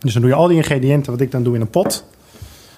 Dus 0.00 0.12
dan 0.12 0.22
doe 0.22 0.30
je 0.30 0.36
al 0.36 0.46
die 0.46 0.56
ingrediënten, 0.56 1.12
wat 1.12 1.20
ik 1.20 1.30
dan 1.30 1.42
doe, 1.42 1.54
in 1.54 1.60
een 1.60 1.70
pot. 1.70 2.04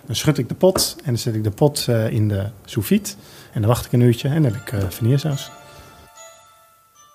Dan 0.07 0.17
schud 0.17 0.39
ik 0.39 0.49
de 0.49 0.55
pot 0.55 0.97
en 0.99 1.05
dan 1.05 1.19
zet 1.19 1.35
ik 1.35 1.45
de 1.45 1.51
pot 1.51 1.87
eh, 1.89 2.11
in 2.11 2.29
de 2.29 2.47
sous 2.65 2.87
vide. 2.87 3.09
En 3.53 3.61
dan 3.61 3.71
wacht 3.71 3.87
ik 3.87 3.93
een 3.93 4.01
uurtje 4.01 4.29
en 4.29 4.43
dan 4.43 4.53
heb 4.53 4.61
ik 4.61 4.73
uh, 4.73 4.89
vanillesaus. 4.89 5.51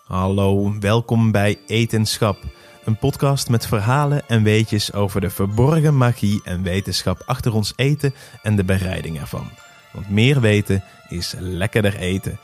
Hallo, 0.05 0.79
welkom 0.79 1.31
bij 1.31 1.59
Etenschap. 1.65 2.37
Een 2.85 2.97
podcast 2.97 3.49
met 3.49 3.67
verhalen 3.67 4.21
en 4.27 4.43
weetjes 4.43 4.93
over 4.93 5.21
de 5.21 5.29
verborgen 5.29 5.97
magie 5.97 6.41
en 6.43 6.63
wetenschap 6.63 7.23
achter 7.25 7.53
ons 7.53 7.73
eten 7.75 8.13
en 8.43 8.55
de 8.55 8.63
bereiding 8.63 9.19
ervan. 9.19 9.49
Want 9.93 10.09
meer 10.09 10.41
weten 10.41 10.83
is 11.09 11.35
lekkerder 11.39 11.95
eten. 11.95 12.39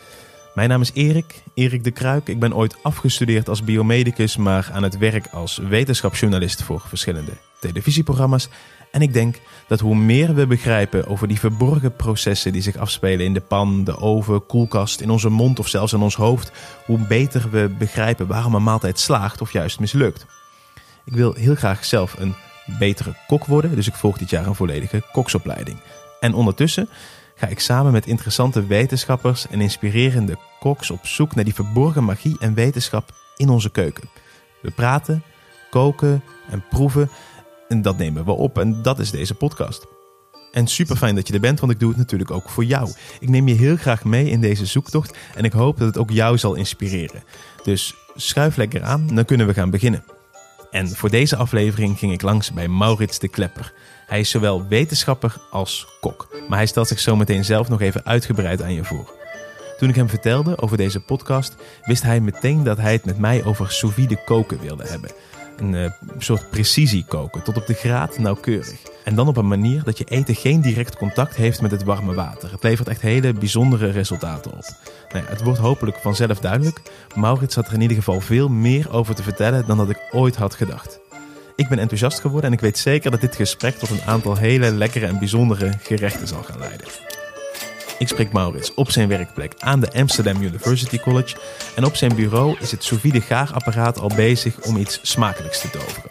Mijn 0.54 0.70
naam 0.70 0.82
is 0.82 0.92
Erik, 0.94 1.44
Erik 1.54 1.84
de 1.84 1.92
Kruik. 1.92 2.28
Ik 2.28 2.40
ben 2.40 2.56
ooit 2.56 2.76
afgestudeerd 2.84 3.50
als 3.50 3.64
biomedicus, 3.64 4.38
maar 4.38 4.70
aan 4.74 4.84
het 4.84 4.98
werk 4.98 5.28
als 5.28 5.58
wetenschapsjournalist 5.58 6.64
voor 6.64 6.82
verschillende 6.88 7.32
televisieprogramma's. 7.60 8.50
En 8.92 9.02
ik 9.02 9.14
denk 9.14 9.40
dat 9.68 9.80
hoe 9.80 9.96
meer 9.96 10.36
we 10.36 10.48
begrijpen 10.48 11.08
over 11.08 11.28
die 11.28 11.40
verborgen 11.40 11.96
processen 11.96 12.52
die 12.52 12.62
zich 12.62 12.78
afspelen 12.78 13.26
in 13.26 13.34
de 13.34 13.42
pan, 13.42 13.84
de 13.84 13.98
oven, 13.98 14.46
koelkast, 14.46 15.02
in 15.02 15.10
onze 15.10 15.30
mond 15.30 15.60
of 15.60 15.68
zelfs 15.68 15.94
in 15.94 16.02
ons 16.02 16.16
hoofd, 16.16 16.52
hoe 16.86 17.00
beter 17.08 17.50
we 17.50 17.76
begrijpen 17.78 18.28
waarom 18.28 18.56
een 18.56 18.64
maaltijd 18.64 19.00
slaagt 19.00 19.42
of 19.42 19.54
juist 19.54 19.80
mislukt. 19.80 20.26
Ik 21.06 21.14
wil 21.14 21.34
heel 21.34 21.56
graag 21.56 21.86
zelf 21.86 22.16
een 22.20 22.36
betere 22.80 23.16
kok 23.28 23.46
worden, 23.46 23.76
dus 23.76 23.88
ik 23.88 23.96
volg 23.96 24.18
dit 24.18 24.30
jaar 24.30 24.48
een 24.48 24.56
volledige 24.56 25.04
koksopleiding. 25.12 25.78
En 26.20 26.34
ondertussen 26.34 26.90
ga 27.36 27.48
ik 27.48 27.60
samen 27.60 27.92
met 27.92 28.06
interessante 28.06 28.66
wetenschappers 28.66 29.48
en 29.48 29.62
inspirerende 29.62 30.38
koks 30.60 30.92
op 30.92 31.06
zoek 31.06 31.36
naar 31.36 31.44
die 31.44 31.54
verborgen 31.54 32.04
magie 32.04 32.36
en 32.40 32.54
wetenschap 32.54 33.12
in 33.38 33.50
onze 33.50 33.72
keuken. 33.72 34.10
We 34.62 34.72
praten, 34.72 35.24
koken 35.70 36.24
en 36.50 36.64
proeven 36.70 37.10
en 37.68 37.82
dat 37.82 37.98
nemen 37.98 38.26
we 38.26 38.32
op 38.32 38.58
en 38.58 38.82
dat 38.82 39.00
is 39.00 39.12
deze 39.12 39.34
podcast. 39.34 39.86
En 40.52 40.68
super 40.68 40.96
fijn 40.96 41.16
dat 41.16 41.28
je 41.28 41.34
er 41.34 41.40
bent, 41.40 41.60
want 41.60 41.72
ik 41.72 41.80
doe 41.80 41.90
het 41.90 41.98
natuurlijk 41.98 42.32
ook 42.32 42.50
voor 42.50 42.64
jou. 42.64 42.92
Ik 43.20 43.30
neem 43.30 43.48
je 43.48 43.54
heel 43.54 43.78
graag 43.78 44.04
mee 44.04 44.30
in 44.30 44.42
deze 44.42 44.66
zoektocht 44.66 45.18
en 45.36 45.44
ik 45.44 45.54
hoop 45.54 45.78
dat 45.78 45.88
het 45.88 45.98
ook 45.98 46.12
jou 46.12 46.38
zal 46.38 46.56
inspireren. 46.56 47.24
Dus 47.64 47.96
schuif 48.16 48.56
lekker 48.56 48.84
aan, 48.84 49.08
dan 49.08 49.26
kunnen 49.26 49.48
we 49.48 49.54
gaan 49.54 49.70
beginnen. 49.70 50.04
En 50.72 50.90
voor 50.90 51.10
deze 51.10 51.36
aflevering 51.36 51.98
ging 51.98 52.12
ik 52.12 52.22
langs 52.22 52.54
bij 52.54 52.68
Maurits 52.68 53.20
de 53.20 53.28
Klepper. 53.28 53.74
Hij 54.14 54.22
is 54.22 54.30
zowel 54.30 54.68
wetenschapper 54.68 55.36
als 55.50 55.88
kok, 56.00 56.28
maar 56.48 56.58
hij 56.58 56.68
stelt 56.68 56.88
zich 56.88 57.00
zo 57.00 57.16
meteen 57.16 57.46
zelf 57.46 57.70
nog 57.70 57.82
even 57.82 58.06
uitgebreid 58.06 58.62
aan 58.62 58.74
je 58.74 58.84
voor. 58.84 59.14
Toen 59.78 59.90
ik 59.90 59.96
hem 59.96 60.10
vertelde 60.10 60.58
over 60.58 60.78
deze 60.78 61.00
podcast, 61.00 61.56
wist 61.84 62.04
hij 62.04 62.20
meteen 62.20 62.64
dat 62.64 62.78
hij 62.78 62.92
het 62.92 63.06
met 63.06 63.18
mij 63.18 63.44
over 63.44 63.72
sous 63.72 63.94
vide 63.94 64.24
koken 64.26 64.60
wilde 64.60 64.84
hebben. 64.88 65.12
Een 65.58 65.74
uh, 65.74 65.90
soort 66.18 66.50
precisie 66.50 67.06
koken, 67.08 67.44
tot 67.44 67.58
op 67.58 67.66
de 67.66 67.74
graad 67.74 68.18
nauwkeurig. 68.18 68.80
En 69.04 69.16
dan 69.16 69.28
op 69.28 69.38
een 69.38 69.48
manier 69.48 69.84
dat 69.84 69.98
je 69.98 70.06
eten 70.06 70.36
geen 70.36 70.62
direct 70.62 70.98
contact 70.98 71.36
heeft 71.36 71.62
met 71.62 71.72
het 71.72 71.84
warme 71.84 72.14
water. 72.14 72.52
Het 72.52 72.64
levert 72.64 72.88
echt 72.88 73.02
hele 73.02 73.34
bijzondere 73.34 73.90
resultaten 73.90 74.52
op. 74.52 74.66
Nou 75.14 75.26
het 75.26 75.44
wordt 75.44 75.60
hopelijk 75.60 75.98
vanzelf 75.98 76.40
duidelijk. 76.40 76.82
Maurits 77.16 77.56
had 77.56 77.68
er 77.68 77.74
in 77.74 77.82
ieder 77.82 77.98
geval 77.98 78.22
veel 78.22 78.50
meer 78.50 78.92
over 78.92 79.16
te 79.16 79.24
vertellen 79.24 79.68
dan 79.68 79.78
dat 79.78 79.90
ik 79.90 80.00
ooit 80.12 80.36
had 80.36 80.54
gedacht. 80.54 81.00
Ik 81.64 81.70
ben 81.70 81.80
enthousiast 81.80 82.20
geworden 82.20 82.50
en 82.50 82.56
ik 82.56 82.62
weet 82.62 82.78
zeker 82.78 83.12
dat 83.12 83.22
dit 83.22 83.36
gesprek 83.36 83.76
tot 83.76 83.90
een 83.90 84.02
aantal 84.06 84.38
hele 84.38 84.72
lekkere 84.72 85.06
en 85.06 85.20
bijzondere 85.20 85.72
gerechten 85.82 86.28
zal 86.28 86.44
gaan 86.44 86.60
leiden. 86.60 86.88
Ik 88.00 88.08
spreek 88.08 88.32
Maurits 88.32 88.74
op 88.74 88.92
zijn 88.92 89.08
werkplek 89.08 89.54
aan 89.60 89.80
de 89.80 89.94
Amsterdam 89.94 90.42
University 90.42 91.00
College 91.00 91.36
en 91.76 91.86
op 91.86 91.96
zijn 91.96 92.16
bureau 92.16 92.58
is 92.60 92.72
het 92.72 92.84
sous 92.84 93.02
vide 93.02 93.22
gaarapparaat 93.22 94.00
al 94.00 94.12
bezig 94.16 94.62
om 94.62 94.78
iets 94.78 95.00
smakelijks 95.02 95.62
te 95.62 95.70
toveren. 95.70 96.04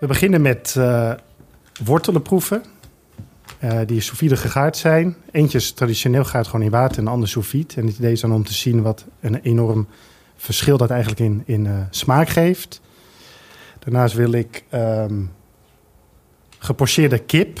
We 0.00 0.06
beginnen 0.06 0.42
met 0.42 0.74
uh, 0.78 1.12
wortelen 1.84 2.22
proeven. 2.22 2.64
Uh, 3.64 3.80
die 3.86 4.00
sous 4.00 4.40
gegaard 4.40 4.76
zijn. 4.76 5.16
Eentje 5.30 5.74
traditioneel 5.74 6.24
gaat 6.24 6.46
gewoon 6.46 6.64
in 6.64 6.70
water 6.70 6.98
en 6.98 7.04
de 7.04 7.10
ander 7.10 7.28
vide. 7.28 7.74
En 7.76 7.86
het 7.86 7.96
idee 7.98 8.12
is 8.12 8.20
dan 8.20 8.32
om 8.32 8.44
te 8.44 8.54
zien 8.54 8.82
wat 8.82 9.04
een 9.20 9.40
enorm 9.40 9.86
verschil 10.36 10.76
dat 10.76 10.90
eigenlijk 10.90 11.20
in, 11.20 11.42
in 11.44 11.64
uh, 11.64 11.78
smaak 11.90 12.28
geeft. 12.28 12.80
Daarnaast 13.78 14.14
wil 14.14 14.32
ik 14.32 14.64
um, 14.74 15.30
gepocheerde 16.58 17.18
kip 17.18 17.60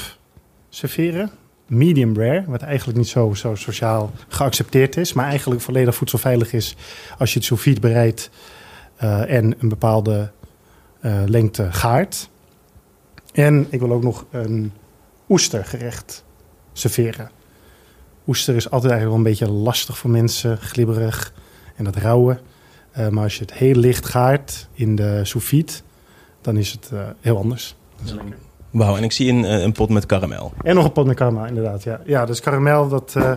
serveren. 0.68 1.30
Medium 1.66 2.16
rare, 2.16 2.44
wat 2.46 2.62
eigenlijk 2.62 2.98
niet 2.98 3.08
zo, 3.08 3.34
zo 3.34 3.54
sociaal 3.54 4.12
geaccepteerd 4.28 4.96
is, 4.96 5.12
maar 5.12 5.26
eigenlijk 5.26 5.60
volledig 5.60 5.94
voedselveilig 5.94 6.52
is 6.52 6.76
als 7.18 7.32
je 7.32 7.38
het 7.38 7.60
vide 7.60 7.80
bereidt 7.80 8.30
uh, 9.02 9.30
en 9.30 9.54
een 9.58 9.68
bepaalde 9.68 10.30
lengte 11.26 11.72
gaart. 11.72 12.28
En 13.32 13.66
ik 13.70 13.80
wil 13.80 13.92
ook 13.92 14.02
nog 14.02 14.24
een 14.30 14.72
oestergerecht 15.28 16.24
serveren. 16.72 17.30
Oester 18.26 18.54
is 18.54 18.70
altijd 18.70 18.92
eigenlijk 18.92 19.22
wel 19.22 19.32
een 19.32 19.38
beetje 19.38 19.54
lastig 19.54 19.98
voor 19.98 20.10
mensen, 20.10 20.58
glibberig 20.58 21.32
en 21.76 21.84
dat 21.84 21.96
rauwe. 21.96 22.40
Uh, 22.98 23.08
maar 23.08 23.22
als 23.22 23.34
je 23.34 23.40
het 23.40 23.52
heel 23.52 23.74
licht 23.74 24.06
gaart 24.06 24.68
in 24.72 24.96
de 24.96 25.20
sous 25.24 25.44
vide, 25.44 25.72
dan 26.40 26.56
is 26.56 26.72
het 26.72 26.90
uh, 26.92 27.00
heel 27.20 27.36
anders. 27.36 27.76
Wauw, 28.70 28.96
en 28.96 29.02
ik 29.02 29.12
zie 29.12 29.30
een, 29.30 29.42
een, 29.42 29.72
pot 29.72 29.88
met 29.88 30.06
karamel. 30.06 30.52
En 30.62 30.74
nog 30.74 30.84
een 30.84 30.92
pot 30.92 31.06
met 31.06 31.16
karamel, 31.16 31.46
inderdaad. 31.46 31.82
Ja, 31.82 32.00
ja 32.04 32.26
dus 32.26 32.40
karamel, 32.40 32.88
dat, 32.88 33.14
uh, 33.16 33.32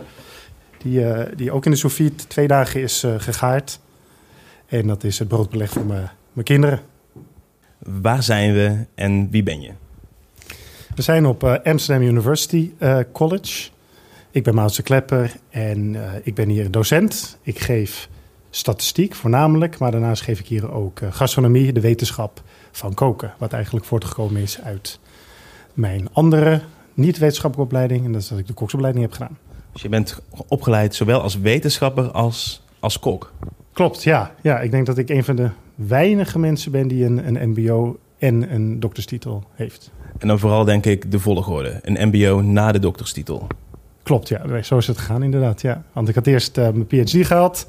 die, 0.77 0.99
uh, 0.99 1.21
die 1.35 1.51
ook 1.51 1.65
in 1.65 1.71
de 1.71 1.77
sous 1.77 1.93
vide 1.93 2.15
twee 2.15 2.47
dagen 2.47 2.81
is 2.81 3.05
gegaard. 3.17 3.79
En 4.65 4.87
dat 4.87 5.03
is 5.03 5.19
het 5.19 5.27
broodbeleg 5.27 5.69
voor 5.69 5.85
mijn 5.85 6.09
kinderen. 6.43 6.79
Waar 7.79 8.23
zijn 8.23 8.53
we 8.53 8.85
en 8.95 9.29
wie 9.29 9.43
ben 9.43 9.61
je? 9.61 9.71
We 10.97 11.03
zijn 11.03 11.25
op 11.25 11.43
uh, 11.43 11.55
Amsterdam 11.63 12.07
University 12.07 12.71
uh, 12.79 12.99
College. 13.11 13.69
Ik 14.31 14.43
ben 14.43 14.55
Maarten 14.55 14.83
Klepper 14.83 15.35
en 15.49 15.93
uh, 15.93 16.01
ik 16.23 16.35
ben 16.35 16.49
hier 16.49 16.71
docent. 16.71 17.37
Ik 17.41 17.59
geef 17.59 18.09
statistiek 18.49 19.15
voornamelijk, 19.15 19.77
maar 19.77 19.91
daarnaast 19.91 20.23
geef 20.23 20.39
ik 20.39 20.47
hier 20.47 20.71
ook 20.71 20.99
gastronomie, 21.09 21.73
de 21.73 21.81
wetenschap 21.81 22.41
van 22.71 22.93
koken. 22.93 23.33
Wat 23.37 23.53
eigenlijk 23.53 23.85
voortgekomen 23.85 24.41
is 24.41 24.61
uit 24.61 24.99
mijn 25.73 26.07
andere 26.13 26.61
niet-wetenschappelijke 26.93 27.73
opleiding. 27.73 28.05
En 28.05 28.11
dat 28.11 28.21
is 28.21 28.27
dat 28.27 28.39
ik 28.39 28.47
de 28.47 28.53
koksopleiding 28.53 29.03
heb 29.03 29.13
gedaan. 29.13 29.37
Dus 29.73 29.81
je 29.81 29.89
bent 29.89 30.21
opgeleid 30.47 30.95
zowel 30.95 31.21
als 31.21 31.39
wetenschapper 31.39 32.11
als 32.11 32.63
als 32.79 32.99
kok? 32.99 33.33
Klopt, 33.73 34.03
ja. 34.03 34.35
ja. 34.41 34.59
Ik 34.59 34.71
denk 34.71 34.85
dat 34.85 34.97
ik 34.97 35.09
een 35.09 35.23
van 35.23 35.35
de 35.35 35.49
weinige 35.75 36.39
mensen 36.39 36.71
ben 36.71 36.87
die 36.87 37.05
een, 37.05 37.35
een 37.35 37.49
MBO 37.49 37.99
en 38.17 38.53
een 38.53 38.79
dokterstitel 38.79 39.43
heeft. 39.53 39.91
En 40.17 40.27
dan 40.27 40.39
vooral 40.39 40.63
denk 40.63 40.85
ik 40.85 41.11
de 41.11 41.19
volgorde. 41.19 41.79
Een 41.81 42.07
MBO 42.07 42.41
na 42.41 42.71
de 42.71 42.79
dokterstitel. 42.79 43.47
Klopt, 44.03 44.27
ja. 44.27 44.61
Zo 44.61 44.77
is 44.77 44.87
het 44.87 44.97
gegaan 44.97 45.23
inderdaad, 45.23 45.61
ja. 45.61 45.83
Want 45.93 46.09
ik 46.09 46.15
had 46.15 46.27
eerst 46.27 46.57
uh, 46.57 46.69
mijn 46.69 46.87
PhD 46.87 47.25
gehaald. 47.25 47.67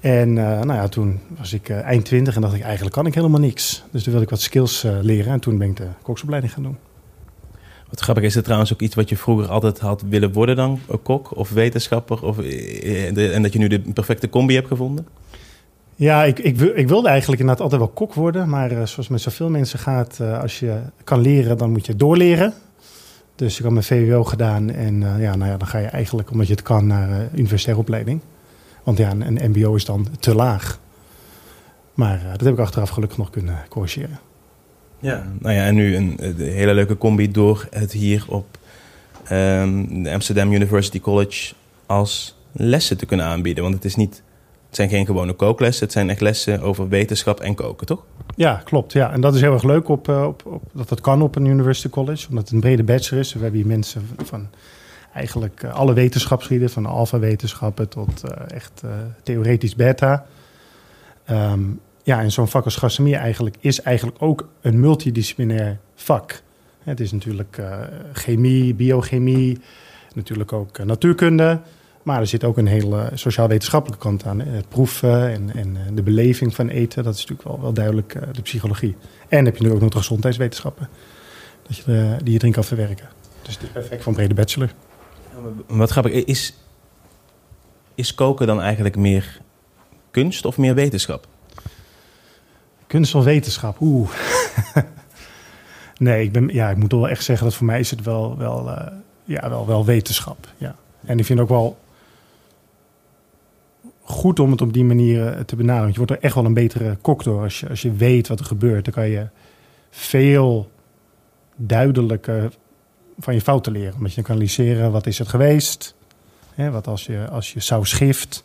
En 0.00 0.28
uh, 0.28 0.44
nou 0.44 0.72
ja, 0.72 0.88
toen 0.88 1.20
was 1.38 1.52
ik 1.52 1.68
uh, 1.68 1.80
eind 1.80 2.04
twintig 2.04 2.34
en 2.34 2.40
dacht 2.40 2.54
ik, 2.54 2.62
eigenlijk 2.62 2.94
kan 2.94 3.06
ik 3.06 3.14
helemaal 3.14 3.40
niks. 3.40 3.82
Dus 3.90 4.02
toen 4.02 4.12
wilde 4.12 4.26
ik 4.26 4.30
wat 4.30 4.40
skills 4.40 4.86
leren 5.00 5.32
en 5.32 5.40
toen 5.40 5.58
ben 5.58 5.68
ik 5.68 5.76
de 5.76 5.86
koksopleiding 6.02 6.52
gaan 6.52 6.62
doen. 6.62 6.76
Wat 7.90 8.00
grappig 8.00 8.24
is 8.24 8.34
het 8.34 8.44
trouwens 8.44 8.72
ook 8.72 8.80
iets 8.80 8.94
wat 8.94 9.08
je 9.08 9.16
vroeger 9.16 9.48
altijd 9.48 9.78
had 9.78 10.02
willen 10.08 10.32
worden 10.32 10.56
dan? 10.56 10.80
Een 10.88 11.02
kok 11.02 11.36
of 11.36 11.50
wetenschapper? 11.50 12.22
Of, 12.22 12.38
en 12.38 13.42
dat 13.42 13.52
je 13.52 13.58
nu 13.58 13.68
de 13.68 13.80
perfecte 13.80 14.28
combi 14.28 14.54
hebt 14.54 14.68
gevonden? 14.68 15.06
Ja, 15.98 16.24
ik, 16.24 16.38
ik, 16.38 16.60
ik, 16.60 16.88
wilde 16.88 17.08
eigenlijk 17.08 17.40
inderdaad 17.40 17.62
altijd 17.64 17.80
wel 17.80 17.90
kok 17.90 18.14
worden. 18.14 18.48
Maar 18.48 18.72
uh, 18.72 18.86
zoals 18.86 19.08
met 19.08 19.20
zoveel 19.20 19.50
mensen 19.50 19.78
gaat, 19.78 20.18
uh, 20.20 20.40
als 20.40 20.58
je 20.58 20.78
kan 21.04 21.20
leren, 21.20 21.58
dan 21.58 21.70
moet 21.70 21.86
je 21.86 21.96
doorleren. 21.96 22.54
Dus 23.34 23.56
ik 23.56 23.62
had 23.62 23.72
mijn 23.72 23.84
VWO 23.84 24.24
gedaan 24.24 24.70
en 24.70 24.94
uh, 25.00 25.22
ja, 25.22 25.36
nou 25.36 25.50
ja, 25.50 25.56
dan 25.56 25.68
ga 25.68 25.78
je 25.78 25.86
eigenlijk, 25.86 26.30
omdat 26.30 26.46
je 26.46 26.52
het 26.52 26.62
kan, 26.62 26.86
naar 26.86 27.28
universitaire 27.34 27.80
opleiding. 27.80 28.20
Want 28.82 28.98
ja, 28.98 29.10
een, 29.10 29.50
mbo 29.50 29.74
is 29.74 29.84
dan 29.84 30.06
te 30.20 30.34
laag. 30.34 30.80
Maar 31.94 32.20
dat 32.30 32.40
heb 32.40 32.52
ik 32.52 32.58
achteraf 32.58 32.88
gelukkig 32.88 33.18
nog 33.18 33.30
kunnen 33.30 33.58
corrigeren. 33.68 34.18
Ja, 35.00 35.26
nou 35.38 35.54
ja, 35.54 35.64
en 35.64 35.74
nu 35.74 35.96
een, 35.96 36.18
hele 36.36 36.74
leuke 36.74 36.98
combi 36.98 37.30
door 37.30 37.66
het 37.70 37.92
hier 37.92 38.24
op 38.28 38.58
um, 39.32 40.02
de 40.02 40.12
Amsterdam 40.12 40.52
University 40.52 41.00
College 41.00 41.54
als 41.86 42.38
lessen 42.52 42.96
te 42.96 43.06
kunnen 43.06 43.26
aanbieden. 43.26 43.62
Want 43.62 43.74
het 43.74 43.84
is 43.84 43.96
niet 43.96 44.22
het 44.76 44.90
zijn 44.90 44.98
geen 44.98 45.14
gewone 45.14 45.32
kooklessen, 45.32 45.84
het 45.84 45.92
zijn 45.92 46.10
echt 46.10 46.20
lessen 46.20 46.60
over 46.60 46.88
wetenschap 46.88 47.40
en 47.40 47.54
koken, 47.54 47.86
toch? 47.86 48.04
Ja, 48.34 48.60
klopt. 48.64 48.92
Ja. 48.92 49.12
En 49.12 49.20
dat 49.20 49.34
is 49.34 49.40
heel 49.40 49.52
erg 49.52 49.62
leuk 49.62 49.88
op, 49.88 50.08
op, 50.08 50.46
op, 50.46 50.62
dat 50.72 50.88
dat 50.88 51.00
kan 51.00 51.22
op 51.22 51.36
een 51.36 51.44
university 51.44 51.88
college, 51.88 52.28
omdat 52.28 52.44
het 52.44 52.52
een 52.52 52.60
brede 52.60 52.82
bachelor 52.82 53.20
is. 53.20 53.32
We 53.32 53.40
hebben 53.40 53.60
hier 53.60 53.68
mensen 53.68 54.08
van 54.24 54.48
eigenlijk 55.14 55.64
alle 55.64 55.92
wetenschapsgebieden, 55.92 56.70
van 56.70 56.86
alfa-wetenschappen 56.86 57.88
tot 57.88 58.22
uh, 58.24 58.30
echt 58.54 58.82
theoretisch 59.22 59.74
beta. 59.74 60.26
Um, 61.30 61.80
ja, 62.02 62.20
en 62.20 62.32
zo'n 62.32 62.48
vak 62.48 62.64
als 62.64 62.76
gastronomie 62.76 63.18
eigenlijk 63.18 63.56
is 63.60 63.80
eigenlijk 63.80 64.22
ook 64.22 64.48
een 64.60 64.80
multidisciplinair 64.80 65.78
vak. 65.94 66.42
Het 66.82 67.00
is 67.00 67.12
natuurlijk 67.12 67.62
chemie, 68.12 68.74
biochemie, 68.74 69.58
natuurlijk 70.14 70.52
ook 70.52 70.84
natuurkunde. 70.84 71.60
Maar 72.06 72.20
er 72.20 72.26
zit 72.26 72.44
ook 72.44 72.56
een 72.56 72.66
hele 72.66 73.10
sociaal-wetenschappelijke 73.14 74.04
kant 74.04 74.24
aan. 74.24 74.40
Het 74.40 74.68
proeven 74.68 75.32
en, 75.32 75.50
en 75.54 75.94
de 75.94 76.02
beleving 76.02 76.54
van 76.54 76.68
eten, 76.68 77.04
dat 77.04 77.14
is 77.14 77.20
natuurlijk 77.20 77.48
wel, 77.48 77.60
wel 77.60 77.72
duidelijk 77.72 78.14
uh, 78.14 78.22
de 78.32 78.42
psychologie. 78.42 78.96
En 79.28 79.44
heb 79.44 79.56
je 79.56 79.64
nu 79.64 79.70
ook 79.70 79.80
nog 79.80 79.90
de 79.90 79.98
gezondheidswetenschappen, 79.98 80.88
dat 81.66 81.76
je 81.76 81.82
de, 81.84 82.16
die 82.22 82.32
je 82.32 82.38
erin 82.38 82.52
kan 82.52 82.64
verwerken. 82.64 83.08
Dus 83.42 83.54
het 83.54 83.62
is 83.62 83.68
perfect 83.68 84.06
een 84.06 84.14
brede 84.14 84.34
bachelor. 84.34 84.72
Wat 85.66 85.90
grappig, 85.90 86.12
is, 86.12 86.54
is 87.94 88.14
koken 88.14 88.46
dan 88.46 88.60
eigenlijk 88.60 88.96
meer 88.96 89.40
kunst 90.10 90.44
of 90.44 90.56
meer 90.56 90.74
wetenschap? 90.74 91.26
Kunst 92.86 93.14
of 93.14 93.24
wetenschap? 93.24 93.80
Oeh. 93.80 94.10
nee, 95.96 96.24
ik, 96.24 96.32
ben, 96.32 96.48
ja, 96.48 96.70
ik 96.70 96.76
moet 96.76 96.92
wel 96.92 97.08
echt 97.08 97.24
zeggen 97.24 97.46
dat 97.46 97.54
voor 97.54 97.66
mij 97.66 97.80
is 97.80 97.90
het 97.90 98.02
wel, 98.02 98.38
wel, 98.38 98.68
uh, 98.68 98.86
ja, 99.24 99.48
wel, 99.48 99.66
wel 99.66 99.84
wetenschap. 99.84 100.48
Ja. 100.56 100.76
En 101.04 101.18
ik 101.18 101.24
vind 101.24 101.40
ook 101.40 101.48
wel 101.48 101.84
goed 104.06 104.40
om 104.40 104.50
het 104.50 104.60
op 104.60 104.72
die 104.72 104.84
manier 104.84 105.26
eh, 105.26 105.40
te 105.40 105.56
benaderen. 105.56 105.82
Want 105.82 105.92
je 105.92 105.98
wordt 105.98 106.12
er 106.12 106.20
echt 106.20 106.34
wel 106.34 106.44
een 106.44 106.54
betere 106.54 106.96
kok 107.00 107.24
door. 107.24 107.42
Als 107.42 107.60
je, 107.60 107.68
als 107.68 107.82
je 107.82 107.92
weet 107.92 108.28
wat 108.28 108.38
er 108.38 108.44
gebeurt, 108.44 108.84
dan 108.84 108.94
kan 108.94 109.08
je 109.08 109.26
veel 109.90 110.70
duidelijker 111.56 112.52
van 113.18 113.34
je 113.34 113.40
fouten 113.40 113.72
leren. 113.72 113.94
Omdat 113.94 114.14
je 114.14 114.22
kan 114.22 114.34
analyseren 114.34 114.92
wat 114.92 115.06
is 115.06 115.18
het 115.18 115.28
geweest. 115.28 115.94
Hè, 116.54 116.70
wat 116.70 116.86
als 116.86 117.06
je, 117.06 117.28
als 117.28 117.52
je 117.52 117.60
saus 117.60 117.90
schift, 117.90 118.44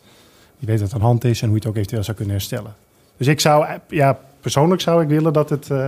je 0.58 0.66
weet 0.66 0.80
wat 0.80 0.94
aan 0.94 1.00
hand 1.00 1.24
is 1.24 1.42
en 1.42 1.48
hoe 1.48 1.56
je 1.56 1.60
het 1.60 1.70
ook 1.70 1.76
eventueel 1.76 2.04
zou 2.04 2.16
kunnen 2.16 2.34
herstellen. 2.34 2.74
Dus 3.16 3.26
ik 3.26 3.40
zou, 3.40 3.66
ja, 3.88 4.18
persoonlijk 4.40 4.80
zou 4.80 5.02
ik 5.02 5.08
willen 5.08 5.32
dat 5.32 5.50
het 5.50 5.68
uh, 5.68 5.86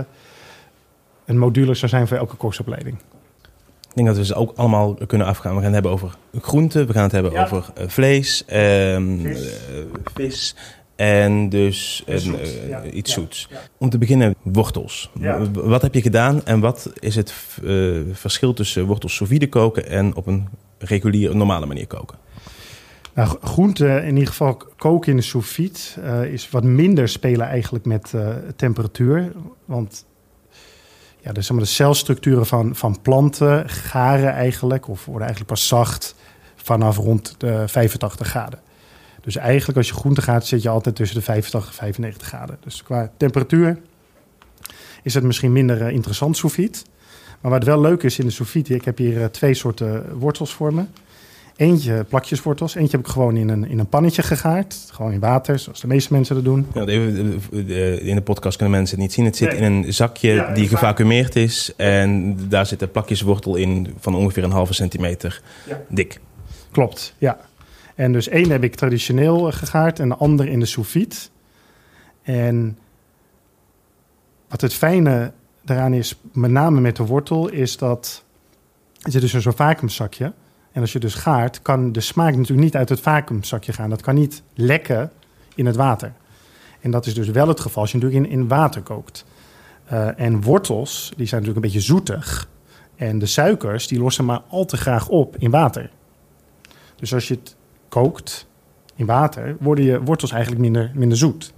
een 1.25 1.37
module 1.37 1.73
zou 1.73 1.91
zijn 1.91 2.07
voor 2.07 2.17
elke 2.17 2.35
koksopleiding. 2.35 2.97
Ik 3.95 4.03
denk 4.03 4.15
dat 4.15 4.25
we 4.25 4.33
ze 4.33 4.35
ook 4.35 4.57
allemaal 4.57 4.93
kunnen 5.07 5.27
afgaan. 5.27 5.51
We 5.51 5.55
gaan 5.55 5.65
het 5.65 5.73
hebben 5.73 5.91
over 5.91 6.17
groenten, 6.41 6.87
we 6.87 6.93
gaan 6.93 7.03
het 7.03 7.11
hebben 7.11 7.37
over 7.37 7.65
uh, 7.79 7.87
vlees, 7.87 8.43
um, 8.53 9.19
vis. 9.21 9.67
Uh, 9.71 9.83
vis. 10.13 10.55
En 10.95 11.49
dus 11.49 12.03
een, 12.05 12.33
uh, 12.33 12.69
ja. 12.69 12.83
iets 12.83 13.13
ja. 13.13 13.21
zoets. 13.21 13.47
Ja. 13.49 13.57
Om 13.77 13.89
te 13.89 13.97
beginnen, 13.97 14.35
wortels. 14.41 15.11
Wat 15.53 15.81
heb 15.81 15.93
je 15.93 16.01
gedaan 16.01 16.45
en 16.45 16.59
wat 16.59 16.91
is 16.99 17.15
het 17.15 17.33
verschil 18.11 18.53
tussen 18.53 18.85
wortels 18.85 19.15
sous 19.15 19.29
vide 19.29 19.49
koken 19.49 19.87
en 19.87 20.15
op 20.15 20.27
een 20.27 20.47
reguliere, 20.77 21.33
normale 21.33 21.65
manier 21.65 21.87
koken? 21.87 22.17
Nou, 23.13 23.37
groenten, 23.41 24.03
in 24.03 24.13
ieder 24.13 24.27
geval 24.27 24.61
koken 24.77 25.11
in 25.11 25.17
de 25.17 25.23
sous 25.23 25.49
vide, 25.49 25.79
uh, 25.99 26.23
is 26.33 26.49
wat 26.49 26.63
minder 26.63 27.09
spelen 27.09 27.47
eigenlijk 27.47 27.85
met 27.85 28.11
uh, 28.15 28.29
temperatuur. 28.55 29.31
Want 29.65 30.05
ja, 31.25 31.31
de, 31.31 31.41
zeg 31.41 31.51
maar, 31.51 31.65
de 31.65 31.71
celstructuren 31.71 32.45
van, 32.45 32.75
van 32.75 33.01
planten 33.01 33.69
garen 33.69 34.33
eigenlijk, 34.33 34.87
of 34.87 35.05
worden 35.05 35.27
eigenlijk 35.27 35.51
pas 35.51 35.67
zacht 35.67 36.15
vanaf 36.55 36.97
rond 36.97 37.35
de 37.37 37.67
85 37.67 38.27
graden. 38.27 38.59
Dus 39.21 39.35
eigenlijk 39.35 39.77
als 39.77 39.87
je 39.87 39.93
groente 39.93 40.21
gaat, 40.21 40.45
zit 40.45 40.61
je 40.61 40.69
altijd 40.69 40.95
tussen 40.95 41.17
de 41.17 41.23
85 41.23 41.69
en 41.69 41.75
95 41.77 42.27
graden. 42.27 42.57
Dus 42.63 42.83
qua 42.83 43.11
temperatuur 43.17 43.79
is 45.03 45.13
het 45.13 45.23
misschien 45.23 45.51
minder 45.51 45.81
uh, 45.81 45.89
interessant 45.89 46.39
vide. 46.39 46.77
Maar 47.41 47.51
wat 47.51 47.63
wel 47.63 47.81
leuk 47.81 48.03
is 48.03 48.19
in 48.19 48.27
de 48.27 48.45
vide, 48.45 48.75
ik 48.75 48.85
heb 48.85 48.97
hier 48.97 49.31
twee 49.31 49.53
soorten 49.53 50.17
wortels 50.17 50.53
voor 50.53 50.73
me. 50.73 50.83
Eentje 51.55 52.03
plakjeswortels, 52.03 52.75
eentje 52.75 52.97
heb 52.97 53.05
ik 53.05 53.11
gewoon 53.11 53.37
in 53.37 53.49
een, 53.49 53.69
in 53.69 53.79
een 53.79 53.87
pannetje 53.87 54.23
gegaard. 54.23 54.87
Gewoon 54.91 55.11
in 55.11 55.19
water, 55.19 55.59
zoals 55.59 55.81
de 55.81 55.87
meeste 55.87 56.13
mensen 56.13 56.35
dat 56.35 56.43
doen. 56.43 56.67
Ja, 56.73 56.85
in 57.99 58.15
de 58.15 58.21
podcast 58.23 58.57
kunnen 58.57 58.77
mensen 58.77 58.95
het 58.95 59.05
niet 59.05 59.13
zien. 59.15 59.25
Het 59.25 59.35
zit 59.35 59.53
in 59.53 59.63
een 59.63 59.93
zakje 59.93 60.33
ja, 60.33 60.53
die 60.53 60.67
gevacumeerd 60.67 61.35
is. 61.35 61.73
En 61.75 62.37
daar 62.49 62.65
zit 62.65 62.81
een 62.81 62.91
plakjeswortel 62.91 63.55
in 63.55 63.93
van 63.99 64.15
ongeveer 64.15 64.43
een 64.43 64.51
halve 64.51 64.73
centimeter 64.73 65.41
ja. 65.67 65.81
dik. 65.89 66.19
Klopt, 66.71 67.15
ja. 67.17 67.39
En 67.95 68.11
dus 68.11 68.27
één 68.27 68.49
heb 68.49 68.63
ik 68.63 68.75
traditioneel 68.75 69.51
gegaard 69.51 69.99
en 69.99 70.09
de 70.09 70.15
ander 70.15 70.47
in 70.47 70.59
de 70.59 70.65
sous 70.65 70.87
vide. 70.87 71.15
En 72.21 72.77
wat 74.47 74.61
het 74.61 74.73
fijne 74.73 75.31
daaraan 75.61 75.93
is, 75.93 76.19
met 76.33 76.51
name 76.51 76.81
met 76.81 76.95
de 76.95 77.05
wortel, 77.05 77.49
is 77.49 77.77
dat... 77.77 78.23
Er 79.01 79.11
zit 79.11 79.21
dus 79.21 79.33
een 79.33 79.41
zo'n 79.41 79.53
vacuümzakje... 79.53 80.33
En 80.75 80.81
als 80.81 80.93
je 80.93 80.99
dus 80.99 81.13
gaart, 81.13 81.61
kan 81.61 81.91
de 81.91 81.99
smaak 81.99 82.35
natuurlijk 82.35 82.61
niet 82.61 82.75
uit 82.75 82.89
het 82.89 82.99
vacuümzakje 82.99 83.73
gaan. 83.73 83.89
Dat 83.89 84.01
kan 84.01 84.15
niet 84.15 84.43
lekken 84.53 85.11
in 85.55 85.65
het 85.65 85.75
water. 85.75 86.13
En 86.79 86.91
dat 86.91 87.05
is 87.05 87.13
dus 87.13 87.29
wel 87.29 87.47
het 87.47 87.59
geval 87.59 87.81
als 87.81 87.91
je 87.91 87.97
natuurlijk 87.97 88.25
in, 88.25 88.31
in 88.31 88.47
water 88.47 88.81
kookt. 88.81 89.25
Uh, 89.91 90.19
en 90.19 90.41
wortels, 90.41 91.13
die 91.15 91.27
zijn 91.27 91.41
natuurlijk 91.41 91.65
een 91.65 91.71
beetje 91.71 91.87
zoetig. 91.87 92.49
En 92.95 93.19
de 93.19 93.25
suikers, 93.25 93.87
die 93.87 93.99
lossen 93.99 94.25
maar 94.25 94.41
al 94.47 94.65
te 94.65 94.77
graag 94.77 95.07
op 95.07 95.37
in 95.37 95.51
water. 95.51 95.89
Dus 96.95 97.13
als 97.13 97.27
je 97.27 97.33
het 97.33 97.55
kookt 97.89 98.47
in 98.95 99.05
water, 99.05 99.55
worden 99.59 99.85
je 99.85 100.03
wortels 100.03 100.31
eigenlijk 100.31 100.61
minder, 100.61 100.91
minder 100.93 101.17
zoet. 101.17 101.53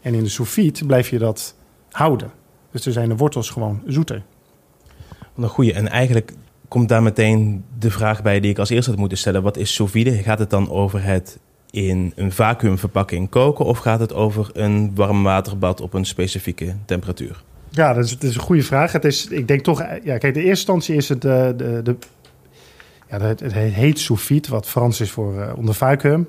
En 0.00 0.14
in 0.14 0.22
de 0.22 0.28
sous 0.28 0.82
blijf 0.86 1.08
je 1.08 1.18
dat 1.18 1.54
houden. 1.90 2.30
Dus 2.70 2.82
dan 2.82 2.92
zijn 2.92 3.08
de 3.08 3.16
wortels 3.16 3.50
gewoon 3.50 3.82
zoeter. 3.86 4.22
Een 5.36 5.48
goede. 5.48 5.72
En 5.72 5.88
eigenlijk 5.88 6.32
komt 6.72 6.88
daar 6.88 7.02
meteen 7.02 7.64
de 7.78 7.90
vraag 7.90 8.22
bij 8.22 8.40
die 8.40 8.50
ik 8.50 8.58
als 8.58 8.70
eerste 8.70 8.90
had 8.90 8.98
moeten 8.98 9.18
stellen. 9.18 9.42
Wat 9.42 9.56
is 9.56 9.74
sous 9.74 9.90
vide? 9.90 10.12
Gaat 10.12 10.38
het 10.38 10.50
dan 10.50 10.70
over 10.70 11.02
het 11.02 11.38
in 11.70 12.12
een 12.16 12.32
vacuümverpakking 12.32 13.28
koken... 13.28 13.64
of 13.64 13.78
gaat 13.78 14.00
het 14.00 14.14
over 14.14 14.50
een 14.52 14.94
warm 14.94 15.22
waterbad 15.22 15.80
op 15.80 15.94
een 15.94 16.04
specifieke 16.04 16.76
temperatuur? 16.84 17.42
Ja, 17.70 17.92
dat 17.92 18.04
is, 18.04 18.16
is 18.16 18.34
een 18.34 18.40
goede 18.40 18.62
vraag. 18.62 18.92
Het 18.92 19.04
is, 19.04 19.26
ik 19.26 19.48
denk 19.48 19.60
toch... 19.60 19.78
Ja, 20.04 20.18
kijk, 20.18 20.22
de 20.22 20.28
eerste 20.28 20.48
instantie 20.48 20.96
is 20.96 21.08
het... 21.08 21.22
De, 21.22 21.54
de, 21.56 21.80
de 21.82 21.96
ja, 23.10 23.20
het, 23.20 23.40
het 23.40 23.52
heet 23.52 23.98
sous 23.98 24.22
vide, 24.22 24.48
wat 24.48 24.68
Frans 24.68 25.00
is 25.00 25.10
voor 25.10 25.34
uh, 25.34 25.52
onder 25.56 25.74
vacuüm. 25.74 26.28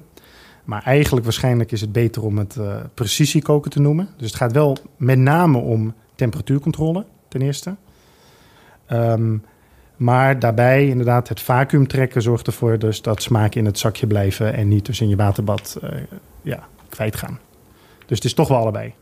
Maar 0.63 0.84
eigenlijk 0.84 1.25
waarschijnlijk 1.25 1.72
is 1.72 1.81
het 1.81 1.92
beter 1.92 2.24
om 2.24 2.38
het 2.38 2.56
uh, 2.60 2.75
precisiekoken 2.94 3.72
te 3.72 3.80
noemen. 3.80 4.10
Dus 4.18 4.28
het 4.28 4.36
gaat 4.36 4.51
wel 4.51 4.78
met 4.98 5.18
name 5.18 5.57
om 5.57 5.94
temperatuurcontrole, 6.16 7.06
ten 7.28 7.42
eerste. 7.42 7.75
Um, 8.92 9.44
maar 9.95 10.40
daarbij 10.40 10.88
inderdaad 10.88 11.30
het 11.30 11.42
vacuüm 11.42 11.88
trekken 11.88 12.22
zorgt 12.22 12.48
ervoor 12.48 12.80
dus 12.80 13.01
dat 13.01 13.22
smaken 13.22 13.60
in 13.60 13.66
het 13.66 13.80
zakje 13.80 14.07
blijven 14.07 14.54
en 14.54 14.68
niet 14.68 14.86
dus 14.86 15.01
in 15.01 15.10
je 15.10 15.16
waterbad 15.16 15.80
uh, 15.84 15.90
ja, 16.42 16.68
kwijtgaan. 16.90 17.40
Dus 18.06 18.18
het 18.18 18.25
is 18.25 18.34
toch 18.34 18.48
wel 18.48 18.57
allebei. 18.57 18.94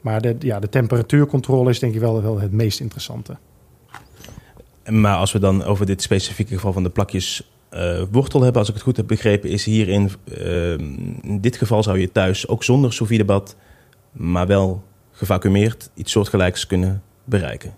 Maar 0.00 0.20
de, 0.20 0.36
ja, 0.38 0.60
de 0.60 0.68
temperatuurcontrole 0.68 1.70
is 1.70 1.78
denk 1.78 1.94
ik 1.94 2.00
wel, 2.00 2.22
wel 2.22 2.40
het 2.40 2.52
meest 2.52 2.80
interessante. 2.80 3.36
Maar 4.90 5.16
als 5.16 5.32
we 5.32 5.38
dan 5.38 5.62
over 5.62 5.86
dit 5.86 6.02
specifieke 6.02 6.54
geval 6.54 6.72
van 6.72 6.82
de 6.82 6.90
plakjes 6.90 7.50
uh, 7.74 8.02
wortel 8.10 8.42
hebben, 8.42 8.58
als 8.58 8.68
ik 8.68 8.74
het 8.74 8.82
goed 8.82 8.96
heb 8.96 9.06
begrepen, 9.06 9.50
is 9.50 9.64
hierin, 9.64 10.10
uh, 10.38 10.70
in 11.22 11.38
dit 11.40 11.56
geval 11.56 11.82
zou 11.82 11.98
je 11.98 12.12
thuis 12.12 12.48
ook 12.48 12.64
zonder 12.64 12.92
sous 12.92 13.24
bad, 13.24 13.56
maar 14.12 14.46
wel 14.46 14.82
gevacumeerd, 15.12 15.90
iets 15.94 16.12
soortgelijks 16.12 16.66
kunnen 16.66 17.02
bereiken. 17.24 17.74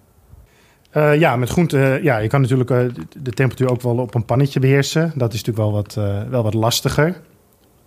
Uh, 0.96 1.18
ja, 1.18 1.36
met 1.36 1.48
groente, 1.48 1.98
ja, 2.02 2.18
je 2.18 2.28
kan 2.28 2.40
natuurlijk 2.40 2.70
uh, 2.70 2.78
de 3.22 3.30
temperatuur 3.30 3.70
ook 3.70 3.82
wel 3.82 3.96
op 3.96 4.14
een 4.14 4.24
pannetje 4.24 4.60
beheersen. 4.60 5.12
Dat 5.14 5.32
is 5.32 5.44
natuurlijk 5.44 5.56
wel 5.56 5.72
wat, 5.72 5.96
uh, 5.98 6.22
wel 6.30 6.42
wat 6.42 6.54
lastiger. 6.54 7.20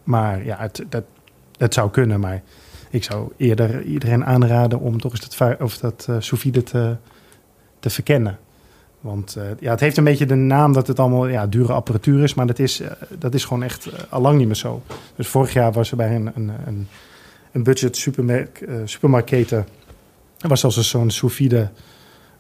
Maar 0.03 0.45
ja, 0.45 0.57
het, 0.59 0.85
dat, 1.57 1.73
zou 1.73 1.89
kunnen. 1.89 2.19
Maar 2.19 2.41
ik 2.89 3.03
zou 3.03 3.31
eerder 3.37 3.83
iedereen 3.83 4.25
aanraden 4.25 4.79
om 4.79 5.01
toch 5.01 5.11
eens 5.11 5.37
dat, 5.37 5.61
of 5.61 5.77
dat 5.77 6.07
sous 6.19 6.47
te, 6.63 6.95
te 7.79 7.89
verkennen. 7.89 8.39
Want 9.01 9.37
ja, 9.59 9.71
het 9.71 9.79
heeft 9.79 9.97
een 9.97 10.03
beetje 10.03 10.25
de 10.25 10.35
naam 10.35 10.73
dat 10.73 10.87
het 10.87 10.99
allemaal 10.99 11.27
ja, 11.27 11.47
dure 11.47 11.73
apparatuur 11.73 12.23
is. 12.23 12.33
Maar 12.33 12.47
dat 12.47 12.59
is, 12.59 12.81
dat 13.19 13.33
is 13.33 13.45
gewoon 13.45 13.63
echt 13.63 13.89
al 14.09 14.21
lang 14.21 14.37
niet 14.37 14.47
meer 14.47 14.55
zo. 14.55 14.81
Dus 15.15 15.27
vorig 15.27 15.53
jaar 15.53 15.71
was 15.71 15.91
er 15.91 15.97
bij 15.97 16.15
een, 16.15 16.31
een, 16.35 16.87
een, 17.51 17.63
budget 17.63 17.97
supermarkt, 17.97 18.61
supermarktketen... 18.85 19.67
Er 20.39 20.47
was 20.47 20.59
zelfs 20.59 20.89
zo'n 20.89 21.09
sous 21.09 21.35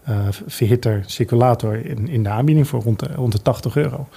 uh, 0.09 0.27
verhitter 0.47 1.03
circulator 1.05 1.85
in, 1.85 2.07
in 2.07 2.23
de 2.23 2.29
aanbieding 2.29 2.67
voor 2.67 2.81
rond 2.81 2.99
de, 2.99 3.07
rond 3.15 3.31
de 3.31 3.41
80 3.41 3.75
euro. 3.75 4.07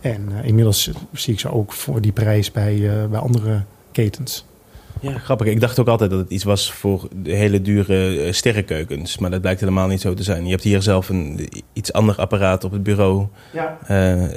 En 0.00 0.28
uh, 0.30 0.44
inmiddels 0.44 0.90
zie 1.12 1.32
ik 1.32 1.40
ze 1.40 1.50
ook 1.50 1.72
voor 1.72 2.00
die 2.00 2.12
prijs 2.12 2.52
bij, 2.52 2.74
uh, 2.74 3.06
bij 3.06 3.20
andere 3.20 3.62
ketens. 3.92 4.44
Ja, 5.00 5.18
grappig. 5.18 5.46
Ik 5.46 5.60
dacht 5.60 5.78
ook 5.78 5.88
altijd 5.88 6.10
dat 6.10 6.18
het 6.18 6.30
iets 6.30 6.44
was 6.44 6.72
voor 6.72 7.08
de 7.22 7.32
hele 7.32 7.62
dure 7.62 8.32
sterrenkeukens. 8.32 9.18
Maar 9.18 9.30
dat 9.30 9.40
blijkt 9.40 9.60
helemaal 9.60 9.86
niet 9.86 10.00
zo 10.00 10.14
te 10.14 10.22
zijn. 10.22 10.44
Je 10.44 10.50
hebt 10.50 10.62
hier 10.62 10.82
zelf 10.82 11.08
een 11.08 11.48
iets 11.72 11.92
ander 11.92 12.16
apparaat 12.16 12.64
op 12.64 12.72
het 12.72 12.82
bureau 12.82 13.26
ja. 13.52 13.78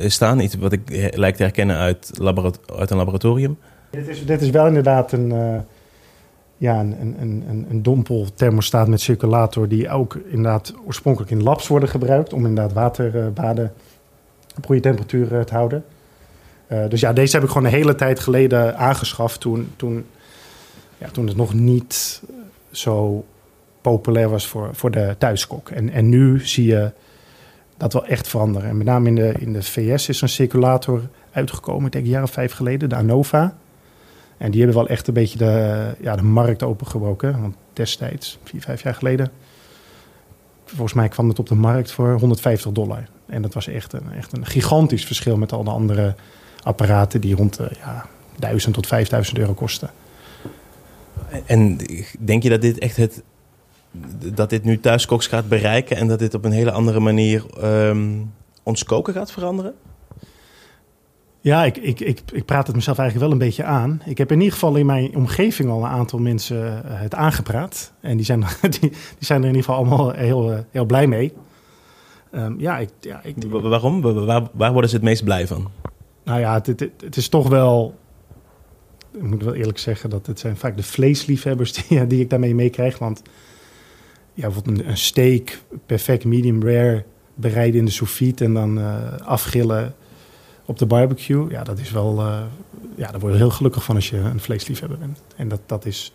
staan. 0.08 0.40
Iets 0.40 0.56
wat 0.56 0.72
ik 0.72 1.12
lijkt 1.16 1.38
te 1.38 1.44
herkennen 1.44 1.78
uit, 1.78 2.12
uit 2.78 2.90
een 2.90 2.98
laboratorium. 2.98 3.58
Dit 3.90 4.08
is, 4.08 4.26
dit 4.26 4.42
is 4.42 4.50
wel 4.50 4.68
inderdaad 4.68 5.12
een 5.12 5.64
ja, 6.58 6.80
een, 6.80 7.16
een, 7.20 7.44
een, 7.50 7.66
een 7.70 7.84
dompelthermostaat 7.84 8.88
met 8.88 9.02
circulator... 9.02 9.68
die 9.68 9.90
ook 9.90 10.16
inderdaad 10.16 10.74
oorspronkelijk 10.86 11.32
in 11.32 11.44
labs 11.44 11.68
worden 11.68 11.90
gebruikt... 11.90 12.34
om 12.34 12.46
inderdaad 12.46 12.74
waterbaden 12.74 13.74
op 14.58 14.66
goede 14.66 14.82
temperatuur 14.82 15.46
te 15.46 15.54
houden. 15.54 15.86
Uh, 16.72 16.90
dus 16.90 17.00
ja, 17.00 17.14
deze 17.14 17.36
heb 17.36 17.44
ik 17.44 17.52
gewoon 17.52 17.68
een 17.68 17.74
hele 17.74 17.96
tijd 17.96 18.20
geleden 18.20 18.78
aangeschaft... 18.78 19.40
toen, 19.40 19.70
toen, 19.76 20.06
ja, 20.98 21.10
toen 21.10 21.28
het 21.28 21.38
nog 21.38 21.54
niet 21.54 22.22
zo 22.72 23.26
populair 23.82 24.30
was 24.30 24.48
voor, 24.48 24.70
voor 24.72 24.92
de 24.92 25.16
thuiskok. 25.18 25.70
En, 25.70 25.90
en 25.90 26.10
nu 26.10 26.40
zie 26.40 26.66
je 26.66 26.92
dat 27.78 27.94
wel 27.94 28.06
echt 28.06 28.28
veranderen. 28.28 28.70
En 28.70 28.78
met 28.78 28.88
name 28.88 29.08
in 29.08 29.16
de, 29.16 29.34
in 29.40 29.54
de 29.54 29.64
VS 29.64 30.10
is 30.10 30.22
een 30.22 30.30
circulator 30.30 31.02
uitgekomen, 31.32 31.86
ik 31.86 31.92
denk 31.92 32.06
een 32.06 32.12
jaar 32.12 32.24
of 32.24 32.32
vijf 32.32 32.54
geleden, 32.54 32.90
de 32.90 32.96
Anova. 32.96 33.58
En 34.38 34.52
die 34.52 34.62
hebben 34.62 34.80
wel 34.80 34.90
echt 34.90 35.08
een 35.08 35.14
beetje 35.14 35.38
de, 35.38 35.96
ja, 36.00 36.16
de 36.16 36.24
markt 36.24 36.64
opengebroken. 36.64 37.42
Want 37.42 37.56
destijds, 37.74 38.40
vier, 38.44 38.62
vijf 38.62 38.84
jaar 38.84 38.96
geleden, 38.96 39.32
volgens 40.66 40.94
mij 40.94 41.08
kwam 41.08 41.28
het 41.28 41.40
op 41.40 41.48
de 41.48 41.56
markt 41.56 41.92
voor 41.92 42.20
150 42.20 42.72
dollar. 42.72 43.08
En 43.26 43.42
dat 43.42 43.54
was 43.54 43.68
echt 43.68 43.94
een, 43.94 44.12
echt 44.14 44.38
een 44.38 44.46
gigantisch 44.46 45.06
verschil 45.06 45.38
met 45.38 45.52
al 45.52 45.64
de 45.64 45.70
andere 45.70 46.16
apparaten 46.64 47.22
die 47.22 47.36
rond 47.36 47.58
de 47.58 47.72
ja, 47.80 48.06
1000 48.40 48.74
tot 48.74 48.88
5000 48.88 49.38
euro 49.38 49.54
kosten. 49.54 49.90
En 51.46 51.78
denk 52.20 52.44
je 52.44 52.50
dat 52.50 52.62
dit 52.62 52.78
echt 52.78 52.98
het. 52.98 53.24
dat 54.34 54.50
dit 54.50 54.64
nu 54.64 54.80
thuiskoks 54.80 55.28
gaat 55.28 55.50
bereiken 55.50 55.98
en 55.98 56.08
dat 56.08 56.20
dit 56.20 56.34
op 56.34 56.46
een 56.46 56.52
hele 56.52 56.72
andere 56.72 57.00
manier 57.00 57.46
ehm, 57.60 58.22
ons 58.64 58.84
koken 58.84 59.14
gaat 59.14 59.32
veranderen? 59.32 59.74
Ja, 61.48 61.66
ik, 61.66 61.78
ik, 61.78 62.00
ik, 62.00 62.22
ik 62.32 62.46
praat 62.46 62.68
het 62.68 62.76
mezelf 62.76 62.98
eigenlijk 62.98 63.30
wel 63.30 63.40
een 63.40 63.46
beetje 63.48 63.64
aan. 63.64 64.02
Ik 64.06 64.18
heb 64.18 64.32
in 64.32 64.38
ieder 64.38 64.54
geval 64.54 64.76
in 64.76 64.86
mijn 64.86 65.16
omgeving 65.16 65.70
al 65.70 65.84
een 65.84 65.90
aantal 65.90 66.20
mensen 66.20 66.84
eh, 66.86 67.00
het 67.00 67.16
aangepraat. 67.16 67.94
En 68.02 68.18
die 68.18 68.26
zijn, 68.26 68.40
die, 68.62 68.80
die 68.80 68.92
zijn 69.20 69.42
er 69.42 69.48
in 69.48 69.56
ieder 69.56 69.64
geval 69.64 69.76
allemaal 69.76 70.12
heel, 70.12 70.52
eh, 70.52 70.60
heel 70.72 70.86
blij 70.86 71.08
mee. 71.08 71.34
Ehm, 72.32 72.60
ja, 72.60 72.78
ik, 72.78 72.90
ja 73.00 73.22
ik, 73.24 73.36
Wa- 73.50 73.62
Waarom? 73.62 74.02
Wa- 74.02 74.14
Waar, 74.14 74.48
waar 74.54 74.72
worden 74.72 74.90
ze 74.90 74.96
het 74.96 75.06
meest 75.06 75.24
blij 75.24 75.48
van? 75.48 75.72
nou 76.24 76.40
ja, 76.40 76.54
het, 76.54 76.66
het, 76.68 76.90
het 77.00 77.18
is 77.18 77.30
toch 77.30 77.48
wel... 77.50 77.96
Ik 79.14 79.24
moet 79.24 79.44
wel 79.44 79.54
eerlijk 79.54 79.80
zeggen 79.80 80.10
dat 80.10 80.26
het 80.26 80.40
zijn 80.40 80.58
vaak 80.58 80.78
de 80.78 80.84
vleesliefhebbers 80.84 81.74
die, 81.88 82.08
die 82.08 82.22
ik 82.22 82.30
daarmee 82.30 82.56
meekrijg. 82.56 83.00
Want 83.00 83.22
ja, 84.34 84.44
bijvoorbeeld 84.44 84.80
een, 84.80 84.90
een 84.90 84.98
steak, 84.98 85.60
perfect 85.86 86.26
medium 86.26 86.64
rare, 86.64 87.04
bereiden 87.36 87.80
in 87.80 87.86
de 87.86 87.92
sous 87.92 88.22
en 88.36 88.54
dan 88.54 88.80
eh, 88.80 89.18
afgrillen 89.22 89.96
op 90.68 90.78
de 90.78 90.86
barbecue. 90.86 91.50
Ja, 91.50 91.64
dat 91.64 91.80
is 91.80 91.92
wel... 91.92 92.20
eh, 92.20 92.42
ja, 92.96 93.12
daar 93.12 93.20
word 93.20 93.34
je 93.34 93.40
heel 93.40 93.50
gelukkig 93.50 93.84
van 93.84 93.96
als 93.96 94.10
je 94.10 94.18
een 94.18 94.40
vleesliefhebber 94.40 94.98
bent. 94.98 95.20
En 95.36 95.48
dat, 95.48 95.60
dat 95.66 95.86
is 95.86 96.14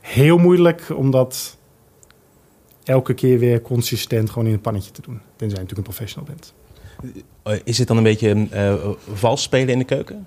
heel 0.00 0.38
moeilijk 0.38 0.86
om 0.96 1.10
dat 1.10 1.56
elke 2.84 3.14
keer 3.14 3.38
weer 3.38 3.62
consistent 3.62 4.30
gewoon 4.30 4.46
in 4.48 4.54
een 4.54 4.60
pannetje 4.60 4.90
te 4.90 5.02
doen. 5.02 5.20
Tenzij 5.36 5.58
je 5.58 5.62
natuurlijk 5.62 5.88
een 5.88 5.94
professional 5.94 6.28
bent. 6.28 6.54
Eh, 7.42 7.58
Is 7.64 7.78
het 7.78 7.88
dan 7.88 7.96
een 7.96 8.02
beetje 8.02 8.46
eh, 8.50 8.74
vals 9.12 9.42
spelen 9.42 9.68
in 9.68 9.78
de 9.78 9.84
keuken? 9.84 10.26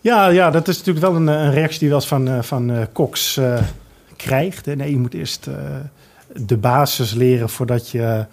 Ja, 0.00 0.28
ja, 0.28 0.50
dat 0.50 0.68
is 0.68 0.76
natuurlijk 0.78 1.06
wel 1.06 1.16
een, 1.16 1.26
een 1.26 1.52
reactie 1.52 1.78
die 1.78 1.88
wel 1.88 1.98
eens 1.98 2.06
van, 2.08 2.28
eh, 2.28 2.42
van 2.42 2.86
koks 2.92 3.36
eh, 3.36 3.62
krijgt. 4.16 4.66
Nee, 4.66 4.90
je 4.90 4.98
moet 4.98 5.14
eerst 5.14 5.48
de 6.36 6.56
basis 6.56 7.12
leren 7.14 7.48
voordat 7.48 7.90
je... 7.90 8.26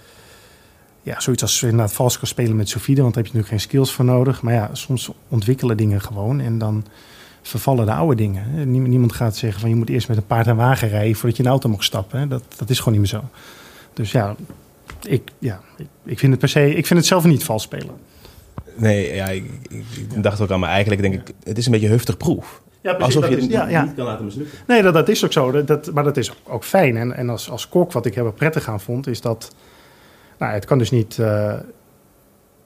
ja, 1.02 1.20
zoiets 1.20 1.42
als 1.42 1.64
inderdaad 1.64 1.94
vals 1.94 2.18
kan 2.18 2.28
spelen 2.28 2.56
met 2.56 2.70
sous 2.70 2.84
vide, 2.84 3.02
want 3.02 3.14
daar 3.14 3.24
heb 3.24 3.32
je 3.32 3.38
natuurlijk 3.38 3.62
geen 3.62 3.72
skills 3.72 3.94
voor 3.94 4.06
nodig. 4.06 4.42
Maar 4.42 4.54
ja, 4.54 4.70
soms 4.74 5.12
ontwikkelen 5.28 5.78
dingen 5.78 6.02
gewoon 6.02 6.40
en 6.40 6.58
dan 6.58 6.86
vervallen 7.42 7.86
de 7.86 7.94
oude 7.94 8.16
dingen. 8.16 8.72
Niemand, 8.72 9.14
gaat 9.14 9.36
zeggen 9.36 9.62
van 9.62 9.70
je 9.70 9.76
moet 9.76 9.90
eerst 9.90 10.08
met 10.08 10.18
een 10.18 10.26
paard 10.26 10.48
en 10.48 10.56
wagen 10.56 10.90
rijden 10.90 11.16
voordat 11.16 11.38
je 11.38 11.44
in 11.44 11.50
een 11.50 11.56
auto 11.56 11.70
mag 11.70 11.84
stappen. 11.84 12.30
Dat, 12.30 12.44
dat 12.58 12.70
is 12.70 12.80
gewoon 12.80 13.00
niet 13.00 13.12
meer 13.12 13.22
zo. 13.22 13.30
Dus 13.94 14.12
ja, 14.12 14.36
ik, 15.04 15.32
ja, 15.40 15.62
ik, 16.04 16.20
vind 16.20 16.32
het 16.32 16.40
per 16.40 16.50
se... 16.50 16.76
Ik 16.76 16.86
vind 16.88 17.00
het 17.00 17.08
zelf 17.08 17.24
niet 17.24 17.44
vals 17.44 17.64
spelen. 17.64 17.96
Nee, 18.76 19.16
ja, 19.16 19.28
ik, 19.28 19.52
ik 19.70 20.24
dacht 20.24 20.42
ook 20.42 20.52
aan, 20.52 20.60
maar 20.60 20.70
eigenlijk 20.70 21.02
denk 21.02 21.14
ik, 21.14 21.34
het 21.44 21.58
is 21.58 21.66
een 21.66 21.72
beetje 21.72 21.88
heftig 21.88 22.18
proef. 22.18 22.62
Ja, 22.82 22.92
Alsof 22.92 23.30
je 23.30 23.36
het 23.36 23.46
ja, 23.46 23.68
ja. 23.68 23.84
niet 23.84 23.94
kan 23.96 24.06
laten 24.06 24.26
mislukken. 24.26 24.58
Nee, 24.68 24.82
dat, 24.82 24.94
dat 24.94 25.10
is 25.10 25.26
ook 25.26 25.32
zo. 25.32 25.64
Dat, 25.64 25.92
maar 25.92 26.04
dat 26.04 26.18
is 26.18 26.34
ook 26.44 26.64
fijn. 26.64 26.98
En, 26.98 27.16
en 27.16 27.30
als, 27.30 27.50
als 27.50 27.70
kok, 27.70 27.92
wat 27.92 28.06
ik 28.06 28.16
heel 28.16 28.32
prettig 28.32 28.70
aan 28.70 28.80
vond, 28.80 29.08
is 29.08 29.22
dat... 29.22 29.56
Nou, 30.42 30.54
het 30.54 30.66
kan 30.66 30.78
dus 30.78 30.92
niet... 30.92 31.20
eh, 31.20 31.56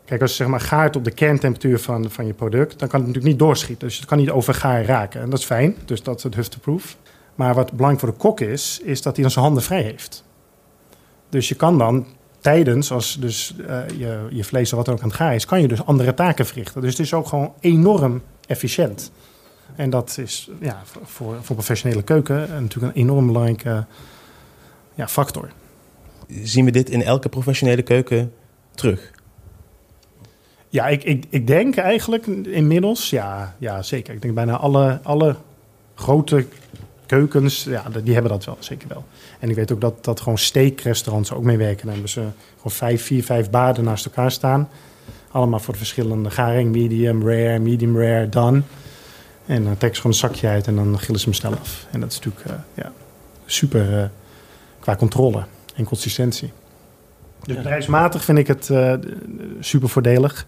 kijk, 0.05 0.21
als 0.21 0.31
je 0.31 0.37
zeg 0.37 0.47
maar 0.47 0.59
gaart 0.59 0.95
op 0.95 1.03
de 1.03 1.11
kerntemperatuur 1.11 1.79
van, 1.79 2.11
van 2.11 2.25
je 2.25 2.33
product... 2.33 2.79
dan 2.79 2.87
kan 2.87 2.99
het 2.99 3.07
natuurlijk 3.07 3.33
niet 3.33 3.39
doorschieten. 3.39 3.87
Dus 3.87 3.97
het 3.97 4.05
kan 4.05 4.17
niet 4.17 4.29
overgaar 4.29 4.85
raken. 4.85 5.21
En 5.21 5.29
dat 5.29 5.39
is 5.39 5.45
fijn. 5.45 5.75
Dus 5.85 6.03
dat 6.03 6.17
is 6.17 6.23
het 6.23 6.35
hufteproof. 6.35 6.97
Maar 7.35 7.53
wat 7.53 7.71
belangrijk 7.71 7.99
voor 7.99 8.11
de 8.11 8.17
kok 8.17 8.39
is, 8.39 8.79
is 8.83 9.01
dat 9.01 9.13
hij 9.13 9.21
dan 9.23 9.31
zijn 9.31 9.45
handen 9.45 9.63
vrij 9.63 9.81
heeft. 9.81 10.23
Dus 11.29 11.49
je 11.49 11.55
kan 11.55 11.77
dan 11.77 12.05
tijdens, 12.39 12.91
als 12.91 13.17
dus 13.19 13.55
eh, 13.67 13.87
je, 13.97 14.27
je 14.29 14.43
vlees 14.43 14.71
of 14.71 14.77
wat 14.77 14.85
dan 14.85 14.95
ook 14.95 15.01
aan 15.01 15.07
het 15.07 15.17
gaar 15.17 15.35
is... 15.35 15.45
kan 15.45 15.61
je 15.61 15.67
dus 15.67 15.85
andere 15.85 16.13
taken 16.13 16.45
verrichten. 16.45 16.81
Dus 16.81 16.91
het 16.91 16.99
is 16.99 17.13
ook 17.13 17.27
gewoon 17.27 17.53
enorm 17.59 18.21
efficiënt. 18.47 19.11
En 19.75 19.89
dat 19.89 20.17
is 20.17 20.49
ja, 20.59 20.81
voor, 21.03 21.35
voor 21.41 21.55
professionele 21.55 22.03
keuken 22.03 22.61
natuurlijk 22.61 22.95
een 22.95 23.01
enorm 23.01 23.27
belangrijke 23.27 23.85
ja, 24.93 25.07
factor. 25.07 25.49
Zien 26.27 26.65
we 26.65 26.71
dit 26.71 26.89
in 26.89 27.01
elke 27.01 27.29
professionele 27.29 27.81
keuken 27.81 28.33
terug? 28.75 29.11
Ja, 30.69 30.87
ik, 30.87 31.03
ik, 31.03 31.25
ik 31.29 31.47
denk 31.47 31.75
eigenlijk 31.75 32.25
inmiddels, 32.27 33.09
ja, 33.09 33.55
ja 33.57 33.81
zeker. 33.81 34.13
Ik 34.13 34.21
denk 34.21 34.33
bijna 34.33 34.57
alle, 34.57 34.99
alle 35.03 35.35
grote 35.95 36.45
keukens, 37.05 37.63
ja, 37.63 37.83
die 38.03 38.13
hebben 38.13 38.31
dat 38.31 38.45
wel, 38.45 38.57
zeker 38.59 38.87
wel. 38.87 39.05
En 39.39 39.49
ik 39.49 39.55
weet 39.55 39.71
ook 39.71 39.81
dat, 39.81 40.03
dat 40.03 40.19
gewoon 40.19 40.37
steakrestaurants 40.37 41.31
ook 41.31 41.43
mee 41.43 41.57
werken. 41.57 41.83
Dan 41.83 41.93
hebben 41.93 42.09
ze 42.09 42.19
gewoon 42.55 42.71
vijf, 42.71 43.03
vier, 43.03 43.23
vijf 43.23 43.49
baden 43.49 43.83
naast 43.83 44.05
elkaar 44.05 44.31
staan. 44.31 44.69
Allemaal 45.31 45.59
voor 45.59 45.73
de 45.73 45.79
verschillende 45.79 46.29
garing, 46.29 46.71
medium, 46.71 47.29
rare, 47.29 47.59
medium 47.59 47.99
rare, 47.99 48.29
done. 48.29 48.61
En 49.45 49.63
dan 49.63 49.77
trekken 49.77 49.95
ze 49.95 50.01
gewoon 50.01 50.11
een 50.11 50.29
zakje 50.29 50.47
uit 50.47 50.67
en 50.67 50.75
dan 50.75 50.99
gillen 50.99 51.19
ze 51.19 51.25
hem 51.25 51.35
snel 51.35 51.51
af. 51.51 51.87
En 51.91 51.99
dat 51.99 52.11
is 52.11 52.19
natuurlijk 52.19 52.45
eh, 52.45 52.55
ja, 52.73 52.91
super 53.45 53.99
eh, 53.99 54.07
qua 54.79 54.95
controle 54.95 55.43
en 55.75 55.83
consistentie. 55.85 56.51
Dus 57.43 57.55
bedrijfsmatig 57.55 58.23
vind 58.23 58.37
ik 58.37 58.47
het 58.47 58.69
eh, 58.69 58.93
super 59.59 59.89
voordelig. 59.89 60.45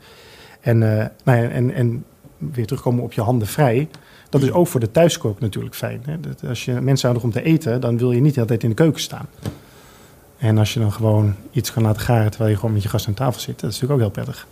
En, 0.62 0.84
eh, 1.00 1.06
nou 1.24 1.42
ja, 1.42 1.50
en, 1.50 1.74
en 1.74 2.06
weer 2.38 2.66
terugkomen 2.66 3.04
op 3.04 3.14
je 3.14 3.22
handen 3.22 3.48
vrij. 3.48 3.88
Dat 4.30 4.42
is 4.42 4.52
ook 4.52 4.68
voor 4.68 4.80
de 4.80 4.92
thuiskook 4.92 5.40
natuurlijk 5.40 5.76
fijn. 5.76 6.02
Hè? 6.06 6.20
Dat 6.20 6.44
als 6.48 6.66
je 6.66 6.72
mensen 6.82 7.08
nodig 7.08 7.24
om 7.24 7.32
te 7.32 7.44
eten, 7.44 7.82
dan 7.82 7.98
wil 7.98 8.12
je 8.12 8.20
niet 8.22 8.34
de 8.34 8.40
hele 8.40 8.48
tijd 8.48 8.64
in 8.64 8.70
de 8.70 8.76
keuken 8.76 9.02
staan. 9.02 9.26
En 10.38 10.58
als 10.58 10.74
je 10.74 10.80
dan 10.80 10.92
gewoon 10.92 11.36
iets 11.52 11.74
kan 11.74 11.84
laten 11.84 12.02
garen 12.02 12.30
terwijl 12.30 12.50
je 12.52 12.56
gewoon 12.58 12.74
met 12.74 12.84
je 12.84 12.90
gast 12.90 13.08
aan 13.08 13.14
tafel 13.14 13.40
zit, 13.42 13.60
dat 13.60 13.72
is 13.72 13.80
natuurlijk 13.80 13.94
ook 13.94 14.00
heel 14.16 14.24
prettig. 14.24 14.48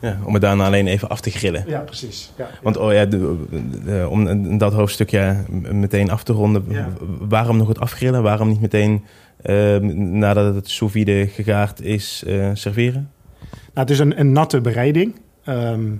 Ja, 0.00 0.18
om 0.24 0.32
het 0.32 0.42
daarna 0.42 0.66
alleen 0.66 0.86
even 0.86 1.08
af 1.08 1.20
te 1.20 1.30
grillen. 1.30 1.64
Ja, 1.66 1.78
precies. 1.80 2.32
Ja, 2.36 2.48
Want 2.62 2.76
oh 2.76 2.92
ja, 2.92 3.04
de- 3.04 3.44
de- 3.84 4.06
om 4.10 4.58
dat 4.58 4.72
hoofdstukje 4.72 5.36
meteen 5.72 6.10
af 6.10 6.22
te 6.22 6.32
ronden. 6.32 6.64
Ja. 6.68 6.88
Waarom 7.18 7.56
nog 7.56 7.68
het 7.68 7.78
afgrillen? 7.80 8.22
Waarom 8.22 8.48
niet 8.48 8.60
meteen 8.60 9.04
nadat 9.94 10.54
het 10.54 10.70
sous 10.70 10.92
vide 10.92 11.26
gegaard 11.26 11.80
is 11.80 12.22
eh, 12.26 12.50
serveren? 12.52 13.10
Nou, 13.50 13.86
het 13.86 13.90
is 13.90 13.98
een, 13.98 14.20
een 14.20 14.32
natte 14.32 14.60
bereiding. 14.60 15.20
Ehm, 15.44 15.90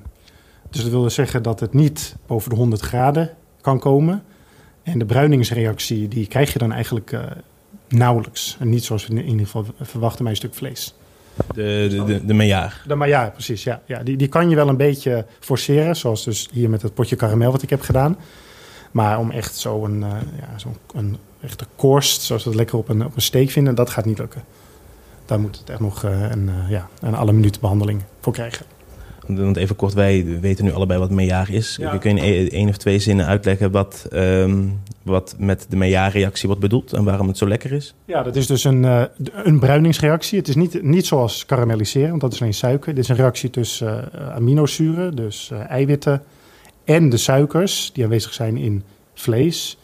dus 0.70 0.82
dat 0.82 0.90
wil 0.90 1.02
dus 1.02 1.14
zeggen 1.14 1.42
dat 1.42 1.60
het 1.60 1.74
niet 1.74 2.16
boven 2.26 2.50
de 2.50 2.56
100 2.56 2.80
graden 2.80 3.30
kan 3.60 3.78
komen. 3.78 4.22
En 4.82 4.98
de 4.98 5.04
bruiningsreactie 5.04 6.08
die 6.08 6.26
krijg 6.26 6.52
je 6.52 6.58
dan 6.58 6.72
eigenlijk 6.72 7.12
eh, 7.12 7.20
nauwelijks. 7.88 8.56
En 8.60 8.68
niet 8.68 8.84
zoals 8.84 9.06
we 9.06 9.14
in 9.14 9.28
ieder 9.28 9.46
geval 9.46 9.66
verwachten 9.80 10.22
bij 10.22 10.30
een 10.32 10.38
stuk 10.38 10.54
vlees. 10.54 10.94
De, 11.54 11.86
de, 11.90 12.04
de, 12.04 12.04
de. 12.24 12.70
De, 12.86 13.30
precies. 13.32 13.64
Ja, 13.64 13.82
ja, 13.86 14.02
die, 14.02 14.16
die 14.16 14.28
kan 14.28 14.50
je 14.50 14.56
wel 14.56 14.68
een 14.68 14.76
beetje 14.76 15.26
forceren. 15.40 15.96
Zoals 15.96 16.24
dus 16.24 16.48
hier 16.52 16.70
met 16.70 16.82
het 16.82 16.94
potje 16.94 17.16
karamel 17.16 17.52
wat 17.52 17.62
ik 17.62 17.70
heb 17.70 17.80
gedaan. 17.80 18.16
Maar 18.92 19.18
om 19.18 19.30
echt 19.30 19.56
zo'n 19.56 20.02
eh 20.02 20.10
ja, 20.38 20.58
zo'n 20.58 20.76
een 20.94 21.16
echte 21.40 21.66
korst, 21.76 22.22
zoals 22.22 22.42
we 22.42 22.48
het 22.48 22.58
lekker 22.58 22.78
op 22.78 22.88
een, 22.88 23.04
op 23.04 23.16
een 23.16 23.22
steak 23.22 23.50
vinden, 23.50 23.74
dat 23.74 23.90
gaat 23.90 24.04
niet 24.04 24.18
lukken. 24.18 24.42
Daar 25.24 25.40
moet 25.40 25.58
het 25.58 25.70
echt 25.70 25.80
nog 25.80 26.04
eh, 26.04 26.30
een, 26.30 26.48
eh, 26.48 26.70
ja, 26.70 26.88
een 27.00 27.14
alle 27.14 27.32
minuten 27.32 27.60
behandeling 27.60 28.02
voor 28.20 28.32
krijgen. 28.32 28.66
Want 29.26 29.56
even 29.56 29.76
kort, 29.76 29.92
wij 29.92 30.38
weten 30.40 30.64
nu 30.64 30.72
allebei 30.72 30.98
wat 30.98 31.10
mejaar 31.10 31.50
is. 31.50 31.76
Ja. 31.80 31.96
Kun 31.96 32.16
je 32.16 32.22
in 32.22 32.50
één 32.50 32.68
of 32.68 32.76
twee 32.76 32.98
zinnen 32.98 33.26
uitleggen 33.26 33.70
wat, 33.70 34.06
ehm, 34.10 34.64
wat 35.02 35.34
met 35.38 35.66
de 35.68 35.76
mejaarreactie 35.76 36.46
wordt 36.46 36.62
bedoeld 36.62 36.92
en 36.92 37.04
waarom 37.04 37.28
het 37.28 37.38
zo 37.38 37.48
lekker 37.48 37.72
is? 37.72 37.94
Ja, 38.04 38.22
dat 38.22 38.36
is 38.36 38.46
dus 38.46 38.64
een, 38.64 38.84
eh, 38.84 39.02
een 39.32 39.58
bruiningsreactie. 39.58 40.38
Het 40.38 40.48
is 40.48 40.54
niet, 40.54 40.82
niet 40.82 41.06
zoals 41.06 41.46
karamelliseren, 41.46 42.08
want 42.08 42.20
dat 42.20 42.32
is 42.32 42.40
alleen 42.40 42.54
suiker. 42.54 42.94
Dit 42.94 43.04
is 43.04 43.10
een 43.10 43.16
reactie 43.16 43.50
tussen 43.50 44.12
eh, 44.12 44.34
aminozuren, 44.34 45.16
dus 45.16 45.50
eh, 45.52 45.70
eiwitten, 45.70 46.22
en 46.84 47.08
de 47.08 47.16
suikers 47.16 47.90
die 47.92 48.04
aanwezig 48.04 48.32
zijn 48.32 48.56
in 48.56 48.82
vlees. 49.14 49.78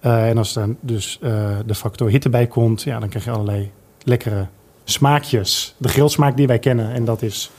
Eh, 0.00 0.28
en 0.28 0.38
als 0.38 0.52
dan 0.52 0.76
dus 0.80 1.18
eh, 1.22 1.56
de 1.66 1.74
factor 1.74 2.10
hitte 2.10 2.28
bij 2.28 2.46
komt, 2.46 2.82
ja, 2.82 2.98
dan 2.98 3.08
krijg 3.08 3.24
je 3.24 3.30
allerlei 3.30 3.70
lekkere 4.02 4.46
smaakjes. 4.84 5.74
De 5.76 5.88
grillsmaak 5.88 6.36
die 6.36 6.46
wij 6.46 6.58
kennen. 6.58 6.92
En 6.92 7.04
dat 7.04 7.22
is 7.22 7.50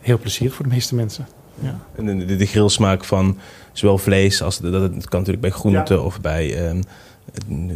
heel 0.00 0.18
plezierig 0.18 0.54
voor 0.54 0.64
de 0.64 0.70
meeste 0.70 0.94
mensen. 0.94 1.28
Ja. 1.60 1.80
En 1.96 2.06
de, 2.06 2.24
de, 2.24 2.36
de 2.36 2.46
grillsmaak 2.46 3.04
van 3.04 3.38
zowel 3.72 3.98
vlees 3.98 4.42
als 4.42 4.58
de, 4.58 4.70
dat 4.70 4.82
het 4.82 5.08
kan 5.08 5.18
natuurlijk 5.18 5.40
bij 5.40 5.50
groenten 5.50 5.96
Ja. 5.96 6.02
of 6.02 6.20
bij 6.20 6.66
ehm, 6.66 6.82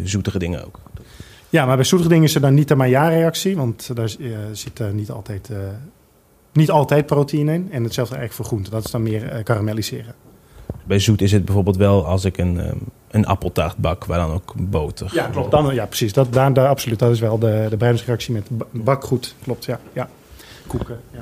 zoetere 0.04 0.38
dingen 0.38 0.66
ook. 0.66 0.80
Ja, 1.48 1.66
maar 1.66 1.76
bij 1.76 1.84
zoetige 1.84 2.10
dingen 2.10 2.24
is 2.24 2.34
er 2.34 2.40
dan 2.40 2.54
niet 2.54 2.68
de 2.68 2.74
Maillard-reactie, 2.74 3.56
want 3.56 3.96
daar 3.96 4.14
eh, 4.20 4.28
zit 4.52 4.92
niet, 4.92 5.10
altijd, 5.10 5.50
niet 6.52 6.70
altijd 6.70 7.06
proteïne 7.06 7.52
in. 7.52 7.68
En 7.70 7.84
hetzelfde 7.84 8.14
eigenlijk 8.16 8.34
voor 8.34 8.44
groenten, 8.44 8.72
dat 8.72 8.84
is 8.84 8.90
dan 8.90 9.02
meer 9.02 9.28
eh, 9.28 9.44
karamelliseren. 9.44 10.14
Bij 10.84 10.98
zoet 10.98 11.20
is 11.22 11.32
het 11.32 11.44
bijvoorbeeld 11.44 11.76
wel 11.76 12.06
als 12.06 12.24
ik 12.24 12.38
een, 12.38 12.60
ehm, 12.60 12.76
een 13.10 13.26
appeltaart 13.26 13.76
bak, 13.76 14.04
waar 14.04 14.18
dan 14.18 14.30
ook 14.30 14.52
boter. 14.56 15.10
Ja, 15.14 15.26
klopt. 15.26 15.50
Dan, 15.50 15.74
ja, 15.74 15.86
precies. 15.86 16.12
Dat, 16.12 16.32
daar, 16.32 16.52
daar, 16.52 16.68
absoluut. 16.68 16.98
Dat 16.98 17.10
is 17.12 17.20
wel 17.20 17.38
de, 17.38 17.66
de 17.70 17.76
bruiningsreactie 17.76 18.32
met 18.34 18.46
ba- 18.50 18.66
bakgoed. 18.70 19.34
Klopt, 19.42 19.64
ja. 19.64 19.80
ja. 19.92 20.08
Koeken, 20.66 21.00
ja. 21.12 21.20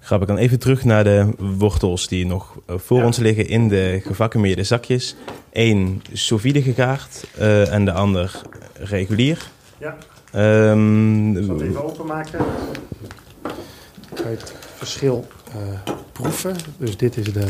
Grappig. 0.00 0.28
Dan 0.28 0.36
even 0.36 0.58
terug 0.58 0.84
naar 0.84 1.04
de 1.04 1.28
wortels 1.58 2.08
die 2.08 2.26
nog 2.26 2.56
eh, 2.66 2.74
voor 2.78 2.98
Ja. 2.98 3.04
ons 3.04 3.16
liggen 3.18 3.48
in 3.48 3.68
de 3.68 4.00
gevacumeerde 4.04 4.62
zakjes. 4.64 5.16
Eén 5.52 6.02
sous 6.12 6.40
vide 6.42 6.62
gegaard 6.62 7.24
eh, 7.38 7.72
en 7.72 7.84
de 7.84 7.92
ander 7.92 8.40
regulier. 8.74 9.50
Ja. 9.78 9.96
Ehm, 10.32 11.36
Ik 11.36 11.44
zal 11.44 11.54
het 11.58 11.64
even 11.68 11.84
openmaken. 11.84 12.38
Kan 14.22 14.30
je 14.30 14.36
het 14.36 14.54
verschil 14.76 15.26
eh, 15.48 15.92
proeven. 16.12 16.56
Dus 16.78 16.96
dit 16.96 17.16
is 17.16 17.32
de 17.32 17.48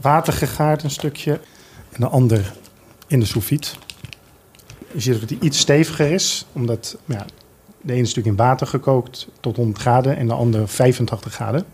watergegaard 0.00 0.82
een 0.82 0.90
stukje. 0.90 1.40
En 1.90 2.00
de 2.00 2.08
ander 2.08 2.52
in 3.06 3.20
de 3.20 3.26
sous. 3.26 3.48
Je 3.48 5.00
ziet 5.00 5.20
dat 5.20 5.28
die 5.28 5.38
iets 5.40 5.58
steviger 5.58 6.10
is. 6.10 6.46
Omdat 6.52 6.98
ja, 7.04 7.26
de 7.80 7.92
ene 7.92 8.02
is 8.02 8.14
natuurlijk 8.14 8.26
in 8.26 8.44
water 8.46 8.66
gekookt 8.66 9.28
tot 9.40 9.56
100 9.56 9.78
graden. 9.78 10.16
En 10.16 10.26
de 10.26 10.34
andere 10.34 10.66
85 10.66 11.32
graden. 11.34 11.64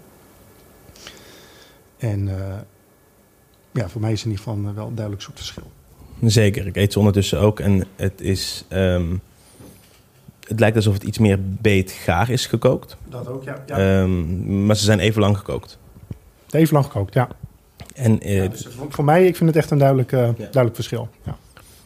En 1.96 2.28
eh, 2.28 2.54
ja, 3.72 3.88
voor 3.88 4.00
mij 4.00 4.12
is 4.12 4.24
in 4.24 4.30
ieder 4.30 4.44
geval 4.44 4.74
wel 4.74 4.86
een 4.86 4.94
duidelijk 4.94 5.24
zoetverschil. 5.24 5.70
Zeker, 6.22 6.66
ik 6.66 6.76
eet 6.76 6.92
ze 6.92 6.98
ondertussen 6.98 7.40
ook. 7.40 7.60
En 7.60 7.86
het 7.96 8.20
is... 8.20 8.64
ehm, 8.68 9.14
het 10.48 10.60
lijkt 10.60 10.76
alsof 10.76 10.94
het 10.94 11.02
iets 11.02 11.18
meer 11.18 11.38
beetgaar 11.42 12.30
is 12.30 12.46
gekookt. 12.46 12.96
Dat 13.08 13.28
ook, 13.28 13.44
ja. 13.44 13.64
Ehm, 13.66 14.66
maar 14.66 14.76
ze 14.76 14.84
zijn 14.84 14.98
even 14.98 15.20
lang 15.20 15.38
gekookt. 15.38 15.78
Even 16.50 16.74
lang 16.74 16.86
gekookt, 16.86 17.14
ja. 17.14 17.28
En 17.94 18.20
eh, 18.20 18.42
Ja, 18.42 18.48
dus 18.48 18.68
voor, 18.88 19.04
mij, 19.04 19.26
ik 19.26 19.36
vind 19.36 19.48
het 19.48 19.58
echt 19.58 19.70
een 19.70 19.78
duidelijk, 19.78 20.12
eh, 20.12 20.28
duidelijk 20.36 20.74
verschil. 20.74 21.08
Ja. 21.22 21.36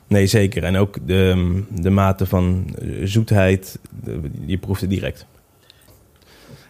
nee, 0.07 0.27
zeker. 0.27 0.65
En 0.65 0.77
ook 0.77 0.99
de, 1.07 1.63
de 1.69 1.91
mate 1.91 2.27
van 2.27 2.75
eh, 2.79 2.89
zoetheid, 3.05 3.79
je 4.47 4.59
proeft 4.59 4.81
het 4.81 4.91
direct. 4.91 5.27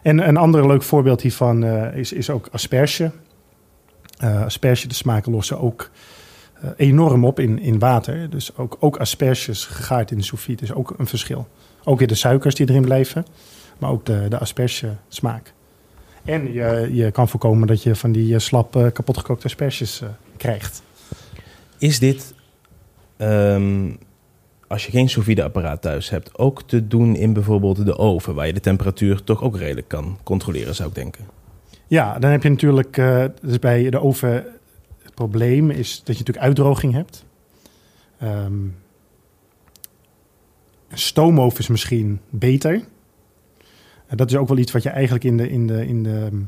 En 0.03 0.29
een 0.29 0.37
ander 0.37 0.67
leuk 0.67 0.83
voorbeeld 0.83 1.21
hiervan 1.21 1.65
eh, 1.65 1.97
is, 1.97 2.13
is 2.13 2.31
ook 2.31 2.49
asperge. 2.53 3.11
Eh, 4.19 4.45
asperge, 4.45 4.89
de 4.89 4.95
smaken 4.95 5.33
lossen 5.33 5.61
ook 5.61 5.91
enorm 6.77 7.25
op 7.25 7.41
in, 7.41 7.59
in 7.59 7.79
water. 7.79 8.31
Dus 8.31 8.57
ook, 8.57 8.77
ook 8.81 8.97
asperges 8.97 9.65
gegaard 9.65 10.11
in 10.11 10.17
de 10.17 10.25
sous 10.25 10.47
is 10.47 10.73
ook 10.73 10.95
een 10.97 11.07
verschil. 11.07 11.49
Ook 11.85 11.99
weer 11.99 12.09
de 12.09 12.15
suikers 12.15 12.55
die 12.55 12.69
erin 12.69 12.85
blijven, 12.85 13.27
maar 13.79 13.91
ook 13.91 14.07
de, 14.07 14.27
de 14.29 14.39
asperge 14.39 14.97
smaak. 15.09 15.53
En 16.25 16.53
je, 16.53 16.89
je 16.93 17.11
kan 17.11 17.29
voorkomen 17.29 17.67
dat 17.67 17.83
je 17.83 17.95
van 17.95 18.13
die 18.13 18.35
eh, 18.35 18.41
slap 18.41 18.77
eh, 18.77 18.87
kapotgekookte 18.93 19.47
asperges 19.47 20.01
eh, 20.01 20.09
krijgt. 20.37 20.83
Is 21.79 21.99
dit, 21.99 22.35
ehm, 23.17 23.91
als 24.67 24.87
je 24.87 24.91
geen 24.91 25.09
sous 25.09 25.39
apparaat 25.39 25.83
thuis 25.83 26.11
hebt, 26.11 26.39
ook 26.39 26.63
te 26.63 26.87
doen 26.87 27.17
in 27.17 27.33
bijvoorbeeld 27.33 27.85
de 27.85 27.97
oven, 27.97 28.35
waar 28.35 28.47
je 28.47 28.53
de 28.53 28.61
temperatuur 28.61 29.25
toch 29.25 29.43
ook 29.43 29.57
redelijk 29.57 29.89
kan 29.89 30.19
controleren, 30.23 30.75
zou 30.75 30.89
ik 30.89 30.95
denken? 30.95 31.25
Ja, 31.87 32.19
dan 32.19 32.31
heb 32.31 32.43
je 32.43 32.49
natuurlijk, 32.49 32.95
dus 33.43 33.59
bij 33.59 33.91
de 33.91 34.01
oven, 34.01 34.33
het 35.03 35.15
probleem 35.15 35.71
is 35.71 35.97
dat 35.97 36.17
je 36.17 36.25
natuurlijk 36.25 36.47
uitdroging 36.47 36.93
hebt. 36.93 37.25
Ehm, 38.19 38.53
stoomoven 40.93 41.59
is 41.59 41.69
misschien 41.69 42.21
beter. 42.31 42.83
Dat 44.15 44.31
is 44.31 44.37
ook 44.37 44.49
wel 44.49 44.59
iets 44.59 44.73
wat 44.73 44.83
je 44.83 44.89
eigenlijk 44.89 45.25
in 45.25 45.37
de, 45.37 45.51
in 45.51 45.67
de, 45.67 45.87
in 45.87 46.03
de 46.03 46.29
ehm, 46.31 46.43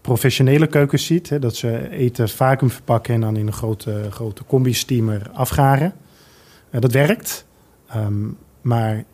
professionele 0.00 0.66
keukens 0.66 1.06
ziet. 1.06 1.28
Hè, 1.28 1.38
dat 1.38 1.56
ze 1.56 1.90
eten 1.90 2.28
vacuüm 2.28 2.70
verpakken 2.70 3.14
en 3.14 3.20
dan 3.20 3.36
in 3.36 3.46
een 3.46 3.52
grote, 3.52 4.06
grote 4.10 4.44
combi-steamer 4.44 5.30
afgaren. 5.32 5.92
Eh, 6.70 6.80
dat 6.80 6.92
werkt. 6.92 7.46
Ehm, 7.88 8.26
maar 8.60 9.04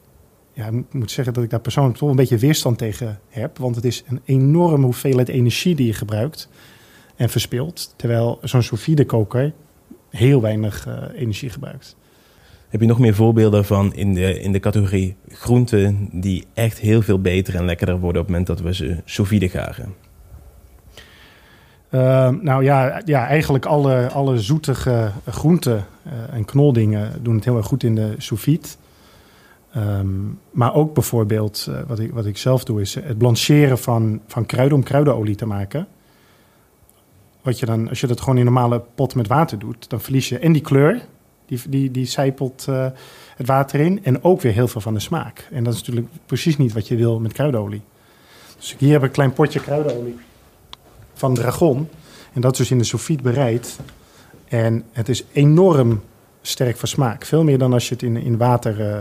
ja, 0.52 0.66
ik 0.66 0.92
moet- 0.92 1.10
zeggen 1.10 1.34
dat 1.34 1.44
ik 1.44 1.50
daar 1.50 1.60
persoonlijk 1.60 1.96
toch 1.98 2.10
een 2.10 2.16
beetje 2.16 2.38
weerstand 2.38 2.78
tegen 2.78 3.20
heb. 3.28 3.58
Want 3.58 3.76
het 3.76 3.84
is 3.84 4.04
een 4.06 4.20
enorme 4.24 4.84
hoeveelheid 4.84 5.28
energie 5.28 5.74
die 5.74 5.86
je 5.86 5.92
gebruikt 5.92 6.48
en 7.16 7.28
verspilt. 7.28 7.94
Terwijl 7.96 8.38
zo'n 8.42 8.62
sous 8.62 9.04
koker 9.06 9.52
heel 10.10 10.40
weinig 10.40 10.86
eh, 10.86 11.20
energie 11.20 11.50
gebruikt. 11.50 11.96
Heb 12.74 12.82
je 12.82 12.88
nog 12.88 12.98
meer 12.98 13.14
voorbeelden 13.14 13.64
van 13.64 13.94
in 13.94 14.14
de, 14.14 14.40
in 14.40 14.52
de 14.52 14.60
categorie 14.60 15.16
groenten 15.28 16.08
die 16.12 16.46
echt 16.54 16.78
heel 16.78 17.02
veel 17.02 17.20
beter 17.20 17.54
en 17.54 17.64
lekkerder 17.64 18.00
worden 18.00 18.22
op 18.22 18.26
het 18.26 18.36
moment 18.36 18.46
dat 18.46 18.60
we 18.60 18.74
ze 18.74 18.96
sous 19.04 19.28
vide 19.28 19.48
garen? 19.48 19.94
Ehm, 21.90 22.36
nou 22.40 22.64
ja, 22.64 23.02
ja, 23.04 23.26
eigenlijk 23.26 23.64
alle, 23.64 24.08
alle 24.08 24.38
zoetige 24.38 25.10
groenten 25.26 25.86
eh, 26.02 26.12
en 26.32 26.44
knoldingen 26.44 27.22
doen 27.22 27.34
het 27.34 27.44
heel 27.44 27.56
erg 27.56 27.66
goed 27.66 27.82
in 27.82 27.94
de 27.94 28.14
sous 28.18 28.40
vide. 28.40 28.68
Ehm, 29.72 30.08
maar 30.50 30.74
ook 30.74 30.94
bijvoorbeeld, 30.94 31.66
eh, 31.70 31.80
wat, 31.86 31.98
ik, 31.98 32.12
wat 32.12 32.26
ik 32.26 32.36
zelf 32.36 32.64
doe, 32.64 32.80
is 32.80 32.94
het 32.94 33.18
blancheren 33.18 33.78
van, 33.78 34.20
van 34.26 34.46
kruiden 34.46 34.78
om 34.78 34.84
kruidenolie 34.84 35.34
te 35.34 35.46
maken. 35.46 35.86
Wat 37.42 37.58
je 37.58 37.66
dan, 37.66 37.88
als 37.88 38.00
je 38.00 38.06
dat 38.06 38.20
gewoon 38.20 38.38
in 38.38 38.46
een 38.46 38.52
normale 38.52 38.82
pot 38.94 39.14
met 39.14 39.26
water 39.26 39.58
doet, 39.58 39.90
dan 39.90 40.00
verlies 40.00 40.28
je 40.28 40.38
en 40.38 40.52
die 40.52 40.62
kleur, 40.62 41.02
die, 41.46 41.60
die, 41.68 41.90
die 41.90 42.06
zijpelt 42.06 42.64
eh, 42.68 42.86
het 43.36 43.46
water 43.46 43.80
in, 43.80 44.04
en 44.04 44.24
ook 44.24 44.40
weer 44.40 44.52
heel 44.52 44.68
veel 44.68 44.80
van 44.80 44.94
de 44.94 45.00
smaak. 45.00 45.48
En 45.50 45.64
dat 45.64 45.72
is 45.72 45.78
natuurlijk 45.78 46.08
precies 46.26 46.56
niet 46.56 46.72
wat 46.72 46.88
je 46.88 46.96
wil 46.96 47.20
met 47.20 47.32
kruidenolie. 47.32 47.82
Dus 48.56 48.76
hier 48.78 48.92
heb 48.92 49.00
ik 49.00 49.06
een 49.06 49.14
klein 49.14 49.32
potje 49.32 49.60
kruidenolie 49.60 50.16
van 51.14 51.34
Dragon. 51.34 51.88
En 52.32 52.40
dat 52.40 52.52
is 52.52 52.58
dus 52.58 52.70
in 52.70 52.78
de 52.78 52.98
vide 52.98 53.22
bereid. 53.22 53.78
En 54.48 54.84
het 54.92 55.08
is 55.08 55.24
enorm 55.32 56.02
sterk 56.42 56.76
van 56.76 56.88
smaak. 56.88 57.24
Veel 57.24 57.44
meer 57.44 57.58
dan 57.58 57.72
als 57.72 57.88
je 57.88 57.94
het 57.94 58.02
in, 58.02 58.16
in 58.16 58.36
water 58.36 58.80
eh, 58.80 58.98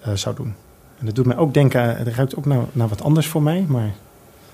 eh, 0.00 0.14
zou 0.14 0.34
doen. 0.36 0.54
En 0.98 1.06
dat 1.06 1.14
doet 1.14 1.26
mij 1.26 1.36
ook 1.36 1.54
denken, 1.54 1.96
het 1.96 2.08
ruikt 2.08 2.36
ook 2.36 2.46
naar, 2.46 2.64
naar 2.72 2.88
wat 2.88 3.02
anders 3.02 3.26
voor 3.26 3.42
mij, 3.42 3.64
maar 3.68 3.94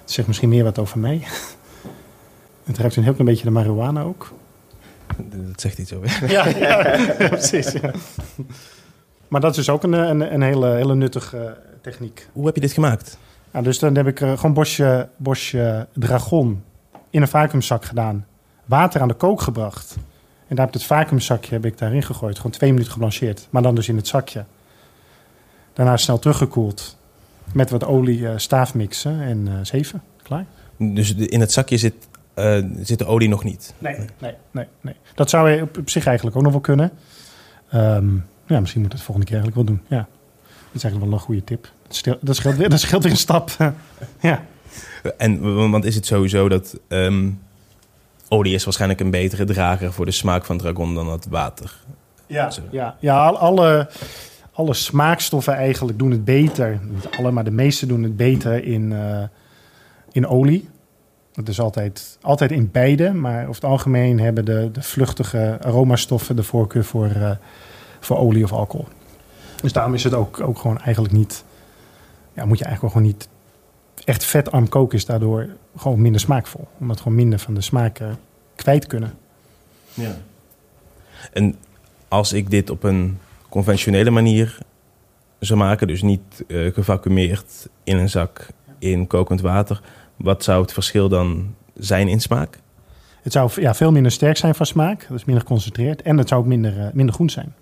het 0.01 0.11
zegt 0.11 0.29
misschien 0.29 0.49
meer 0.49 0.65
wat 0.65 0.79
over 0.79 0.99
mij. 0.99 1.23
het 2.65 2.79
ruikt 2.79 2.97
een 2.97 3.03
heel 3.03 3.13
klein 3.13 3.29
beetje 3.29 3.45
de 3.45 3.51
marihuana 3.51 4.03
ook. 4.03 4.33
Dat 5.49 5.61
zegt 5.61 5.79
iets 5.79 5.93
over. 5.93 6.31
Ja, 6.31 6.47
ja, 6.49 7.07
precies. 7.29 7.73
Ja. 7.73 7.91
Maar 9.29 9.41
dat 9.41 9.51
is 9.51 9.57
dus 9.57 9.69
ook 9.69 9.83
een, 9.83 9.93
een, 9.93 10.35
een 10.35 10.43
hele, 10.43 10.67
hele 10.67 10.95
nuttige 10.95 11.39
eh, 11.39 11.53
techniek. 11.81 12.29
Hoe 12.33 12.47
heb 12.47 12.55
je 12.55 12.61
dit 12.61 12.73
gemaakt? 12.73 13.19
Nou, 13.51 13.65
dus 13.65 13.79
dan 13.79 13.97
heb 13.97 14.07
ik 14.07 14.21
eh, 14.21 14.37
gewoon 14.37 14.55
bosje, 14.55 15.09
bosje 15.17 15.89
dragon 15.93 16.63
in 17.11 17.23
een 17.23 17.29
vacuümzak 17.29 17.85
gedaan. 17.85 18.27
Water 18.65 19.01
aan 19.01 19.09
de 19.09 19.15
kook 19.15 19.41
gebracht. 19.41 19.97
En 20.49 20.57
daar 20.57 20.67
heb 20.67 20.75
ik 20.75 20.81
het 20.81 20.91
vacuümzakje 20.91 21.55
heb 21.55 21.65
ik 21.65 21.79
daarin 21.79 22.03
gegooid. 22.03 22.37
Gewoon 22.37 22.53
twee 22.53 22.71
minuten 22.71 22.93
geblancheerd. 22.93 23.49
Maar 23.51 23.63
dan 23.63 23.75
dus 23.75 23.89
in 23.89 23.97
het 23.97 24.07
zakje. 24.07 24.45
Daarna 25.73 25.97
snel 25.97 26.19
teruggekoeld. 26.19 26.99
Met 27.53 27.71
wat 27.71 27.85
olie 27.85 28.29
eh, 28.29 28.33
staaf 28.37 28.75
mixen 28.75 29.21
en 29.21 29.67
zeven. 29.67 30.03
Klaar? 30.23 30.47
Dus 30.77 31.15
in 31.15 31.41
het 31.41 31.53
zakje 31.53 31.77
zit, 31.77 31.95
eh, 32.41 32.65
zit 32.83 32.99
de 32.99 33.07
olie 33.07 33.29
nog 33.29 33.45
niet. 33.45 33.75
Nee, 33.79 33.97
nee, 34.19 34.35
nee, 34.51 34.67
nee. 34.81 34.95
Dat 35.15 35.31
zou 35.31 35.51
je 35.51 35.63
op, 35.63 35.79
op 35.79 35.91
zich 35.91 36.07
eigenlijk 36.07 36.37
ook 36.37 36.43
nog 36.43 36.53
wel 36.53 36.61
kunnen. 36.61 36.91
Ehm, 37.71 38.09
ja, 38.47 38.61
misschien 38.61 38.83
moet 38.83 38.93
het 38.93 39.03
volgende 39.03 39.31
keer 39.31 39.41
eigenlijk 39.41 39.69
wel 39.69 39.77
doen. 39.77 39.87
Ja. 39.99 40.07
Dat 40.47 40.75
is 40.75 40.83
eigenlijk 40.83 41.05
wel 41.05 41.13
een 41.13 41.27
goede 41.27 41.45
tip. 41.45 41.63
Dat 41.87 41.95
scheelt, 41.97 42.19
dat 42.21 42.37
scheelt, 42.37 42.57
weer, 42.57 42.69
dat 42.77 42.81
scheelt 42.81 43.03
weer 43.03 43.13
een 43.13 43.19
stap. 43.19 43.51
ja. 44.21 44.43
En 45.17 45.71
want 45.71 45.85
is 45.85 45.95
het 45.95 46.07
sowieso 46.07 46.49
dat 46.49 46.79
ehm, 46.89 47.31
olie 48.29 48.55
is 48.55 48.65
waarschijnlijk 48.65 49.01
een 49.01 49.11
betere 49.11 49.45
drager 49.45 49.93
voor 49.93 50.05
de 50.05 50.11
smaak 50.11 50.45
van 50.45 50.59
dragon 50.59 50.95
dan 50.95 51.09
het 51.09 51.27
water? 51.29 51.79
Ja, 52.27 52.51
Zo. 52.51 52.63
ja, 52.71 52.97
ja 53.01 53.25
al- 53.27 53.39
alle, 53.39 53.89
alle 54.53 54.75
smaakstoffen 54.75 55.55
eigenlijk 55.55 55.99
doen 55.99 56.11
het 56.11 56.25
beter. 56.25 56.81
Niet 56.83 57.09
alle, 57.19 57.31
maar 57.31 57.45
de 57.45 57.51
meeste 57.51 57.87
doen 57.87 58.03
het 58.03 58.17
beter 58.17 58.65
in, 58.65 58.93
eh, 58.93 59.23
in 60.13 60.27
olie. 60.27 60.69
Dat 61.41 61.49
is 61.49 61.61
altijd, 61.61 62.19
altijd 62.21 62.51
in 62.51 62.71
beide, 62.71 63.13
maar 63.13 63.43
over 63.43 63.55
het 63.55 63.65
algemeen 63.65 64.21
hebben 64.21 64.45
de, 64.45 64.71
de 64.73 64.83
vluchtige 64.83 65.59
aromastoffen 65.61 66.37
de 66.37 66.43
voorkeur 66.43 66.85
voor, 66.85 67.11
eh, 67.11 67.31
voor 68.01 68.17
olie 68.17 68.45
of 68.45 68.53
alcohol. 68.53 68.89
Dus 69.63 69.73
daarom 69.73 69.95
is 69.95 70.05
het 70.05 70.15
ook, 70.15 70.41
ook 70.41 70.59
gewoon 70.59 70.79
eigenlijk 70.79 71.15
niet, 71.15 71.45
ja, 72.33 72.45
moet 72.45 72.59
je 72.59 72.65
eigenlijk 72.65 72.95
gewoon 72.95 73.09
niet 73.09 73.29
echt 74.05 74.25
vetarm 74.25 74.69
koken, 74.69 74.99
is 74.99 75.07
daardoor 75.07 75.49
gewoon 75.77 76.01
minder 76.01 76.21
smaakvol. 76.21 76.69
Omdat 76.79 77.01
gewoon 77.01 77.15
minder 77.15 77.39
van 77.39 77.55
de 77.55 77.61
smaken 77.61 78.19
kwijt 78.55 78.87
kunnen. 78.87 79.13
Ja. 79.95 80.17
En 81.33 81.55
als 82.09 82.33
ik 82.33 82.51
dit 82.51 82.71
op 82.71 82.83
een 82.83 83.19
conventionele 83.49 84.11
manier 84.11 84.59
zou 85.39 85.59
maken, 85.59 85.87
dus 85.87 86.03
niet 86.03 86.45
gevacumeerd 86.49 87.69
in 87.85 87.97
een 87.97 88.11
zak 88.11 88.49
in 88.79 89.07
kokend 89.07 89.41
water, 89.41 89.81
wat 90.21 90.45
zou 90.45 90.63
het 90.63 90.73
verschil 90.73 91.09
dan 91.09 91.55
zijn 91.75 92.09
in 92.09 92.21
smaak? 92.21 92.59
Het 93.23 93.33
zou 93.33 93.51
ja, 93.61 93.75
veel 93.75 93.93
minder 93.93 94.13
sterk 94.13 94.37
zijn 94.37 94.55
van 94.55 94.67
smaak, 94.67 95.07
dus 95.09 95.25
minder 95.25 95.45
geconcentreerd. 95.45 96.03
En 96.03 96.19
het 96.19 96.29
zou 96.29 96.41
ook 96.41 96.47
minder, 96.47 96.81
eh, 96.81 96.87
minder 96.93 97.15
groen 97.15 97.31
zijn. 97.31 97.55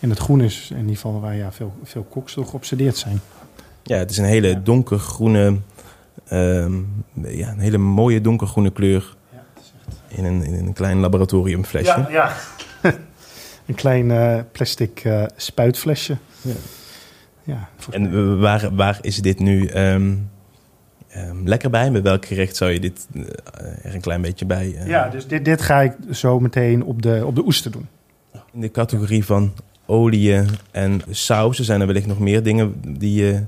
En 0.00 0.10
het 0.10 0.18
groen 0.18 0.40
is 0.40 0.70
in 0.70 0.78
ieder 0.78 0.94
geval 0.94 1.20
waar 1.20 1.34
ja, 1.36 1.52
veel, 1.52 1.72
veel 1.82 2.02
koks 2.02 2.34
door 2.34 2.46
geobsedeerd 2.46 2.96
zijn. 2.96 3.20
Ja, 3.82 3.96
het 3.96 4.10
is 4.10 4.18
een 4.18 4.24
hele 4.24 4.48
Ja. 4.48 4.60
donkergroene, 4.64 5.56
ehm, 6.28 6.74
ja, 7.14 7.50
een 7.50 7.58
hele 7.58 7.78
mooie 7.78 8.20
donkergroene 8.20 8.70
kleur 8.70 9.16
in 10.08 10.24
een, 10.24 10.42
in 10.44 10.54
een 10.54 10.72
klein 10.72 10.98
laboratoriumflesje. 11.00 12.06
Ja, 12.08 12.08
ja. 12.10 12.32
een 13.66 13.74
klein 13.74 14.10
eh, 14.10 14.38
plastic 14.52 15.00
eh, 15.04 15.24
spuitflesje. 15.36 16.16
Ja. 16.40 16.54
ja. 17.42 17.68
En 17.90 18.38
waar, 18.40 18.74
waar 18.74 18.98
is 19.00 19.16
dit 19.16 19.38
nu 19.38 19.66
ehm, 19.66 20.14
ehm, 21.14 21.46
lekker 21.46 21.70
bij? 21.70 21.90
Met 21.90 22.02
welk 22.02 22.26
gerecht 22.26 22.56
zou 22.56 22.70
je 22.70 22.80
dit 22.80 23.06
eh, 23.14 23.22
er 23.82 23.94
een 23.94 24.00
klein 24.00 24.22
beetje 24.22 24.44
bij? 24.44 24.74
eh, 24.76 24.86
ja, 24.86 25.08
dus 25.08 25.26
dit, 25.26 25.44
dit 25.44 25.62
ga 25.62 25.80
ik 25.80 25.92
zo 26.10 26.40
meteen 26.40 26.84
op 26.84 27.02
de, 27.02 27.22
op 27.26 27.34
de 27.34 27.44
oester 27.44 27.70
doen. 27.70 27.88
In 28.52 28.60
de 28.60 28.70
categorie 28.70 29.24
van 29.24 29.52
oliën 29.86 30.48
en 30.70 31.00
sauzen 31.10 31.64
zijn 31.64 31.80
er 31.80 31.86
wellicht 31.86 32.06
nog 32.06 32.18
meer 32.18 32.42
dingen 32.42 32.74
die 32.98 33.24
je... 33.24 33.42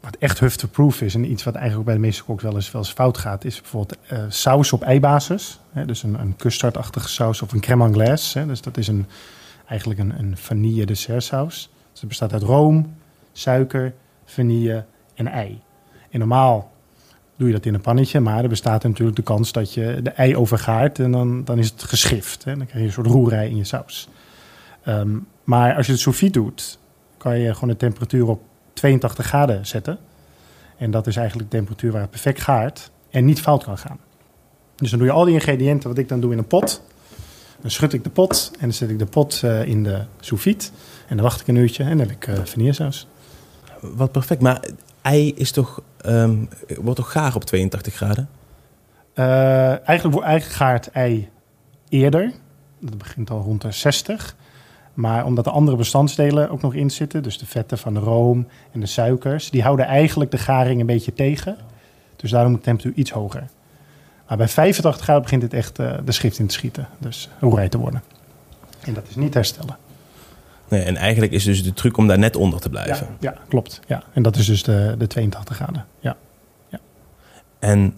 Wat 0.00 0.16
echt 0.18 0.40
hufteproof 0.40 1.00
is 1.00 1.14
en 1.14 1.30
iets 1.30 1.44
wat 1.44 1.54
eigenlijk 1.54 1.80
ook 1.80 1.94
bij 1.94 2.02
de 2.02 2.06
meeste 2.06 2.24
koks 2.24 2.42
wel 2.42 2.54
eens, 2.54 2.72
wel 2.72 2.82
eens 2.82 2.92
fout 2.92 3.18
gaat, 3.18 3.44
is 3.44 3.60
bijvoorbeeld 3.60 3.98
eh, 4.06 4.24
saus 4.28 4.72
op 4.72 4.82
eibasis. 4.82 5.60
Hè, 5.72 5.84
dus 5.84 6.02
een, 6.02 6.20
een 6.20 6.36
custardachtige 6.36 7.08
saus 7.08 7.42
of 7.42 7.52
een 7.52 7.60
crème 7.60 7.84
anglaise. 7.84 8.38
Hè, 8.38 8.46
dus 8.46 8.60
dat 8.60 8.76
is 8.76 8.88
een, 8.88 9.06
eigenlijk 9.66 10.00
een, 10.00 10.18
een 10.18 10.36
vanille 10.36 10.86
dessertsaus. 10.86 11.70
Dus 11.90 12.00
het 12.00 12.08
bestaat 12.08 12.32
uit 12.32 12.42
room, 12.42 12.94
suiker, 13.32 13.94
vanille 14.24 14.84
en 15.14 15.26
ei. 15.26 15.60
En 16.10 16.18
normaal 16.18 16.70
doe 17.36 17.46
je 17.46 17.54
dat 17.54 17.64
in 17.64 17.74
een 17.74 17.80
pannetje, 17.80 18.20
maar 18.20 18.42
er 18.42 18.48
bestaat 18.48 18.82
natuurlijk 18.82 19.16
de 19.16 19.22
kans 19.22 19.52
dat 19.52 19.74
je 19.74 20.00
de 20.02 20.10
ei 20.10 20.36
overgaart 20.36 20.98
en 20.98 21.10
dan, 21.10 21.44
dan 21.44 21.58
is 21.58 21.70
het 21.70 21.82
geschift. 21.82 22.44
Hè. 22.44 22.56
Dan 22.56 22.66
krijg 22.66 22.80
je 22.80 22.86
een 22.86 22.92
soort 22.92 23.06
roerij 23.06 23.48
in 23.48 23.56
je 23.56 23.64
saus. 23.64 24.08
Ehm, 24.82 25.18
maar 25.44 25.74
als 25.74 25.86
je 25.86 25.92
het 25.92 26.00
sous 26.00 26.20
doet, 26.20 26.78
kan 27.16 27.38
je 27.38 27.54
gewoon 27.54 27.68
de 27.68 27.76
temperatuur 27.76 28.28
op 28.28 28.42
82 28.72 29.26
graden 29.26 29.66
zetten. 29.66 29.98
En 30.76 30.90
dat 30.90 31.06
is 31.06 31.16
eigenlijk 31.16 31.50
de 31.50 31.56
temperatuur 31.56 31.92
waar 31.92 32.00
het 32.00 32.10
perfect 32.10 32.40
gaart 32.40 32.90
en 33.10 33.24
niet 33.24 33.40
fout 33.40 33.64
kan 33.64 33.78
gaan. 33.78 33.98
Dus 34.76 34.90
dan 34.90 34.98
doe 34.98 35.08
je 35.08 35.14
al 35.14 35.24
die 35.24 35.34
ingrediënten, 35.34 35.88
wat 35.88 35.98
ik 35.98 36.08
dan 36.08 36.20
doe 36.20 36.32
in 36.32 36.38
een 36.38 36.46
pot. 36.46 36.82
Dan 37.60 37.70
schud 37.70 37.92
ik 37.92 38.04
de 38.04 38.10
pot 38.10 38.50
en 38.52 38.60
dan 38.60 38.72
zet 38.72 38.90
ik 38.90 38.98
de 38.98 39.06
pot 39.06 39.40
eh, 39.42 39.64
in 39.64 39.82
de 39.82 40.02
sous. 40.20 40.46
En 41.08 41.16
dan 41.16 41.20
wacht 41.20 41.40
ik 41.40 41.46
een 41.48 41.56
uurtje 41.56 41.82
en 41.82 41.98
dan 41.98 42.08
heb 42.08 42.10
ik 42.10 42.28
vanillesaus. 42.44 43.06
Wat 43.80 44.12
perfect, 44.12 44.40
maar 44.40 44.60
ei 45.06 45.32
is 45.34 45.50
toch, 45.50 45.80
ehm, 46.00 46.36
wordt 46.80 46.96
toch 46.96 47.12
gaar 47.12 47.34
op 47.34 47.44
82 47.44 47.94
graden? 47.94 48.28
Eh, 49.14 49.68
eigenlijk 49.68 50.12
wordt 50.12 50.26
eigenlijk 50.26 50.58
gaart 50.58 50.90
ei 50.90 51.28
eerder. 51.88 52.32
Dat 52.78 52.98
begint 52.98 53.30
al 53.30 53.40
rond 53.40 53.62
de 53.62 53.72
60. 53.72 54.36
Maar 54.94 55.24
omdat 55.24 55.44
de 55.44 55.50
andere 55.50 55.76
bestandsdelen 55.76 56.50
ook 56.50 56.62
nog 56.62 56.74
in 56.74 56.90
zitten, 56.90 57.22
dus 57.22 57.38
de 57.38 57.46
vetten 57.46 57.78
van 57.78 57.94
de 57.94 58.00
room 58.00 58.46
en 58.72 58.80
de 58.80 58.86
suikers, 58.86 59.50
die 59.50 59.62
houden 59.62 59.86
eigenlijk 59.86 60.30
de 60.30 60.38
garing 60.38 60.80
een 60.80 60.86
beetje 60.86 61.12
tegen. 61.12 61.56
Dus 62.16 62.30
daarom 62.30 62.50
moet 62.50 62.60
de 62.60 62.64
temperatuur 62.64 62.98
iets 62.98 63.10
hoger. 63.10 63.44
Maar 64.28 64.36
bij 64.36 64.48
85 64.48 65.02
graden 65.02 65.22
begint 65.22 65.42
het 65.42 65.54
echt 65.54 65.78
eh, 65.78 65.94
de 66.04 66.12
schrift 66.12 66.38
in 66.38 66.46
te 66.46 66.54
schieten. 66.54 66.88
Dus 66.98 67.28
roerij 67.40 67.68
te 67.68 67.78
worden. 67.78 68.02
En 68.80 68.94
dat 68.94 69.04
is 69.08 69.14
niet 69.14 69.34
herstellen. 69.34 69.76
Nee, 70.68 70.82
en 70.82 70.96
eigenlijk 70.96 71.32
is 71.32 71.44
dus 71.44 71.64
de 71.64 71.72
truc 71.72 71.96
om 71.96 72.06
daar 72.06 72.18
net 72.18 72.36
onder 72.36 72.60
te 72.60 72.68
Ja, 72.72 72.82
blijven. 72.82 73.06
ja, 73.20 73.34
klopt. 73.48 73.80
Ja. 73.86 74.02
En 74.12 74.22
dat 74.22 74.36
is 74.36 74.46
dus 74.46 74.62
de, 74.62 74.94
de 74.98 75.06
82 75.06 75.56
graden. 75.56 75.84
Ja. 76.00 76.16
En 77.58 77.94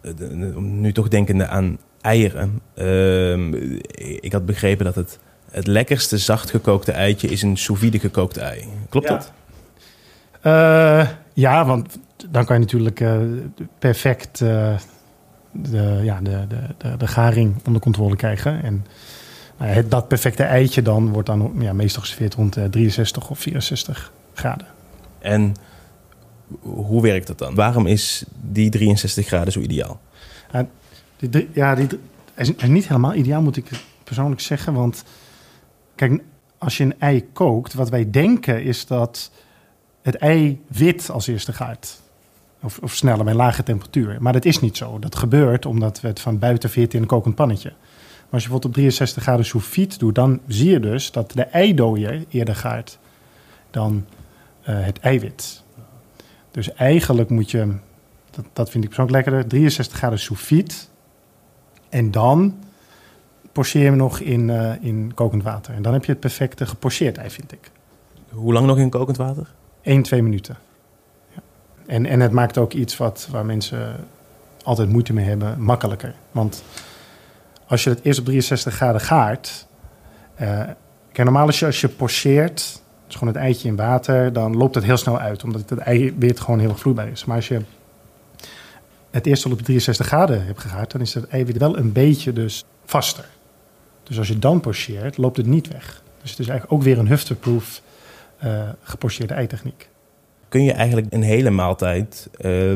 eh, 0.00 0.56
om 0.56 0.80
nu 0.80 0.92
toch 0.92 1.08
denkende 1.08 1.46
aan 1.46 1.78
eieren. 2.00 2.60
ehm, 2.74 3.54
ik 4.20 4.32
had 4.32 4.46
begrepen 4.46 4.84
dat 4.84 4.94
het, 4.94 5.18
het 5.50 5.66
lekkerste 5.66 6.18
zacht 6.18 6.50
gekookte 6.50 6.92
eitje 6.92 7.28
is 7.28 7.42
een 7.42 7.56
sous 7.56 7.78
vide 7.78 7.98
gekookt 7.98 8.36
ei. 8.36 8.64
Klopt 8.88 9.08
Ja. 9.08 9.14
dat? 9.14 9.32
Eh, 10.40 11.08
ja, 11.34 11.64
want 11.64 11.98
dan 12.30 12.44
kan 12.44 12.56
je 12.56 12.62
natuurlijk 12.62 13.00
eh, 13.00 13.16
perfect 13.78 14.38
de, 14.38 16.00
ja, 16.02 16.20
de, 16.20 16.44
de, 16.48 16.56
de, 16.78 16.96
de 16.96 17.06
garing 17.06 17.54
onder 17.66 17.82
controle 17.82 18.16
krijgen. 18.16 18.62
En 18.62 18.74
ja, 18.74 18.84
het, 19.56 19.90
dat 19.90 20.08
perfecte 20.08 20.42
eitje 20.42 20.82
dan 20.82 21.12
wordt 21.12 21.26
dan 21.26 21.52
ja, 21.58 21.72
meestal 21.72 22.02
geserveerd 22.02 22.34
rond 22.34 22.56
eh, 22.56 22.64
63 22.64 23.30
of 23.30 23.38
64 23.38 24.12
graden. 24.34 24.66
En 25.18 25.54
hoe 26.60 27.02
werkt 27.02 27.26
dat 27.26 27.38
dan? 27.38 27.54
Waarom 27.54 27.86
is 27.86 28.24
die 28.40 28.70
63 28.70 29.26
graden 29.26 29.52
zo 29.52 29.60
ideaal? 29.60 30.00
Die, 31.16 31.48
ja, 31.52 31.74
die, 31.74 31.86
is, 32.34 32.52
niet 32.66 32.88
helemaal 32.88 33.14
ideaal, 33.14 33.42
moet 33.42 33.56
ik 33.56 33.70
persoonlijk 34.04 34.40
zeggen. 34.40 34.74
Want 34.74 35.04
kijk, 35.94 36.22
als 36.58 36.76
je 36.76 36.84
een 36.84 36.94
ei 36.98 37.24
kookt, 37.32 37.74
wat 37.74 37.88
wij 37.88 38.10
denken 38.10 38.62
is 38.62 38.86
dat 38.86 39.30
het 40.02 40.16
ei 40.16 40.62
wit 40.66 41.10
als 41.10 41.26
eerste 41.26 41.52
gaart. 41.52 42.00
Of, 42.62 42.78
of 42.78 42.94
sneller 42.94 43.24
bij 43.24 43.34
lage 43.34 43.62
temperatuur. 43.62 44.16
Maar 44.20 44.32
dat 44.32 44.44
is 44.44 44.60
niet 44.60 44.76
zo. 44.76 44.98
Dat 44.98 45.16
gebeurt 45.16 45.66
omdat 45.66 46.00
we 46.00 46.08
het 46.08 46.20
van 46.20 46.38
buiten 46.38 46.70
veerten 46.70 46.94
in 46.94 47.02
een 47.02 47.08
kokend 47.08 47.34
pannetje. 47.34 47.72
Maar 48.26 48.34
als 48.34 48.42
je 48.42 48.48
bijvoorbeeld 48.48 48.64
op 48.64 48.72
63 48.72 49.22
graden 49.22 49.44
sous 49.44 49.66
vide 49.66 49.98
doet, 49.98 50.14
dan 50.14 50.40
zie 50.46 50.70
je 50.70 50.80
dus 50.80 51.10
dat 51.10 51.32
de 51.32 51.42
eidooier 51.42 52.24
eerder 52.28 52.56
gaart 52.56 52.98
dan 53.70 54.06
eh, 54.62 54.84
het 54.84 54.98
eiwit. 54.98 55.62
Dus 56.50 56.72
eigenlijk 56.72 57.30
moet 57.30 57.50
je, 57.50 57.74
dat, 58.30 58.44
dat 58.52 58.70
vind 58.70 58.84
ik 58.84 58.90
persoonlijk 58.90 59.16
lekkerder, 59.16 59.48
63 59.48 59.98
graden 59.98 60.18
sous 60.18 60.40
vide. 60.40 60.74
En 61.88 62.10
dan 62.10 62.54
pocheer 63.52 63.82
je 63.82 63.88
hem 63.88 63.96
nog 63.96 64.20
in, 64.20 64.50
eh, 64.50 64.72
in 64.80 65.12
kokend 65.14 65.42
water. 65.42 65.74
En 65.74 65.82
dan 65.82 65.92
heb 65.92 66.04
je 66.04 66.10
het 66.12 66.20
perfecte 66.20 66.66
gepocheerd 66.66 67.18
ei, 67.18 67.30
vind 67.30 67.52
ik. 67.52 67.70
Hoe 68.28 68.52
lang 68.52 68.66
nog 68.66 68.78
in 68.78 68.90
kokend 68.90 69.16
water? 69.16 69.54
1, 69.82 70.02
2 70.02 70.22
minuten. 70.22 70.56
Ja. 71.34 71.42
En, 71.86 72.06
en 72.06 72.20
het 72.20 72.32
maakt 72.32 72.58
ook 72.58 72.72
iets 72.72 72.96
wat, 72.96 73.28
waar 73.30 73.46
mensen 73.46 73.96
altijd 74.62 74.88
moeite 74.88 75.12
mee 75.12 75.24
hebben, 75.24 75.62
makkelijker. 75.62 76.14
Want 76.30 76.62
als 77.66 77.84
je 77.84 77.90
het 77.90 78.00
eerst 78.02 78.18
op 78.18 78.24
63 78.24 78.74
graden 78.74 79.00
gaart... 79.00 79.66
eh, 80.34 80.48
kijk, 81.12 81.24
normaal 81.24 81.46
als 81.46 81.58
je, 81.58 81.66
als 81.66 81.80
je 81.80 81.88
pocheert, 81.88 82.82
dus 83.06 83.14
gewoon 83.16 83.34
het 83.34 83.42
eitje 83.42 83.68
in 83.68 83.76
water... 83.76 84.32
dan 84.32 84.56
loopt 84.56 84.74
het 84.74 84.84
heel 84.84 84.96
snel 84.96 85.18
uit, 85.18 85.44
omdat 85.44 85.70
het 85.70 85.78
eiwit 85.78 86.40
gewoon 86.40 86.60
heel 86.60 86.68
erg 86.68 86.78
vloeibaar 86.78 87.08
is. 87.08 87.24
Maar 87.24 87.36
als 87.36 87.48
je 87.48 87.60
het 89.10 89.26
eerst 89.26 89.44
al 89.44 89.52
op 89.52 89.62
63 89.62 90.06
graden 90.06 90.46
hebt 90.46 90.60
gegaard... 90.60 90.90
dan 90.90 91.00
is 91.00 91.14
het 91.14 91.28
eiwit 91.28 91.58
wel 91.58 91.78
een 91.78 91.92
beetje 91.92 92.32
dus 92.32 92.64
vaster. 92.84 93.24
Dus 94.02 94.18
als 94.18 94.28
je 94.28 94.38
dan 94.38 94.60
pocheert, 94.60 95.16
loopt 95.16 95.36
het 95.36 95.46
niet 95.46 95.68
weg. 95.68 96.02
Dus 96.22 96.30
het 96.30 96.38
is 96.38 96.48
eigenlijk 96.48 96.72
ook 96.72 96.82
weer 96.82 96.98
een 96.98 97.08
hufterproof 97.08 97.82
eh 98.38 98.68
gepocheerde 98.82 99.34
eitechniek. 99.34 99.88
Kun 100.48 100.64
je 100.64 100.72
eigenlijk 100.72 101.12
een 101.12 101.22
hele 101.22 101.50
maaltijd 101.50 102.28
eh, 102.38 102.74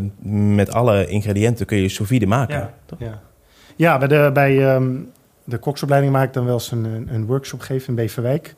met 0.57 0.73
alle 0.73 1.07
ingrediënten 1.07 1.67
kun 1.67 1.79
je 1.79 1.89
sous 1.89 2.09
vide 2.09 2.27
maken? 2.27 2.71
toch? 2.87 2.99
Ja, 2.99 3.21
ja 3.81 3.99
bij, 3.99 4.09
de, 4.09 4.31
bij 4.33 4.75
ehm, 4.75 4.93
de 5.45 5.59
koksopleiding 5.59 6.13
maak 6.13 6.27
ik 6.27 6.33
dan 6.33 6.45
wel 6.45 6.55
eens 6.55 6.71
een, 6.71 7.09
een, 7.11 7.27
workshop 7.27 7.61
geven 7.61 7.89
in 7.89 7.95
Beverwijk. 7.95 8.55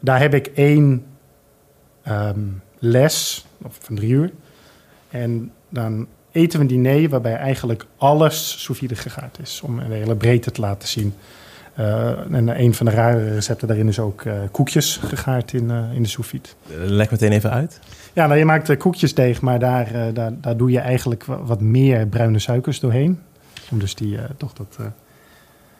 Daar 0.00 0.20
heb 0.20 0.34
ik 0.34 0.46
één 0.46 1.04
ehm, 2.02 2.40
les, 2.78 3.46
van 3.68 3.96
drie 3.96 4.10
uur. 4.10 4.30
En 5.10 5.52
dan 5.68 6.06
eten 6.32 6.58
we 6.58 6.64
een 6.64 6.82
diner 6.82 7.08
waarbij 7.08 7.36
eigenlijk 7.36 7.86
alles 7.96 8.62
sous 8.62 8.78
vide 8.78 8.94
gegaard 8.94 9.38
is. 9.42 9.60
Om 9.64 9.78
een 9.78 9.92
hele 9.92 10.16
breedte 10.16 10.50
te 10.50 10.60
laten 10.60 10.88
zien. 10.88 11.14
Eh, 11.74 12.34
en 12.34 12.60
een 12.60 12.74
van 12.74 12.86
de 12.86 12.92
rare 12.92 13.34
recepten 13.34 13.68
daarin 13.68 13.88
is 13.88 13.98
ook 13.98 14.22
eh, 14.22 14.34
koekjes 14.50 14.96
gegaard 14.96 15.52
in, 15.52 15.70
eh, 15.70 15.94
in 15.94 16.02
de 16.02 16.08
sous 16.08 16.26
vide. 16.26 16.48
Leg 16.76 17.10
meteen 17.10 17.32
even 17.32 17.50
uit. 17.50 17.80
Ja, 18.12 18.26
nou, 18.26 18.38
je 18.38 18.44
maakt 18.44 18.68
eh, 18.68 18.76
koekjesdeeg, 18.78 19.40
maar 19.40 19.58
daar, 19.58 20.14
daar, 20.14 20.32
daar 20.40 20.56
doe 20.56 20.70
je 20.70 20.78
eigenlijk 20.80 21.24
wa- 21.24 21.42
wat 21.42 21.60
meer 21.60 22.06
bruine 22.06 22.38
suikers 22.38 22.80
doorheen. 22.80 23.20
Om 23.70 23.78
dus 23.78 23.94
die, 23.94 24.18
eh, 24.18 24.24
toch 24.36 24.52
dat, 24.52 24.76
eh, 24.80 24.86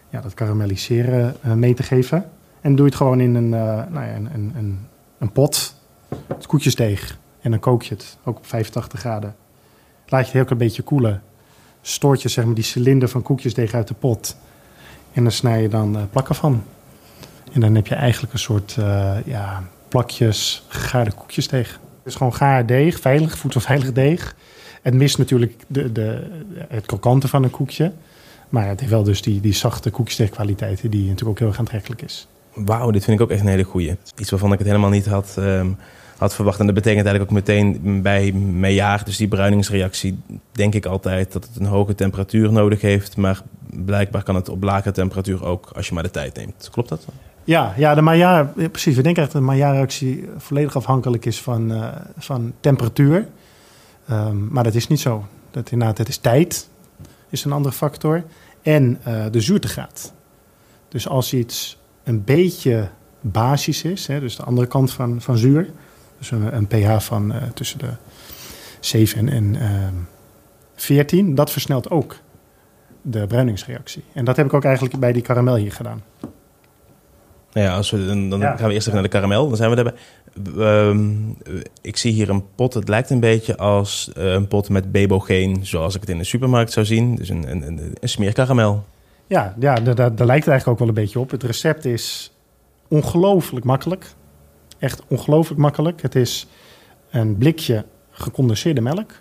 ja, 0.09 0.20
dat 0.20 0.35
karamelliseren 0.35 1.37
eh, 1.42 1.53
mee 1.53 1.74
te 1.74 1.83
geven. 1.83 2.31
En 2.61 2.70
doe 2.74 2.85
je 2.85 2.90
het 2.90 2.94
gewoon 2.94 3.20
in 3.20 3.35
een, 3.35 3.48
nou 3.48 4.07
ja, 4.07 4.14
een, 4.14 4.35
een, 4.35 4.87
een, 5.18 5.33
pot, 5.33 5.74
het 6.26 6.46
koekjesdeeg. 6.46 7.18
En 7.40 7.50
dan 7.50 7.61
kook 7.61 7.83
je 7.83 7.94
het, 7.94 8.18
ook 8.24 8.37
op 8.37 8.46
85 8.46 9.00
graden. 9.00 9.37
Laat 10.07 10.20
je 10.20 10.26
het 10.26 10.35
heel 10.35 10.44
klein 10.44 10.59
beetje 10.59 10.83
koelen. 10.83 11.22
Stoort 11.81 12.22
je 12.22 12.29
zeg 12.29 12.44
maar, 12.44 12.55
die 12.55 12.64
cilinder 12.64 13.09
van 13.09 13.22
koekjesdeeg 13.22 13.74
uit 13.74 13.88
de 13.88 13.94
pot. 13.94 14.37
En 15.12 15.22
dan 15.22 15.33
snij 15.33 15.62
je 15.62 15.68
dan 15.68 16.09
plakken 16.11 16.35
van. 16.35 16.62
En 17.53 17.61
dan 17.61 17.74
heb 17.74 17.87
je 17.87 17.94
eigenlijk 17.94 18.33
een 18.33 18.38
soort 18.38 18.76
ja, 19.24 19.62
plakjes 19.88 20.64
gegaarde 20.68 21.12
koekjes 21.12 21.46
tegen. 21.46 21.72
Het 21.72 22.07
is 22.07 22.14
gewoon 22.14 22.35
gaar 22.35 22.66
deeg, 22.66 23.00
veilig, 23.00 23.38
voedselveilig 23.38 23.92
deeg. 23.92 24.35
Het 24.83 24.95
mist 24.95 25.19
natuurlijk 25.19 25.64
de, 25.66 25.93
de, 25.93 26.31
het 26.69 26.87
krokante 26.87 27.29
van 27.29 27.45
een 27.45 27.51
koekje. 27.51 27.93
Maar 28.49 28.69
het 28.69 28.81
heeft 28.81 28.93
wel 28.93 29.03
dus 29.03 29.23
die, 29.23 29.40
die 29.40 29.53
zachte 29.53 29.90
koekjesdeegkwaliteiten 29.90 30.90
die 30.90 31.01
natuurlijk 31.01 31.31
ook 31.31 31.38
heel 31.38 31.49
erg 31.49 31.59
aantrekkelijk 31.59 32.03
is. 32.03 32.27
Wauw, 32.55 32.90
dit 32.90 33.05
vind 33.05 33.16
ik 33.16 33.23
ook 33.23 33.31
echt 33.31 33.40
een 33.40 33.47
hele 33.47 33.62
goeie. 33.62 33.97
Iets 34.16 34.31
waarvan 34.31 34.53
ik 34.53 34.59
het 34.59 34.66
helemaal 34.66 34.90
niet 34.90 35.07
had, 35.07 35.35
ehm, 35.38 35.71
had 36.16 36.35
verwacht. 36.35 36.61
En 36.61 36.66
dat 36.66 36.75
betekent 36.75 37.07
eigenlijk 37.07 37.31
ook 37.31 37.47
meteen 37.47 38.03
bij 38.03 38.33
mejaar, 38.33 39.05
dus 39.05 39.16
die 39.16 39.29
bruiningsreactie, 39.29 40.19
denk 40.53 40.75
ik 40.75 40.87
altijd 40.87 41.33
dat 41.33 41.45
het 41.45 41.57
een 41.61 41.66
hoge 41.66 41.95
temperatuur 41.95 42.53
nodig 42.53 42.81
heeft. 42.81 43.16
Maar 43.16 43.43
blijkbaar 43.85 44.23
kan 44.23 44.35
het 44.35 44.49
op 44.49 44.62
lage 44.62 44.93
temperatuur 44.93 45.45
ook 45.45 45.71
als 45.75 45.88
je 45.88 45.95
maar 45.95 46.03
de 46.03 46.11
tijd 46.11 46.37
neemt. 46.37 46.69
Klopt 46.73 46.88
dat? 46.88 47.07
Ja, 47.45 47.75
ja, 47.77 47.95
de 47.95 48.01
Maillard, 48.01 48.71
precies. 48.71 48.97
We 48.97 49.03
denken 49.03 49.23
echt 49.23 49.33
dat 49.33 49.40
de 49.40 49.47
Maillard-reactie 49.47 50.29
volledig 50.37 50.77
afhankelijk 50.77 51.25
is 51.25 51.40
van, 51.40 51.73
eh, 51.73 51.88
van 52.19 52.53
temperatuur. 52.61 53.27
Ehm, 54.11 54.49
maar 54.53 54.64
dat 54.64 54.75
is 54.75 54.87
niet 54.87 55.01
zo. 55.01 55.25
Dat 55.51 55.70
inderdaad, 55.70 55.99
het 55.99 56.09
is 56.09 56.16
tijd, 56.16 56.68
is 57.29 57.44
een 57.44 57.53
andere 57.53 57.75
factor. 57.75 58.25
En 58.62 58.99
eh, 59.03 59.25
de 59.31 59.40
zuurtegraad. 59.40 60.12
Dus 60.88 61.09
als 61.09 61.33
iets 61.35 61.79
een 62.05 62.25
beetje 62.25 62.88
basis 63.20 63.83
is, 63.83 64.07
hè, 64.07 64.20
dus 64.20 64.37
de 64.37 64.42
andere 64.42 64.66
kant 64.66 64.92
van, 64.92 65.20
van 65.20 65.38
zuur, 65.38 65.70
Dus 66.18 66.31
een, 66.31 66.57
een 66.57 66.66
pH 66.66 66.99
van 67.01 67.33
eh, 67.33 67.42
tussen 67.55 67.79
de 67.79 67.90
7 68.81 69.18
en, 69.18 69.29
en 69.29 69.57
ehm, 69.61 69.94
14. 70.75 71.35
Dat 71.35 71.51
versnelt 71.51 71.90
ook 71.90 72.16
de 73.03 73.27
bruiningsreactie. 73.27 74.05
En 74.12 74.25
dat 74.25 74.37
heb 74.37 74.46
ik 74.46 74.55
ook 74.55 74.64
eigenlijk 74.64 74.99
bij 74.99 75.12
die 75.12 75.23
karamel 75.23 75.55
hier 75.55 75.73
gedaan. 75.73 76.03
Nou 77.53 77.66
ja, 77.66 77.77
als 77.77 77.90
we, 77.90 78.07
dan, 78.07 78.31
dan 78.31 78.40
Ja. 78.40 78.57
gaan 78.57 78.66
we 78.68 78.73
eerst 78.75 78.87
even 78.87 79.01
naar 79.01 79.09
de 79.11 79.16
karamel. 79.16 79.49
Dan 79.49 79.57
zijn 79.57 79.70
we 79.70 79.77
daarbij. 79.77 79.94
Ehm, 80.59 81.12
ik 81.81 81.97
zie 81.97 82.12
hier 82.12 82.29
een 82.29 82.45
pot. 82.55 82.75
Het 82.75 82.88
lijkt 82.88 83.11
een 83.11 83.21
beetje 83.21 83.57
als 83.57 84.12
eh, 84.12 84.33
een 84.33 84.49
pot 84.49 84.69
met 84.69 84.93
bebogeen, 84.93 85.66
zoals 85.66 85.95
ik 85.95 86.01
het 86.01 86.11
in 86.11 86.19
de 86.19 86.25
supermarkt 86.25 86.73
zou 86.73 86.87
zien. 86.87 87.14
Dus 87.14 87.29
een, 87.29 87.51
een, 87.51 87.62
een, 87.62 88.09
smeerkaramel. 88.09 88.85
Ja, 89.27 89.55
ja 89.59 89.75
daar, 89.75 89.95
daar 89.95 90.07
lijkt 90.07 90.16
het 90.16 90.29
eigenlijk 90.29 90.66
ook 90.66 90.79
wel 90.79 90.88
een 90.88 90.95
beetje 90.95 91.21
op. 91.21 91.31
Het 91.31 91.43
recept 91.43 91.85
is 91.85 92.33
ongelooflijk 92.88 93.64
makkelijk. 93.64 94.14
Echt 94.79 95.03
ongelooflijk 95.09 95.61
makkelijk. 95.61 96.03
Het 96.03 96.14
is 96.14 96.47
een 97.11 97.37
blikje 97.37 97.85
gecondenseerde 98.11 98.81
melk, 98.81 99.12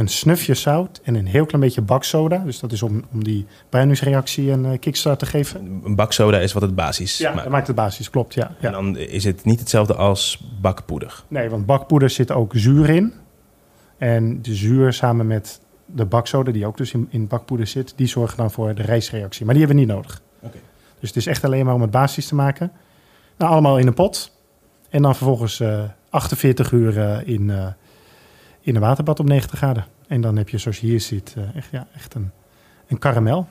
een 0.00 0.08
snufje 0.08 0.54
zout 0.54 1.00
en 1.02 1.14
een 1.14 1.26
heel 1.26 1.46
klein 1.46 1.62
beetje 1.64 1.80
baksoda. 1.82 2.38
Dus 2.38 2.60
dat 2.60 2.72
is 2.72 2.82
om, 2.82 3.04
om 3.12 3.24
die 3.24 3.46
bruiningsreactie 3.68 4.50
een 4.50 4.64
eh, 4.64 4.78
kickstart 4.78 5.18
te 5.18 5.26
geven. 5.26 5.80
Een 5.84 5.94
baksoda 5.96 6.38
is 6.38 6.52
wat 6.52 6.62
het 6.62 6.74
basis 6.74 7.18
Ja, 7.18 7.30
maakt. 7.30 7.42
dat 7.42 7.52
maakt 7.52 7.66
het 7.66 7.76
basis, 7.76 8.10
klopt. 8.10 8.34
Ja, 8.34 8.46
En 8.48 8.54
ja. 8.60 8.70
dan 8.70 8.96
is 8.96 9.24
het 9.24 9.44
niet 9.44 9.60
hetzelfde 9.60 9.94
als 9.94 10.44
bakpoeder. 10.60 11.24
Nee, 11.28 11.48
want 11.50 11.66
bakpoeder 11.66 12.10
zit 12.10 12.30
ook 12.30 12.52
zuur 12.54 12.88
in. 12.90 13.12
En 13.98 14.42
de 14.42 14.54
zuur 14.54 14.92
samen 14.92 15.26
met 15.26 15.60
de 15.86 16.04
baksoda, 16.04 16.52
die 16.52 16.66
ook 16.66 16.76
dus 16.76 16.92
in, 16.92 17.06
in 17.10 17.26
bakpoeder 17.26 17.66
zit, 17.66 17.92
die 17.96 18.06
zorgen 18.06 18.36
dan 18.36 18.50
voor 18.50 18.74
de 18.74 18.82
rijstreactie. 18.82 19.44
Maar 19.44 19.54
die 19.54 19.64
hebben 19.64 19.82
we 19.84 19.86
niet 19.86 19.96
nodig. 19.96 20.22
Oké. 20.40 20.58
Dus 21.00 21.08
het 21.08 21.18
is 21.18 21.26
echt 21.26 21.44
alleen 21.44 21.64
maar 21.64 21.74
om 21.74 21.80
het 21.82 21.90
basis 21.90 22.26
te 22.26 22.34
maken. 22.34 22.72
Nou, 23.36 23.52
allemaal 23.52 23.78
in 23.78 23.86
een 23.86 23.94
pot. 23.94 24.32
En 24.90 25.02
dan 25.02 25.16
vervolgens 25.16 25.60
eh 25.60 25.82
48 26.10 26.72
uur 26.72 26.98
eh, 26.98 27.28
in, 27.28 27.50
in 28.70 28.76
een 28.76 28.82
waterbad 28.82 29.20
op 29.20 29.26
90 29.28 29.58
graden. 29.58 29.84
En 30.08 30.20
dan 30.20 30.36
heb 30.36 30.48
je, 30.48 30.58
zoals 30.58 30.80
je 30.80 30.86
hier 30.86 31.00
ziet, 31.00 31.34
eh, 31.36 31.56
echt, 31.56 31.68
ja, 31.70 31.86
echt 31.94 32.14
een, 32.14 32.30
een 32.88 32.98
karamel. 32.98 33.48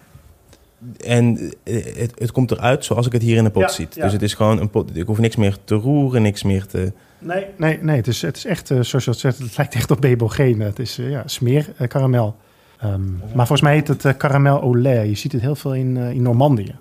En 1.05 1.53
eh, 1.63 1.85
het, 1.95 2.11
het 2.19 2.31
komt 2.31 2.51
eruit 2.51 2.85
zoals 2.85 3.05
ik 3.05 3.11
het 3.11 3.21
hier 3.21 3.37
in 3.37 3.43
de 3.43 3.49
pot 3.49 3.61
Ja, 3.61 3.69
zie. 3.69 3.87
ja. 3.91 4.03
Dus 4.03 4.13
het 4.13 4.21
is 4.21 4.33
gewoon 4.33 4.59
een 4.59 4.69
pot. 4.69 4.95
Ik 4.95 5.07
hoef 5.07 5.17
niks 5.19 5.35
meer 5.35 5.57
te 5.63 5.75
roeren, 5.75 6.21
niks 6.21 6.43
meer 6.43 6.65
te. 6.65 6.93
Nee, 7.19 7.45
nee, 7.57 7.79
nee 7.81 7.95
het, 7.95 8.07
is, 8.07 8.21
het 8.21 8.37
is 8.37 8.45
echt, 8.45 8.71
eh, 8.71 8.81
zoals 8.81 9.05
je 9.05 9.11
dat 9.11 9.19
zegt, 9.19 9.37
het 9.37 9.57
lijkt 9.57 9.75
echt 9.75 9.91
op 9.91 10.01
bebogene. 10.01 10.63
Het 10.63 10.79
is 10.79 10.95
ja, 10.95 11.23
smeer 11.25 11.73
eh, 11.77 11.87
karamel. 11.87 12.35
Ehm, 12.79 13.11
Maar 13.17 13.47
volgens 13.47 13.61
mij 13.61 13.73
heet 13.73 13.87
het 13.87 14.17
karamel 14.17 14.61
au 14.61 14.81
lait. 14.81 15.09
Je 15.09 15.15
ziet 15.15 15.31
het 15.31 15.41
heel 15.41 15.55
veel 15.55 15.73
in, 15.73 15.97
in 15.97 16.21
Normandië. 16.21 16.75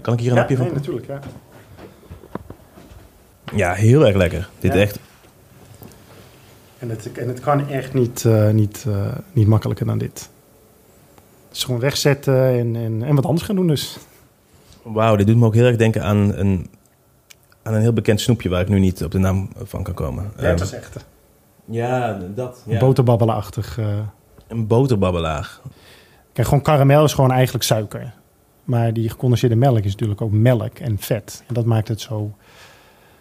Kan 0.00 0.14
ik 0.14 0.20
hier 0.20 0.30
een 0.30 0.36
hapje 0.38 0.56
van? 0.56 0.64
nee, 0.66 0.74
natuurlijk. 0.74 1.06
Ja. 1.06 1.20
Ja, 3.54 3.72
heel 3.72 4.06
erg 4.06 4.16
lekker. 4.16 4.48
Dit 4.58 4.74
echt. 4.74 4.98
En, 6.78 6.90
het, 6.90 7.12
en 7.18 7.28
het 7.28 7.40
kan 7.40 7.68
echt 7.68 7.94
niet, 7.94 8.24
eh, 8.24 8.50
niet, 8.50 8.84
eh, 8.88 9.12
niet 9.32 9.46
makkelijker 9.46 9.86
dan 9.86 9.98
dit. 9.98 10.28
Is 11.52 11.64
gewoon 11.64 11.80
wegzetten 11.80 12.44
en, 12.48 12.76
en, 12.76 13.02
en 13.02 13.14
wat 13.14 13.24
anders 13.26 13.46
gaan 13.46 13.56
doen 13.56 13.66
dus. 13.66 13.98
Wauw, 14.82 15.16
dit 15.16 15.26
doet 15.26 15.36
me 15.36 15.46
ook 15.46 15.54
heel 15.54 15.64
erg 15.66 15.76
denken 15.76 16.02
aan 16.02 16.16
een, 16.34 16.70
aan 17.62 17.74
een 17.74 17.80
heel 17.80 17.92
bekend 17.92 18.20
snoepje 18.20 18.48
waar 18.48 18.60
ik 18.60 18.68
nu 18.68 18.78
niet 18.78 19.04
op 19.04 19.10
de 19.10 19.18
naam 19.18 19.48
van 19.62 19.82
kan 19.82 19.94
komen. 19.94 20.22
Ja, 20.36 20.42
het 20.42 20.60
Ehm, 20.60 20.62
is 20.62 20.72
echt 20.72 21.04
ja 21.64 22.18
dat. 22.34 22.62
een 22.68 22.78
boterbabbelachtig. 22.78 23.78
eh. 23.78 23.98
Een 24.48 24.66
boterbabbelaar. 24.66 25.60
Kijk, 26.32 26.48
gewoon 26.48 26.62
karamel 26.62 27.04
is 27.04 27.12
gewoon 27.14 27.32
eigenlijk 27.32 27.64
suiker. 27.64 28.12
Maar 28.64 28.92
die 28.92 29.08
gecondenseerde 29.08 29.56
melk 29.56 29.78
is 29.84 29.92
natuurlijk 29.92 30.20
ook 30.20 30.32
melk 30.32 30.78
en 30.78 30.98
vet. 30.98 31.42
En 31.46 31.54
dat 31.54 31.64
maakt 31.64 31.88
het 31.88 32.00
zo 32.00 32.34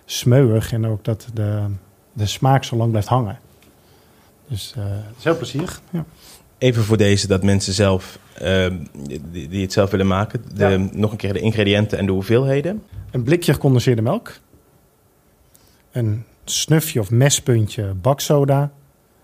smeuig 0.05 0.71
en 0.73 0.87
ook 0.87 1.03
dat 1.05 1.27
de, 1.33 1.63
de 2.13 2.25
smaak 2.25 2.63
zo 2.63 2.75
lang 2.75 2.89
blijft 2.89 3.07
hangen. 3.07 3.39
Dus 4.47 4.73
eh, 4.77 4.83
het 4.85 5.17
is 5.17 5.23
heel 5.23 5.37
plezierig. 5.37 5.81
Ja. 5.89 6.05
Even 6.57 6.83
voor 6.83 6.97
deze, 6.97 7.27
dat 7.27 7.43
mensen 7.43 7.73
zelf, 7.73 8.19
ehm, 8.33 8.77
die, 9.31 9.47
die 9.47 9.61
het 9.61 9.73
zelf 9.73 9.91
willen 9.91 10.07
maken. 10.07 10.43
De, 10.53 10.65
Ja. 10.65 10.77
Nog 10.91 11.11
een 11.11 11.17
keer 11.17 11.33
de 11.33 11.39
ingrediënten 11.39 11.97
en 11.97 12.05
de 12.05 12.11
hoeveelheden. 12.11 12.83
Een 13.11 13.23
blikje 13.23 13.53
gecondenseerde 13.53 14.01
melk. 14.01 14.31
Een 15.91 16.23
snufje 16.45 16.99
of 16.99 17.11
mespuntje 17.11 17.93
baksoda. 17.93 18.71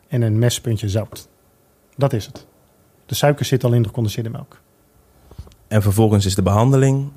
En 0.07 0.21
een 0.21 0.39
mespuntje 0.39 0.89
zout. 0.89 1.27
Dat 1.95 2.13
is 2.13 2.25
het. 2.25 2.45
De 3.05 3.15
suiker 3.15 3.45
zit 3.45 3.63
al 3.63 3.73
in 3.73 3.81
de 3.81 3.87
gecondenseerde 3.87 4.29
melk. 4.29 4.61
En 5.67 5.81
vervolgens 5.81 6.25
is 6.25 6.35
de 6.35 6.41
behandeling. 6.41 7.09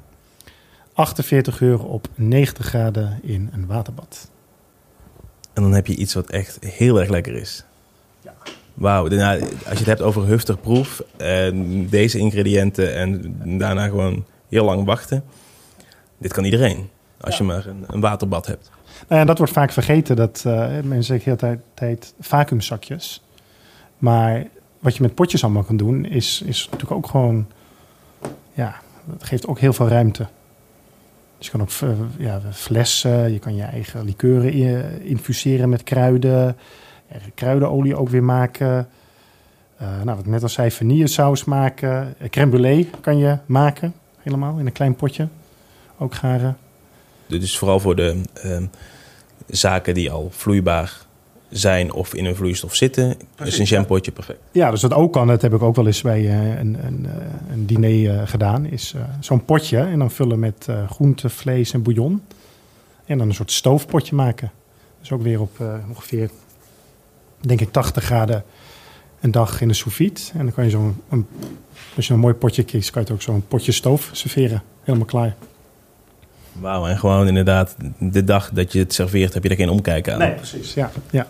48 0.92 1.60
uur 1.60 1.84
op 1.84 2.08
90 2.14 2.66
graden 2.66 3.18
in 3.22 3.50
een 3.52 3.66
waterbad. 3.66 4.30
En 5.52 5.62
dan 5.62 5.72
heb 5.72 5.86
je 5.86 5.96
iets 5.96 6.14
wat 6.14 6.30
echt 6.30 6.58
heel 6.64 7.00
erg 7.00 7.08
lekker 7.08 7.34
is. 7.34 7.64
Wauw, 8.74 9.02
als 9.02 9.10
je 9.72 9.76
het 9.78 9.86
hebt 9.86 10.02
over 10.02 10.26
huftig 10.26 10.60
proef, 10.60 11.02
en 11.16 11.88
deze 11.88 12.18
ingrediënten 12.18 12.94
en 12.94 13.36
daarna 13.58 13.86
gewoon 13.86 14.24
heel 14.48 14.64
lang 14.64 14.84
wachten. 14.84 15.24
Dit 16.18 16.32
kan 16.32 16.44
iedereen, 16.44 16.88
als 17.20 17.38
Ja. 17.38 17.44
je 17.44 17.50
maar 17.50 17.66
een, 17.66 17.84
een 17.86 18.00
waterbad 18.00 18.46
hebt. 18.46 18.70
Nou 19.08 19.20
ja, 19.20 19.26
dat 19.26 19.38
wordt 19.38 19.52
vaak 19.52 19.72
vergeten. 19.72 20.16
Dat 20.16 20.42
eh, 20.46 20.68
mensen 20.68 21.02
zeggen 21.02 21.38
de 21.38 21.46
hele 21.46 21.58
tijd, 21.58 21.60
tijd 21.74 22.14
vacuümzakjes. 22.20 23.22
Maar 23.98 24.46
wat 24.78 24.96
je 24.96 25.02
met 25.02 25.14
potjes 25.14 25.44
allemaal 25.44 25.62
kan 25.62 25.76
doen, 25.76 26.04
is, 26.04 26.42
is 26.46 26.64
natuurlijk 26.64 26.92
ook 26.92 27.06
gewoon... 27.06 27.46
Ja, 28.52 28.74
dat 29.04 29.24
geeft 29.24 29.46
ook 29.46 29.58
heel 29.58 29.72
veel 29.72 29.88
ruimte. 29.88 30.26
Dus 31.38 31.46
je 31.46 31.50
kan 31.52 31.60
ook 31.60 31.96
ja, 32.18 32.40
flessen, 32.52 33.32
je 33.32 33.38
kan 33.38 33.56
je 33.56 33.62
eigen 33.62 34.04
likeuren 34.04 35.02
infuseren 35.02 35.68
met 35.68 35.82
kruiden. 35.82 36.56
Kruidenolie 37.34 37.96
ook 37.96 38.08
weer 38.08 38.24
maken. 38.24 38.88
Eh, 39.76 39.88
nou, 39.88 40.16
wat 40.16 40.18
ik 40.18 40.26
net 40.26 40.42
al 40.42 40.48
zei, 40.48 40.70
vanillesaus 40.70 41.44
maken. 41.44 42.14
Eh, 42.18 42.28
Crème 42.28 42.50
brûlée 42.50 43.00
kan 43.00 43.18
je 43.18 43.38
maken, 43.46 43.94
helemaal, 44.18 44.58
in 44.58 44.66
een 44.66 44.72
klein 44.72 44.94
potje. 44.96 45.28
Ook 45.98 46.14
garen. 46.14 46.56
Dit 47.26 47.42
is 47.42 47.58
vooral 47.58 47.80
voor 47.80 47.96
de 47.96 48.20
ehm, 48.34 48.66
zaken 49.46 49.94
die 49.94 50.10
al 50.10 50.28
vloeibaar 50.30 51.02
zijn 51.48 51.92
of 51.92 52.14
in 52.14 52.24
een 52.24 52.36
vloeistof 52.36 52.74
zitten. 52.74 53.16
Precies, 53.34 53.54
is 53.54 53.60
een 53.70 53.76
jampotje 53.76 54.12
perfect. 54.12 54.38
Ja, 54.52 54.70
dus 54.70 54.80
dat 54.80 54.92
ook 54.94 55.12
kan. 55.12 55.26
Dat 55.26 55.42
heb 55.42 55.54
ik 55.54 55.62
ook 55.62 55.76
wel 55.76 55.86
eens 55.86 56.02
bij 56.02 56.28
eh, 56.28 56.58
een, 56.58 56.86
een, 56.86 57.06
eh, 57.06 57.52
een 57.52 57.66
diner 57.66 58.18
eh, 58.18 58.28
gedaan. 58.28 58.66
Is 58.66 58.92
eh, 58.96 59.02
zo'n 59.20 59.44
potje 59.44 59.78
en 59.78 59.98
dan 59.98 60.10
vullen 60.10 60.38
met 60.38 60.66
eh 60.68 60.90
groente, 60.90 61.28
vlees 61.28 61.72
en 61.72 61.82
bouillon. 61.82 62.22
En 63.06 63.18
dan 63.18 63.28
een 63.28 63.34
soort 63.34 63.52
stoofpotje 63.52 64.14
maken. 64.14 64.50
Dus 65.00 65.12
ook 65.12 65.22
weer 65.22 65.40
op 65.40 65.60
eh, 65.60 65.74
ongeveer, 65.88 66.30
denk 67.46 67.60
ik, 67.60 67.72
80 67.72 68.04
graden 68.04 68.44
een 69.20 69.30
dag 69.30 69.60
in 69.60 69.68
de 69.68 69.74
sous 69.74 69.94
vide. 69.94 70.20
En 70.32 70.38
dan 70.44 70.52
kan 70.54 70.64
je 70.64 70.70
zo'n, 70.70 70.96
een- 71.10 71.26
als 71.96 72.06
je 72.06 72.12
een 72.12 72.18
mooi 72.20 72.34
potje 72.34 72.62
kiest, 72.62 72.90
kan 72.90 73.02
je 73.02 73.06
het 73.08 73.16
ook 73.16 73.22
zo'n 73.22 73.44
potje 73.48 73.72
stoof 73.72 74.08
serveren. 74.12 74.62
Helemaal 74.82 75.06
klaar. 75.06 75.34
Wauw, 76.52 76.86
en 76.86 76.98
gewoon 76.98 77.26
inderdaad, 77.28 77.76
de 77.98 78.24
dag 78.24 78.50
dat 78.52 78.72
je 78.72 78.78
het 78.78 78.92
serveert, 78.94 79.34
heb 79.34 79.42
je 79.42 79.48
er 79.48 79.56
geen 79.56 79.68
omkijken 79.68 80.12
aan. 80.12 80.18
Nee, 80.18 80.32
precies. 80.32 80.74
Ja, 80.74 80.90
ja. 81.10 81.26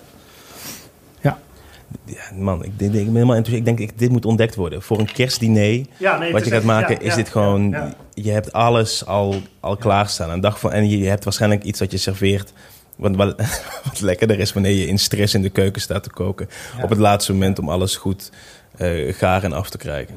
Ja, 2.05 2.17
man, 2.39 2.65
ik, 2.65 2.79
denk- 2.79 2.93
ik 2.95 3.05
ben 3.05 3.13
helemaal 3.15 3.37
enthousiast. 3.37 3.69
Ik 3.69 3.77
denk, 3.77 3.91
ik, 3.91 3.99
dit 3.99 4.11
moet 4.11 4.25
ontdekt 4.25 4.55
worden. 4.55 4.83
Voor 4.83 4.99
een 4.99 5.13
kerstdiner, 5.13 5.87
ja 5.97 6.19
nee, 6.19 6.33
wat 6.33 6.45
je 6.45 6.51
gaat 6.51 6.63
maken, 6.63 7.01
is 7.01 7.15
dit 7.15 7.29
gewoon... 7.29 7.77
Je 8.15 8.31
hebt 8.31 8.53
alles 8.53 9.07
al, 9.07 9.35
al 9.61 9.77
klaarstaan. 9.77 10.31
Een 10.31 10.41
dag 10.41 10.59
van, 10.61 10.73
en 10.73 10.89
je 10.89 11.07
hebt 11.09 11.25
waarschijnlijk 11.25 11.63
iets 11.63 11.79
dat 11.79 11.91
je 11.91 11.97
serveert... 11.97 12.53
Wat, 12.97 13.17
wat, 13.17 13.37
wat 13.89 14.01
lekkerder 14.01 14.39
is 14.39 14.53
wanneer 14.53 14.73
je 14.73 14.87
in 14.87 14.99
stress 14.99 15.35
in 15.35 15.43
de 15.43 15.51
keuken 15.51 15.81
staat 15.83 16.03
te 16.03 16.11
koken. 16.11 16.49
Ja. 16.77 16.83
Op 16.83 16.89
het 16.89 16.99
laatste 16.99 17.33
moment 17.33 17.59
om 17.59 17.69
alles 17.69 17.97
goed 17.97 18.31
eh 18.77 19.15
gaar 19.15 19.43
en 19.45 19.53
af 19.53 19.71
te 19.71 19.79
krijgen. 19.79 20.15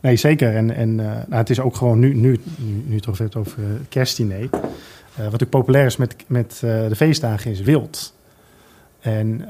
Nee, 0.00 0.16
zeker. 0.16 0.54
En, 0.56 0.74
en 0.74 1.00
eh, 1.00 1.06
nou, 1.06 1.34
het 1.34 1.50
is 1.50 1.60
ook 1.60 1.76
gewoon 1.76 1.98
nu, 1.98 2.14
nu, 2.14 2.40
nu, 2.56 2.82
nu 2.86 2.94
het 2.94 3.02
toch 3.02 3.18
hebt 3.18 3.36
over 3.36 3.58
eh, 3.58 3.64
kerstdiner. 3.88 4.48
Wat 5.30 5.42
ook 5.42 5.48
populair 5.50 5.86
is 5.86 5.96
met, 5.96 6.16
met 6.26 6.58
de 6.60 6.96
feestdagen 6.96 7.50
is 7.50 7.60
wild. 7.60 8.14
En 9.00 9.48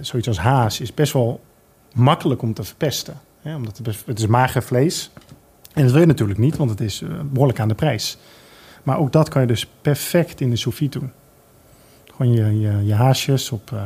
zoiets 0.00 0.28
als 0.28 0.38
haas 0.38 0.80
is 0.80 0.94
best 0.94 1.12
wel 1.12 1.40
makkelijk 1.92 2.42
om 2.42 2.54
te 2.54 2.64
verpesten. 2.64 3.20
Hè? 3.42 3.54
Omdat 3.54 3.76
het, 3.76 3.86
best- 3.86 4.06
het 4.06 4.18
is 4.18 4.26
mager 4.26 4.62
vlees. 4.62 5.10
En 5.72 5.82
dat 5.82 5.90
wil 5.90 6.00
je 6.00 6.06
natuurlijk 6.06 6.38
niet, 6.38 6.56
want 6.56 6.70
het 6.70 6.80
is 6.80 7.02
eh, 7.02 7.08
behoorlijk 7.24 7.60
aan 7.60 7.68
de 7.68 7.74
prijs. 7.74 8.18
Maar 8.82 8.98
ook 8.98 9.12
dat 9.12 9.28
kan 9.28 9.40
je 9.40 9.46
dus 9.46 9.66
perfect 9.82 10.40
in 10.40 10.50
de 10.50 10.56
sous 10.56 10.78
doen. 10.78 11.12
Gewoon 12.16 12.32
je, 12.32 12.60
je, 12.60 12.84
je 12.86 12.94
haasjes 12.94 13.50
op 13.50 13.72
eh, 13.72 13.82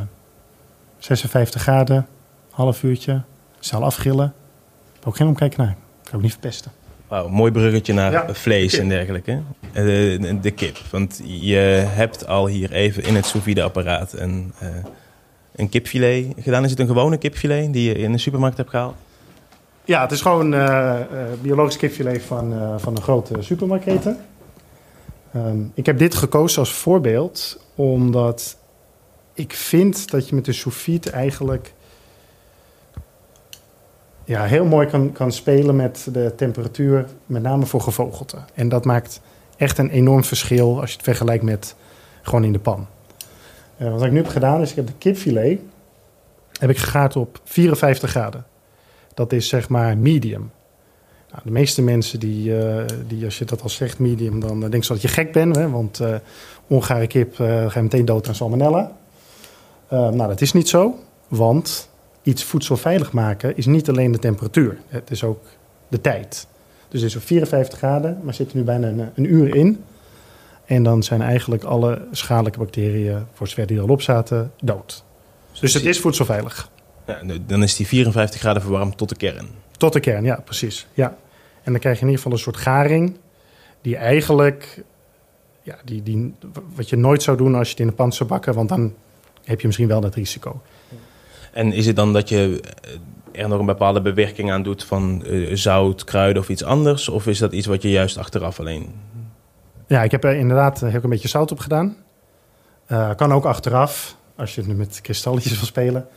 56 0.98 1.62
graden, 1.62 2.06
half 2.50 2.82
uurtje, 2.82 3.22
zal 3.58 3.84
afgrillen. 3.84 4.32
Ook 5.04 5.16
geen 5.16 5.26
omkijken 5.26 5.64
naar. 5.64 5.76
Kan 6.02 6.14
ook 6.16 6.22
niet 6.22 6.30
verpesten. 6.30 6.70
Wauw, 7.08 7.28
mooi 7.28 7.52
bruggetje 7.52 7.92
naar 7.92 8.12
Ja, 8.12 8.34
vlees 8.34 8.70
kip. 8.72 8.80
en 8.80 8.88
dergelijke. 8.88 9.40
Eh, 9.72 9.84
De, 9.84 10.38
de 10.40 10.50
kip. 10.50 10.76
Want 10.90 11.20
je 11.24 11.56
hebt 11.88 12.26
al 12.26 12.46
hier 12.46 12.72
even 12.72 13.02
in 13.04 13.14
het 13.14 13.26
sous 13.26 13.44
vide 13.44 13.62
apparaat 13.62 14.12
een, 14.12 14.52
eh, 14.58 14.68
een 15.56 15.68
kipfilet 15.68 16.26
gedaan. 16.38 16.64
Is 16.64 16.70
het 16.70 16.78
een 16.80 16.86
gewone 16.86 17.16
kipfilet 17.16 17.72
die 17.72 17.88
je 17.88 17.94
in 17.94 18.12
de 18.12 18.18
supermarkt 18.18 18.56
hebt 18.56 18.70
gehaald? 18.70 18.94
Ja, 19.84 20.00
het 20.02 20.10
is 20.12 20.20
gewoon 20.20 20.54
eh, 20.54 21.00
eh, 21.00 21.06
biologisch 21.42 21.76
kipfilet 21.76 22.22
van, 22.22 22.52
eh, 22.52 22.74
van 22.78 22.96
een 22.96 23.02
grote 23.02 23.34
supermarktketen. 23.42 24.18
Ehm, 25.34 25.58
ik 25.74 25.86
heb 25.86 25.98
dit 25.98 26.14
gekozen 26.14 26.58
als 26.58 26.72
voorbeeld 26.72 27.66
omdat 27.78 28.56
ik 29.34 29.52
vind 29.52 30.10
dat 30.10 30.28
je 30.28 30.34
met 30.34 30.44
de 30.44 30.52
sous 30.52 30.88
eigenlijk 31.10 31.74
ja, 34.24 34.44
heel 34.44 34.64
mooi 34.64 34.86
kan, 34.86 35.12
kan 35.12 35.32
spelen 35.32 35.76
met 35.76 36.08
de 36.12 36.32
temperatuur, 36.36 37.06
met 37.26 37.42
name 37.42 37.66
voor 37.66 37.80
gevogelte. 37.80 38.36
En 38.54 38.68
dat 38.68 38.84
maakt 38.84 39.20
echt 39.56 39.78
een 39.78 39.90
enorm 39.90 40.24
verschil 40.24 40.80
als 40.80 40.90
je 40.90 40.96
het 40.96 41.04
vergelijkt 41.04 41.44
met 41.44 41.74
gewoon 42.22 42.44
in 42.44 42.52
de 42.52 42.58
pan. 42.58 42.86
Uh, 43.78 43.90
wat 43.90 44.04
ik 44.04 44.10
nu 44.10 44.16
heb 44.16 44.28
gedaan 44.28 44.60
is, 44.60 44.70
ik 44.70 44.76
heb 44.76 44.86
de 44.86 44.92
kipfilet 44.98 45.60
heb 46.58 46.70
ik 46.70 46.78
gegaard 46.78 47.16
op 47.16 47.40
54 47.44 48.10
graden. 48.10 48.46
Dat 49.14 49.32
is 49.32 49.48
zeg 49.48 49.68
maar 49.68 49.98
medium. 49.98 50.50
Nou, 51.30 51.42
de 51.44 51.50
meeste 51.50 51.82
mensen 51.82 52.20
die, 52.20 52.50
uh, 52.50 52.84
die, 53.06 53.24
als 53.24 53.38
je 53.38 53.44
dat 53.44 53.62
al 53.62 53.68
zegt 53.68 53.98
medium, 53.98 54.40
dan 54.40 54.60
denken 54.60 54.84
ze 54.84 54.92
dat 54.92 55.02
je 55.02 55.08
gek 55.08 55.32
bent. 55.32 55.56
Hè? 55.56 55.70
Want 55.70 56.00
uh, 56.00 56.14
ongare 56.68 57.06
kip 57.06 57.34
ga 57.36 57.70
je 57.74 57.82
meteen 57.82 58.04
dood 58.04 58.28
aan 58.28 58.34
salmonella. 58.34 58.92
nou, 59.88 60.16
dat 60.16 60.40
is 60.40 60.52
niet 60.52 60.68
zo. 60.68 60.98
Want 61.28 61.88
iets 62.22 62.44
voedselveilig 62.44 63.12
maken 63.12 63.56
is 63.56 63.66
niet 63.66 63.88
alleen 63.88 64.12
de 64.12 64.18
temperatuur. 64.18 64.78
Het 64.88 65.10
is 65.10 65.24
ook 65.24 65.44
de 65.88 66.00
tijd. 66.00 66.46
Dus 66.88 67.00
het 67.00 67.10
is 67.10 67.16
op 67.16 67.22
54 67.22 67.78
graden, 67.78 68.20
maar 68.22 68.34
zitten 68.34 68.58
nu 68.58 68.64
bijna 68.64 68.88
een, 68.88 69.10
een, 69.14 69.32
uur 69.32 69.54
in. 69.54 69.84
En 70.64 70.82
dan 70.82 71.02
zijn 71.02 71.22
eigenlijk 71.22 71.64
alle 71.64 72.06
schadelijke 72.10 72.58
bacteriën, 72.58 73.26
voor 73.32 73.48
zover 73.48 73.66
die 73.66 73.76
er 73.76 73.82
al 73.82 73.88
op 73.88 74.02
zaten, 74.02 74.52
dood. 74.60 75.04
Dus 75.60 75.74
het 75.74 75.84
is 75.84 76.00
voedselveilig. 76.00 76.70
Ja, 77.06 77.20
dan 77.46 77.62
is 77.62 77.76
die 77.76 77.86
54 77.86 78.40
graden 78.40 78.62
verwarmd 78.62 78.96
tot 78.96 79.08
de 79.08 79.16
kern. 79.16 79.48
Tot 79.76 79.92
de 79.92 80.00
kern, 80.00 80.24
ja, 80.24 80.40
precies. 80.44 80.86
Ja. 80.94 81.16
En 81.62 81.72
dan 81.72 81.80
krijg 81.80 81.96
je 81.96 82.02
in 82.02 82.08
ieder 82.08 82.22
geval 82.22 82.32
een 82.32 82.44
soort 82.44 82.56
garing 82.56 83.16
die 83.80 83.96
eigenlijk, 83.96 84.84
ja, 85.68 85.78
die, 85.84 86.02
die, 86.02 86.34
wat 86.74 86.88
je 86.88 86.96
nooit 86.96 87.22
zou 87.22 87.36
doen 87.36 87.54
als 87.54 87.66
je 87.66 87.70
het 87.70 87.80
in 87.80 87.86
de 87.86 87.92
pan 87.92 88.12
zou 88.12 88.28
bakken, 88.28 88.54
want 88.54 88.68
dan 88.68 88.94
heb 89.44 89.60
je 89.60 89.66
misschien 89.66 89.88
wel 89.88 90.00
dat 90.00 90.14
risico. 90.14 90.62
En 91.52 91.72
is 91.72 91.86
het 91.86 91.96
dan 91.96 92.12
dat 92.12 92.28
je 92.28 92.60
eh, 93.32 93.42
er 93.42 93.48
nog 93.48 93.60
een 93.60 93.66
bepaalde 93.66 94.02
bewerking 94.02 94.52
aan 94.52 94.62
doet 94.62 94.84
van 94.84 95.22
uh, 95.26 95.56
zout, 95.56 96.04
kruiden 96.04 96.42
of 96.42 96.48
iets 96.48 96.64
anders? 96.64 97.08
Of 97.08 97.26
is 97.26 97.38
dat 97.38 97.52
iets 97.52 97.66
wat 97.66 97.82
je 97.82 97.90
juist 97.90 98.18
achteraf 98.18 98.60
alleen... 98.60 98.94
Ja, 99.86 100.02
ik 100.02 100.10
heb 100.10 100.24
er 100.24 100.34
inderdaad 100.34 100.80
heb 100.80 101.04
een 101.04 101.10
beetje 101.10 101.28
zout 101.28 101.52
op 101.52 101.58
gedaan. 101.58 101.96
Uh, 102.88 103.14
kan 103.14 103.32
ook 103.32 103.44
achteraf, 103.44 104.16
als 104.36 104.54
je 104.54 104.60
het 104.60 104.70
nu 104.70 104.76
met 104.76 105.00
kristalletjes 105.00 105.56
wil 105.56 105.66
spelen. 105.66 106.08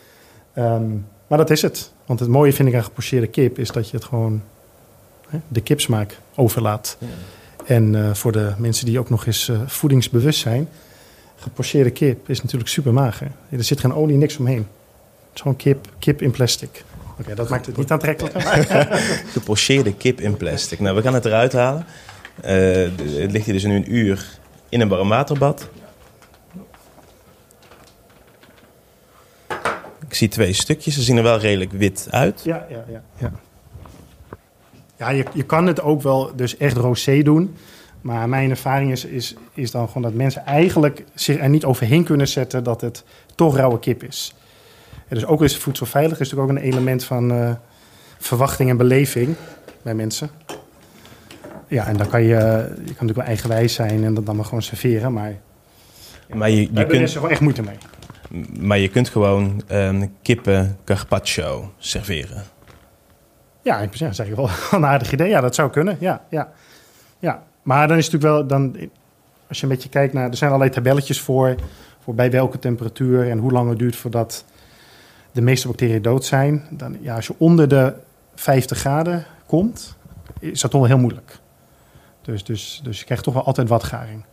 Um, 0.55 1.07
maar 1.27 1.37
dat 1.37 1.49
is 1.49 1.61
het. 1.61 1.93
Want 2.05 2.19
het 2.19 2.29
mooie 2.29 2.53
vind 2.53 2.67
ik 2.67 2.75
aan 2.75 2.83
gepocheerde 2.83 3.27
kip 3.27 3.59
is 3.59 3.71
dat 3.71 3.89
je 3.89 3.97
het 3.97 4.05
gewoon 4.05 4.43
hè, 5.27 5.39
de 5.47 5.61
kipsmaak 5.61 6.17
overlaat. 6.35 6.97
Ja. 6.99 7.07
En 7.65 7.93
uh, 7.93 8.13
voor 8.13 8.31
de 8.31 8.53
mensen 8.57 8.85
die 8.85 8.99
ook 8.99 9.09
nog 9.09 9.25
eens 9.25 9.47
uh, 9.47 9.61
voedingsbewust 9.65 10.39
zijn, 10.39 10.69
gepocheerde 11.35 11.91
kip 11.91 12.29
is 12.29 12.41
natuurlijk 12.41 12.69
super 12.69 12.93
mager. 12.93 13.31
Er 13.49 13.63
zit 13.63 13.79
geen 13.79 13.93
olie, 13.93 14.17
niks 14.17 14.37
omheen. 14.37 14.57
Het 14.57 15.33
is 15.33 15.41
gewoon 15.41 15.57
kip, 15.57 15.87
kip 15.99 16.21
in 16.21 16.31
plastic. 16.31 16.83
Oké, 17.11 17.21
okay, 17.21 17.35
dat 17.35 17.49
maakt 17.49 17.65
het 17.65 17.77
niet 17.77 17.91
aantrekkelijker. 17.91 18.41
Gepocheerde 19.33 19.93
kip 19.93 20.21
in 20.21 20.37
plastic. 20.37 20.79
Nou, 20.79 20.95
we 20.95 21.01
gaan 21.01 21.13
het 21.13 21.25
eruit 21.25 21.53
halen. 21.53 21.85
Uh, 22.45 22.49
het 23.21 23.31
ligt 23.31 23.45
hier 23.45 23.53
dus 23.53 23.63
nu 23.63 23.75
een 23.75 23.95
uur 23.95 24.39
in 24.69 24.81
een 24.81 24.87
warm 24.87 25.09
waterbad. 25.09 25.69
Ik 30.07 30.17
zie 30.17 30.27
twee 30.27 30.53
stukjes. 30.53 30.93
Ze 30.93 31.01
zien 31.01 31.17
er 31.17 31.23
wel 31.23 31.37
redelijk 31.37 31.71
wit 31.71 32.07
uit. 32.09 32.41
Ja, 32.43 32.65
ja, 32.69 32.85
ja. 32.89 33.03
Ja, 33.17 33.31
ja 35.01 35.09
je, 35.09 35.25
je 35.33 35.43
kan 35.43 35.67
het 35.67 35.81
ook 35.81 36.01
wel 36.01 36.31
dus 36.35 36.57
echt 36.57 36.77
rosé 36.77 37.21
doen. 37.21 37.55
Maar 38.01 38.29
mijn 38.29 38.49
ervaring 38.49 38.91
is, 38.91 39.05
is, 39.05 39.35
is 39.53 39.71
dan 39.71 39.87
gewoon 39.87 40.03
dat 40.03 40.13
mensen 40.13 40.45
eigenlijk 40.45 41.03
zich 41.13 41.39
er 41.39 41.49
niet 41.49 41.65
overheen 41.65 42.03
kunnen 42.03 42.27
zetten 42.27 42.63
dat 42.63 42.81
het 42.81 43.03
toch 43.35 43.55
rauwe 43.55 43.79
kip 43.79 44.03
is. 44.03 44.35
En 45.07 45.15
dus 45.15 45.25
ook 45.25 45.43
is 45.43 45.57
voedselveilig 45.57 46.19
is 46.19 46.31
natuurlijk 46.31 46.51
ook 46.51 46.57
een 46.57 46.71
element 46.71 47.03
van 47.03 47.31
uh, 47.31 47.51
verwachting 48.17 48.69
en 48.69 48.77
beleving 48.77 49.35
bij 49.81 49.93
mensen. 49.93 50.29
Ja, 51.67 51.87
en 51.87 51.97
dan 51.97 52.07
kan 52.07 52.21
je, 52.21 52.27
je 52.27 52.73
kan 52.75 52.85
natuurlijk 52.85 53.17
wel 53.17 53.25
eigenwijs 53.25 53.73
zijn 53.73 54.03
en 54.03 54.13
dat 54.13 54.25
dan 54.25 54.35
maar 54.35 54.45
gewoon 54.45 54.61
serveren, 54.61 55.13
maar, 55.13 55.35
maar 56.33 56.49
je, 56.49 56.61
je 56.73 56.85
kunt 56.85 57.01
er 57.01 57.09
gewoon 57.09 57.29
echt 57.29 57.41
moeite 57.41 57.61
mee. 57.61 57.77
Maar 58.59 58.77
je 58.77 58.87
kunt 58.87 59.09
gewoon 59.09 59.61
um, 59.71 60.13
kippen 60.21 60.77
carpaccio 60.85 61.73
serveren. 61.77 62.43
Ja, 63.61 63.79
in 63.79 63.87
principe 63.87 64.13
zeg 64.13 64.27
je 64.27 64.35
wel 64.35 64.49
een 64.71 64.85
aardig 64.85 65.11
idee. 65.11 65.29
Ja, 65.29 65.41
dat 65.41 65.55
zou 65.55 65.69
kunnen. 65.69 65.97
Ja, 65.99 66.21
ja, 66.29 66.51
ja. 67.19 67.43
Maar 67.61 67.87
dan 67.87 67.97
is 67.97 68.05
het 68.05 68.13
natuurlijk 68.13 68.49
wel, 68.49 68.59
dan, 68.59 68.89
als 69.47 69.57
je 69.57 69.63
een 69.63 69.71
beetje 69.71 69.89
kijkt 69.89 70.13
naar, 70.13 70.29
er 70.29 70.37
zijn 70.37 70.51
allerlei 70.51 70.75
tabelletjes 70.75 71.21
voor, 71.21 71.55
voor 72.03 72.15
bij 72.15 72.31
welke 72.31 72.59
temperatuur 72.59 73.29
en 73.29 73.37
hoe 73.37 73.51
lang 73.51 73.69
het 73.69 73.79
duurt 73.79 73.95
voordat 73.95 74.45
de 75.31 75.41
meeste 75.41 75.67
bacteriën 75.67 76.01
dood 76.01 76.25
zijn. 76.25 76.65
Dan, 76.69 76.97
ja, 77.01 77.15
als 77.15 77.27
je 77.27 77.33
onder 77.37 77.67
de 77.67 77.93
50 78.35 78.77
graden 78.77 79.25
komt, 79.45 79.95
is 80.39 80.61
dat 80.61 80.71
toch 80.71 80.79
wel 80.79 80.89
heel 80.89 80.99
moeilijk. 80.99 81.39
Dus, 82.21 82.43
dus, 82.43 82.81
dus 82.83 82.99
je 82.99 83.05
krijgt 83.05 83.23
toch 83.23 83.33
wel 83.33 83.43
altijd 83.43 83.69
wat 83.69 83.83
garing. 83.83 84.23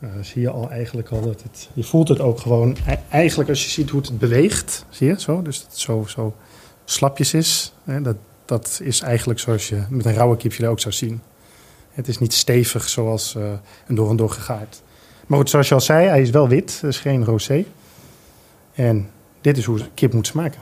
Dan 0.00 0.24
zie 0.24 0.42
je 0.42 0.50
al 0.50 0.70
eigenlijk 0.70 1.08
al 1.08 1.20
dat 1.20 1.42
het. 1.42 1.68
Je 1.72 1.84
voelt 1.84 2.08
het 2.08 2.20
ook 2.20 2.40
gewoon. 2.40 2.76
E-, 2.86 2.96
eigenlijk 3.10 3.48
als 3.48 3.64
je 3.64 3.70
ziet 3.70 3.90
hoe 3.90 4.00
het 4.00 4.18
beweegt, 4.18 4.84
zie 4.88 5.06
je 5.06 5.20
zo? 5.20 5.42
Dus 5.42 5.58
dat 5.58 5.70
het 5.70 5.78
zo, 5.78 6.04
zo 6.08 6.34
slapjes 6.84 7.34
is. 7.34 7.72
Hè, 7.84 8.02
dat, 8.02 8.16
dat 8.44 8.80
is 8.82 9.00
eigenlijk 9.00 9.40
zoals 9.40 9.68
je 9.68 9.82
met 9.88 10.04
een 10.04 10.14
rauwe 10.14 10.36
kipje 10.36 10.68
ook 10.68 10.80
zou 10.80 10.94
zien. 10.94 11.20
Het 11.90 12.08
is 12.08 12.18
niet 12.18 12.32
stevig 12.32 12.88
zoals 12.88 13.34
uh, 13.34 13.52
een 13.86 13.94
door 13.94 14.10
en 14.10 14.16
door 14.16 14.30
gegaard. 14.30 14.82
Maar 15.26 15.38
goed, 15.38 15.50
zoals 15.50 15.68
je 15.68 15.74
al 15.74 15.80
zei, 15.80 16.08
hij 16.08 16.22
is 16.22 16.30
wel 16.30 16.48
wit. 16.48 16.82
Is 16.84 16.98
geen 16.98 17.24
rosé. 17.24 17.64
En 18.72 19.10
dit 19.40 19.56
is 19.56 19.64
hoe 19.64 19.80
kip 19.94 20.12
moet 20.12 20.26
smaken. 20.26 20.60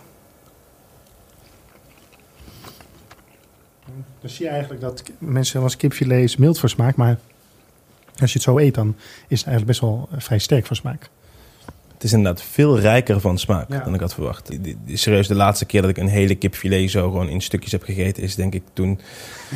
Dan 4.20 4.30
zie 4.30 4.44
je 4.44 4.50
eigenlijk 4.50 4.80
dat 4.80 5.02
mensen 5.18 5.62
als 5.62 5.76
kipfilet 5.76 6.22
is 6.22 6.36
mild 6.36 6.58
voor 6.58 6.68
smaak. 6.68 6.96
Maar 6.96 7.18
als 8.20 8.32
je 8.32 8.38
het 8.38 8.48
zo 8.48 8.58
eet, 8.58 8.74
dan 8.74 8.96
is 9.28 9.38
het 9.38 9.48
eigenlijk 9.48 9.66
best 9.66 9.80
wel 9.80 10.08
eh, 10.12 10.20
vrij 10.20 10.38
sterk 10.38 10.66
voor 10.66 10.76
smaak. 10.76 11.10
Het 11.94 12.06
is 12.06 12.12
inderdaad 12.12 12.42
veel 12.42 12.78
rijker 12.78 13.20
van 13.20 13.38
smaak 13.38 13.84
dan 13.84 13.94
ik 13.94 14.00
had 14.00 14.14
verwacht. 14.14 14.50
Serieus, 14.92 15.28
de 15.28 15.34
laatste 15.34 15.64
keer 15.64 15.80
dat 15.80 15.90
ik 15.90 15.96
een 15.96 16.08
hele 16.08 16.34
kipfilet 16.34 16.90
zo 16.90 17.10
gewoon 17.10 17.28
in 17.28 17.40
stukjes 17.40 17.72
heb 17.72 17.82
gegeten... 17.82 18.22
is 18.22 18.34
denk 18.34 18.54
ik 18.54 18.62
toen 18.72 19.00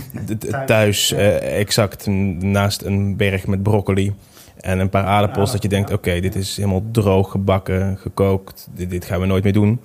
thuis 0.66 1.12
uh, 1.12 1.58
exact 1.58 2.06
naast 2.06 2.82
een 2.82 3.16
berg 3.16 3.46
met 3.46 3.62
broccoli... 3.62 4.14
En 4.62 4.78
een 4.78 4.88
paar 4.88 5.04
aardappels 5.04 5.52
dat 5.52 5.62
je 5.62 5.68
denkt, 5.68 5.92
oké, 5.92 6.20
dit 6.20 6.34
is 6.34 6.56
helemaal 6.56 6.84
droog 6.90 7.30
gebakken, 7.30 7.98
gekookt. 7.98 8.68
Dit, 8.74 8.90
dit 8.90 9.04
gaan 9.04 9.20
we 9.20 9.26
nooit 9.26 9.44
meer 9.44 9.52
doen. 9.52 9.80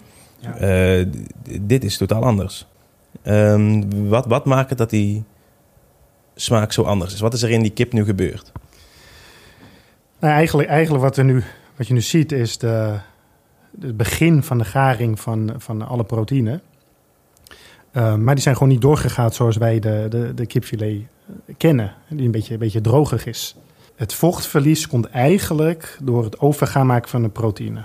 Uh, 0.62 1.06
dit 1.62 1.84
is 1.84 1.98
totaal 1.98 2.24
anders. 2.24 2.68
Um, 3.24 4.10
wat, 4.10 4.26
wat 4.26 4.46
maakt 4.46 4.70
het 4.70 4.78
dat 4.78 4.90
die 4.90 5.24
smaak 6.36 6.72
zo 6.72 6.84
anders 6.84 7.13
is? 7.13 7.20
Wat 7.20 7.34
is 7.34 7.42
er 7.42 7.50
in 7.50 7.62
die 7.62 7.72
kip 7.72 7.94
nu 7.94 8.06
gebeurd? 8.06 8.52
Nou, 10.19 10.34
eigenlijk, 10.34 10.69
eigenlijk 10.69 11.03
wat, 11.03 11.17
er 11.17 11.23
nu, 11.23 11.43
wat 11.75 11.88
je 11.88 11.93
nu 11.93 12.01
ziet 12.01 12.32
is 12.32 12.58
de, 12.58 12.97
het 13.82 13.97
begin 13.97 14.43
van 14.43 14.58
de 14.58 14.65
garing 14.65 15.19
van, 15.19 15.53
van 15.58 15.88
alle 15.88 16.03
proteïnen. 16.03 16.62
Uh, 17.93 18.15
maar 18.15 18.34
die 18.34 18.43
zijn 18.43 18.56
gewoon 18.56 18.71
niet 18.71 18.82
doorgegaan 18.82 19.32
zoals 19.32 19.58
wij 19.58 19.80
de, 19.80 20.06
de, 20.10 20.34
de 20.34 20.45
kipfilet 20.45 21.01
kennen. 21.58 21.93
Die 22.10 22.25
een 22.25 22.32
beetje, 22.32 22.53
een 22.53 22.60
beetje 22.60 22.82
drogig 22.82 23.25
is. 23.25 23.56
Het 23.95 24.13
vochtverlies 24.13 24.88
komt 24.88 25.10
eigenlijk 25.10 25.97
door 26.03 26.23
het 26.23 26.39
overgaan 26.39 26.86
maken 26.86 27.10
van 27.10 27.21
de 27.21 27.30
proteïne. 27.30 27.84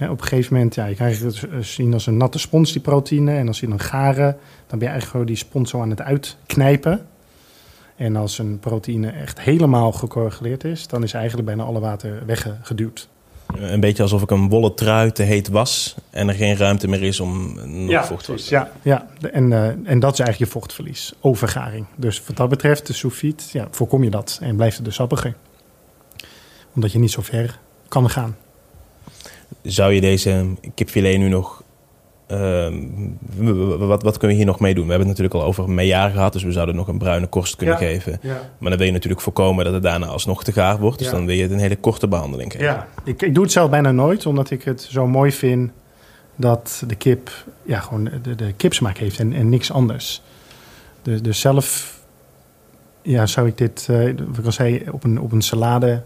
op 0.00 0.20
een 0.20 0.22
gegeven 0.22 0.54
moment, 0.54 0.74
ja, 0.74 0.86
je 0.86 0.94
krijgt 0.94 1.22
het 1.22 1.42
eh, 1.42 1.58
zien 1.58 1.92
als 1.92 2.06
een 2.06 2.16
natte 2.16 2.38
spons, 2.38 2.72
die 2.72 2.82
proteïne. 2.82 3.36
En 3.36 3.46
als 3.46 3.60
je 3.60 3.68
dan 3.68 3.80
garen, 3.80 4.36
dan 4.66 4.78
ben 4.78 4.80
je 4.80 4.86
eigenlijk 4.86 5.10
gewoon 5.10 5.26
die 5.26 5.36
spons 5.36 5.70
zo 5.70 5.80
aan 5.80 5.90
het 5.90 6.02
uitknijpen. 6.02 7.06
En 7.96 8.16
als 8.16 8.38
een 8.38 8.58
proteïne 8.58 9.10
echt 9.10 9.40
helemaal 9.40 9.92
gecorrigeerd 9.92 10.64
is, 10.64 10.86
dan 10.86 11.02
is 11.02 11.12
eigenlijk 11.12 11.46
bijna 11.46 11.62
alle 11.62 11.80
water 11.80 12.22
weggeduwd. 12.26 13.08
Een 13.46 13.80
beetje 13.80 14.02
alsof 14.02 14.22
ik 14.22 14.30
een 14.30 14.48
wollen 14.48 14.74
trui 14.74 15.12
te 15.12 15.22
heet 15.22 15.48
was 15.48 15.94
en 16.10 16.28
er 16.28 16.34
geen 16.34 16.56
ruimte 16.56 16.88
meer 16.88 17.02
is 17.02 17.20
om 17.20 17.54
nog 17.54 17.90
ja, 17.90 18.04
vocht 18.04 18.24
te 18.24 18.46
Ja, 18.48 18.72
ja. 18.82 19.08
En, 19.32 19.50
uh, 19.50 19.66
en 19.66 19.98
dat 19.98 20.12
is 20.12 20.18
eigenlijk 20.18 20.38
je 20.38 20.46
vochtverlies, 20.46 21.14
overgaring. 21.20 21.86
Dus 21.96 22.22
wat 22.26 22.36
dat 22.36 22.48
betreft, 22.48 22.86
de 22.86 22.92
sous 22.92 23.14
vide, 23.14 23.42
ja, 23.52 23.68
voorkom 23.70 24.04
je 24.04 24.10
dat 24.10 24.38
en 24.42 24.56
blijft 24.56 24.76
het 24.76 24.84
dus 24.84 24.94
sappiger. 24.94 25.34
Omdat 26.74 26.92
je 26.92 26.98
niet 26.98 27.10
zo 27.10 27.22
ver 27.22 27.58
kan 27.88 28.10
gaan. 28.10 28.36
Zou 29.62 29.92
je 29.92 30.00
deze 30.00 30.46
kipfilet 30.74 31.18
nu 31.18 31.28
nog 31.28 31.63
Ehm, 32.34 33.78
wat, 33.78 34.02
wat 34.02 34.18
kunnen 34.18 34.36
we 34.36 34.42
hier 34.42 34.52
nog 34.52 34.60
mee 34.60 34.74
doen? 34.74 34.84
We 34.84 34.90
hebben 34.90 35.08
het 35.08 35.18
natuurlijk 35.18 35.44
al 35.44 35.50
over 35.50 35.70
meejaar 35.70 36.10
gehad, 36.10 36.32
dus 36.32 36.42
we 36.42 36.52
zouden 36.52 36.74
nog 36.74 36.88
een 36.88 36.98
bruine 36.98 37.26
korst 37.26 37.56
kunnen 37.56 37.76
geven. 37.76 38.20
Maar 38.58 38.70
dan 38.70 38.78
wil 38.78 38.86
je 38.86 38.92
natuurlijk 38.92 39.22
voorkomen 39.22 39.64
dat 39.64 39.74
het 39.74 39.82
daarna 39.82 40.06
alsnog 40.06 40.44
te 40.44 40.52
gaar 40.52 40.78
wordt. 40.78 40.98
Dus 40.98 41.10
dan 41.10 41.26
wil 41.26 41.34
je 41.34 41.50
een 41.50 41.58
hele 41.58 41.76
korte 41.76 42.08
behandeling 42.08 42.52
geven. 42.52 42.66
Ja, 42.66 42.88
ik, 43.04 43.22
ik 43.22 43.34
doe 43.34 43.42
het 43.42 43.52
zelf 43.52 43.70
bijna 43.70 43.92
nooit, 43.92 44.26
omdat 44.26 44.50
ik 44.50 44.62
het 44.62 44.88
zo 44.90 45.06
mooi 45.06 45.32
vind 45.32 45.70
dat 46.36 46.82
de 46.86 46.94
kip 46.94 47.30
ja, 47.62 47.80
gewoon 47.80 48.10
de, 48.22 48.34
de 48.34 48.52
kipsmaak 48.52 48.98
heeft 48.98 49.18
en, 49.18 49.32
en 49.32 49.48
niks 49.48 49.72
anders. 49.72 50.22
Dus, 51.02 51.22
dus 51.22 51.40
zelf 51.40 51.98
ja, 53.02 53.26
zou 53.26 53.46
ik 53.46 53.58
dit, 53.58 53.86
uh, 53.90 54.04
wat 54.26 54.38
ik 54.38 54.44
al 54.44 54.52
zei, 54.52 54.82
op 54.90 55.04
een, 55.04 55.20
op 55.20 55.32
een 55.32 55.42
salade 55.42 56.02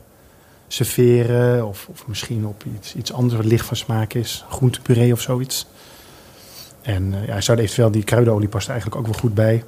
serveren. 0.68 1.66
Of, 1.66 1.88
of 1.90 2.06
misschien 2.06 2.46
op 2.46 2.64
iets, 2.76 2.94
iets 2.94 3.12
anders 3.12 3.34
wat 3.34 3.44
licht 3.44 3.66
van 3.66 3.76
smaak 3.76 4.14
is. 4.14 4.44
Groentepuree 4.48 5.12
of 5.12 5.20
zoiets. 5.20 5.66
En 6.82 7.12
uh, 7.12 7.26
ja, 7.26 7.40
zou 7.40 7.58
er 7.58 7.64
eventueel 7.64 7.90
die 7.90 8.04
kruidenolie 8.04 8.48
past 8.48 8.66
er 8.66 8.72
eigenlijk 8.72 9.00
ook 9.00 9.06
wel 9.10 9.20
goed 9.20 9.34
bij. 9.34 9.64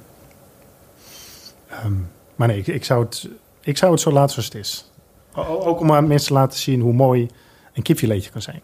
Um, 1.85 2.09
maar 2.35 2.47
nee, 2.47 2.57
ik, 2.57 2.67
ik, 2.67 2.85
zou 2.85 3.03
het, 3.03 3.29
ik 3.61 3.77
zou 3.77 3.91
het 3.91 4.01
zo 4.01 4.11
laten 4.11 4.29
zoals 4.29 4.47
het 4.47 4.55
is. 4.57 4.91
Ook 5.35 5.79
om 5.79 5.91
aan 5.91 6.07
mensen 6.07 6.27
te 6.27 6.33
laten 6.33 6.59
zien 6.59 6.81
hoe 6.81 6.93
mooi 6.93 7.29
een 7.73 7.83
kipfiletje 7.83 8.31
kan 8.31 8.41
zijn. 8.41 8.61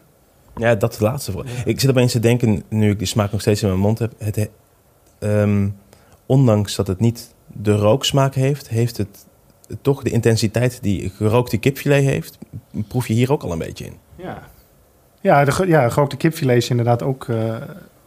Ja, 0.56 0.74
dat 0.74 0.92
is 0.92 0.98
het 0.98 1.08
laatste. 1.08 1.32
Voor. 1.32 1.44
Ik 1.64 1.80
zit 1.80 1.90
opeens 1.90 2.12
te 2.12 2.20
denken, 2.20 2.62
nu 2.68 2.90
ik 2.90 2.98
die 2.98 3.06
smaak 3.06 3.32
nog 3.32 3.40
steeds 3.40 3.62
in 3.62 3.68
mijn 3.68 3.80
mond 3.80 3.98
heb. 3.98 4.12
Het, 4.18 4.48
um, 5.18 5.76
ondanks 6.26 6.76
dat 6.76 6.86
het 6.86 7.00
niet 7.00 7.34
de 7.46 7.76
rooksmaak 7.76 8.34
heeft, 8.34 8.68
heeft 8.68 8.96
het 8.96 9.26
toch 9.82 10.02
de 10.02 10.10
intensiteit 10.10 10.78
die 10.82 11.10
gerookte 11.10 11.56
kipfilet 11.56 12.04
heeft. 12.04 12.38
Proef 12.88 13.06
je 13.06 13.14
hier 13.14 13.32
ook 13.32 13.42
al 13.42 13.52
een 13.52 13.58
beetje 13.58 13.84
in. 13.84 13.94
Ja, 14.16 14.48
ja, 15.20 15.44
de, 15.44 15.66
ja 15.66 15.88
gerookte 15.88 16.16
kipfilet 16.16 16.56
is 16.56 16.70
inderdaad 16.70 17.02
ook, 17.02 17.26
uh, 17.26 17.56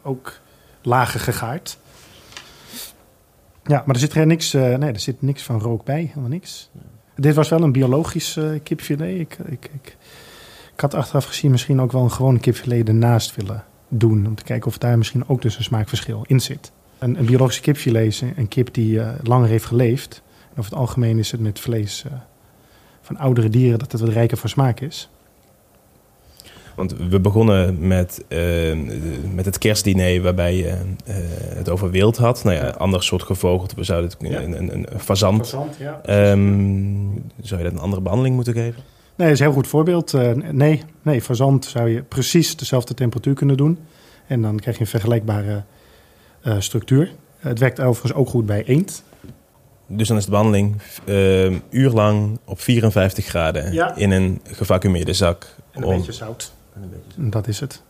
ook 0.04 0.39
lager 0.82 1.20
gegaard. 1.20 1.78
Ja, 3.64 3.84
maar 3.86 3.95
er 3.95 4.02
zit 4.02 4.14
er 4.14 4.26
niks, 4.26 4.54
uh, 4.54 4.76
nee, 4.76 4.93
er 4.93 4.99
zit 4.99 5.22
niks 5.22 5.43
van 5.43 5.60
rook 5.60 5.84
bij, 5.84 6.04
helemaal 6.04 6.30
niks. 6.30 6.70
Dit 7.16 7.36
was 7.36 7.49
wel 7.49 7.62
een 7.62 7.72
biologisch 7.72 8.36
uh, 8.36 8.60
kipfilet. 8.64 9.20
Ik, 9.20 9.38
ik, 9.45 9.70
ik, 9.74 9.97
ik 10.74 10.80
had 10.80 10.93
achteraf 10.93 11.26
gezien 11.26 11.52
misschien 11.52 11.82
ook 11.82 11.91
wel 11.91 12.04
een 12.04 12.12
gewone 12.12 12.39
kipfilet 12.39 12.88
ernaast 12.88 13.36
willen 13.36 13.64
doen. 13.88 14.28
Om 14.28 14.36
te 14.36 14.43
kijken 14.43 14.68
of 14.68 14.78
daar 14.78 14.97
misschien 14.97 15.28
ook 15.28 15.41
dus 15.41 15.58
een 15.58 15.64
smaakverschil 15.64 16.24
in 16.28 16.39
zit. 16.39 16.72
Een, 16.97 17.20
een 17.20 17.26
biologische 17.26 17.62
kipfilet 17.62 18.06
is 18.06 18.22
een 18.22 18.47
kip 18.47 18.74
die 18.74 18.93
uh, 18.93 19.10
langer 19.24 19.47
heeft 19.47 19.66
geleefd. 19.66 20.22
Over 20.52 20.72
het 20.72 20.80
algemeen 20.80 21.18
is 21.20 21.32
het 21.32 21.41
met 21.41 21.60
vlees 21.60 22.06
van 23.02 23.18
oudere 23.18 23.49
dieren 23.49 23.80
dat 23.80 23.91
het 23.91 24.02
wat 24.02 24.10
rijker 24.10 24.38
van 24.38 24.49
smaak 24.49 24.80
is. 24.80 25.10
Want 26.76 26.95
we 27.09 27.19
begonnen 27.19 27.88
met, 27.88 28.24
uh, 28.28 28.39
met 29.34 29.45
het 29.45 29.57
kerstdiner 29.57 30.22
waarbij 30.22 30.55
je 30.55 30.67
uh, 30.67 31.15
het 31.55 31.69
over 31.69 31.91
wild 31.91 32.17
had. 32.17 32.43
Nou 32.43 32.55
ja, 32.55 32.69
ander 32.69 33.03
soort 33.03 33.24
gevogelte. 33.24 33.76
We 33.76 33.84
zouden 33.84 34.09
het, 34.09 34.32
ja. 34.32 34.41
een, 34.41 34.57
een, 34.57 34.93
een 34.93 34.99
fazant. 34.99 35.49
fazant 35.49 35.78
ja. 35.78 36.32
um, 36.32 37.24
zou 37.41 37.61
je 37.61 37.67
dat 37.67 37.74
een 37.78 37.84
andere 37.84 38.01
behandeling 38.01 38.36
moeten 38.36 38.53
geven? 38.53 38.84
Nee, 39.15 39.28
dat 39.28 39.36
is 39.36 39.39
een 39.39 39.45
heel 39.45 39.55
goed 39.55 39.67
voorbeeld. 39.67 40.13
Uh, 40.13 40.32
nee, 40.32 40.82
nee, 41.01 41.22
fazant 41.22 41.65
zou 41.65 41.89
je 41.89 42.01
precies 42.01 42.55
dezelfde 42.55 42.93
temperatuur 42.93 43.34
kunnen 43.34 43.57
doen. 43.57 43.80
En 44.28 44.41
dan 44.41 44.59
krijg 44.59 44.78
je 44.78 44.84
een 44.84 44.89
vergelijkbare 44.89 45.63
structuur. 46.59 47.11
Het 47.38 47.59
werkt 47.59 47.80
overigens 47.80 48.13
ook 48.13 48.30
goed 48.30 48.45
bij 48.45 48.63
eend. 48.65 49.03
Dus 49.88 50.07
dan 50.07 50.17
is 50.17 50.24
de 50.26 50.30
behandeling 50.30 50.82
uh, 51.05 51.55
uurlang 51.69 52.39
op 52.45 52.61
54 52.61 53.26
graden 53.26 53.74
ja. 53.74 53.95
in 53.95 54.11
een 54.11 54.41
gevacumeerde 54.43 55.13
zak. 55.13 55.55
En 55.72 55.82
een 55.82 55.88
om... 55.88 55.95
beetje 55.95 56.11
zout. 56.11 56.53
En 56.74 56.84
een 56.84 56.89
beetje 56.89 57.30
Dat 57.30 57.47
is 57.47 57.59
het. 57.59 57.84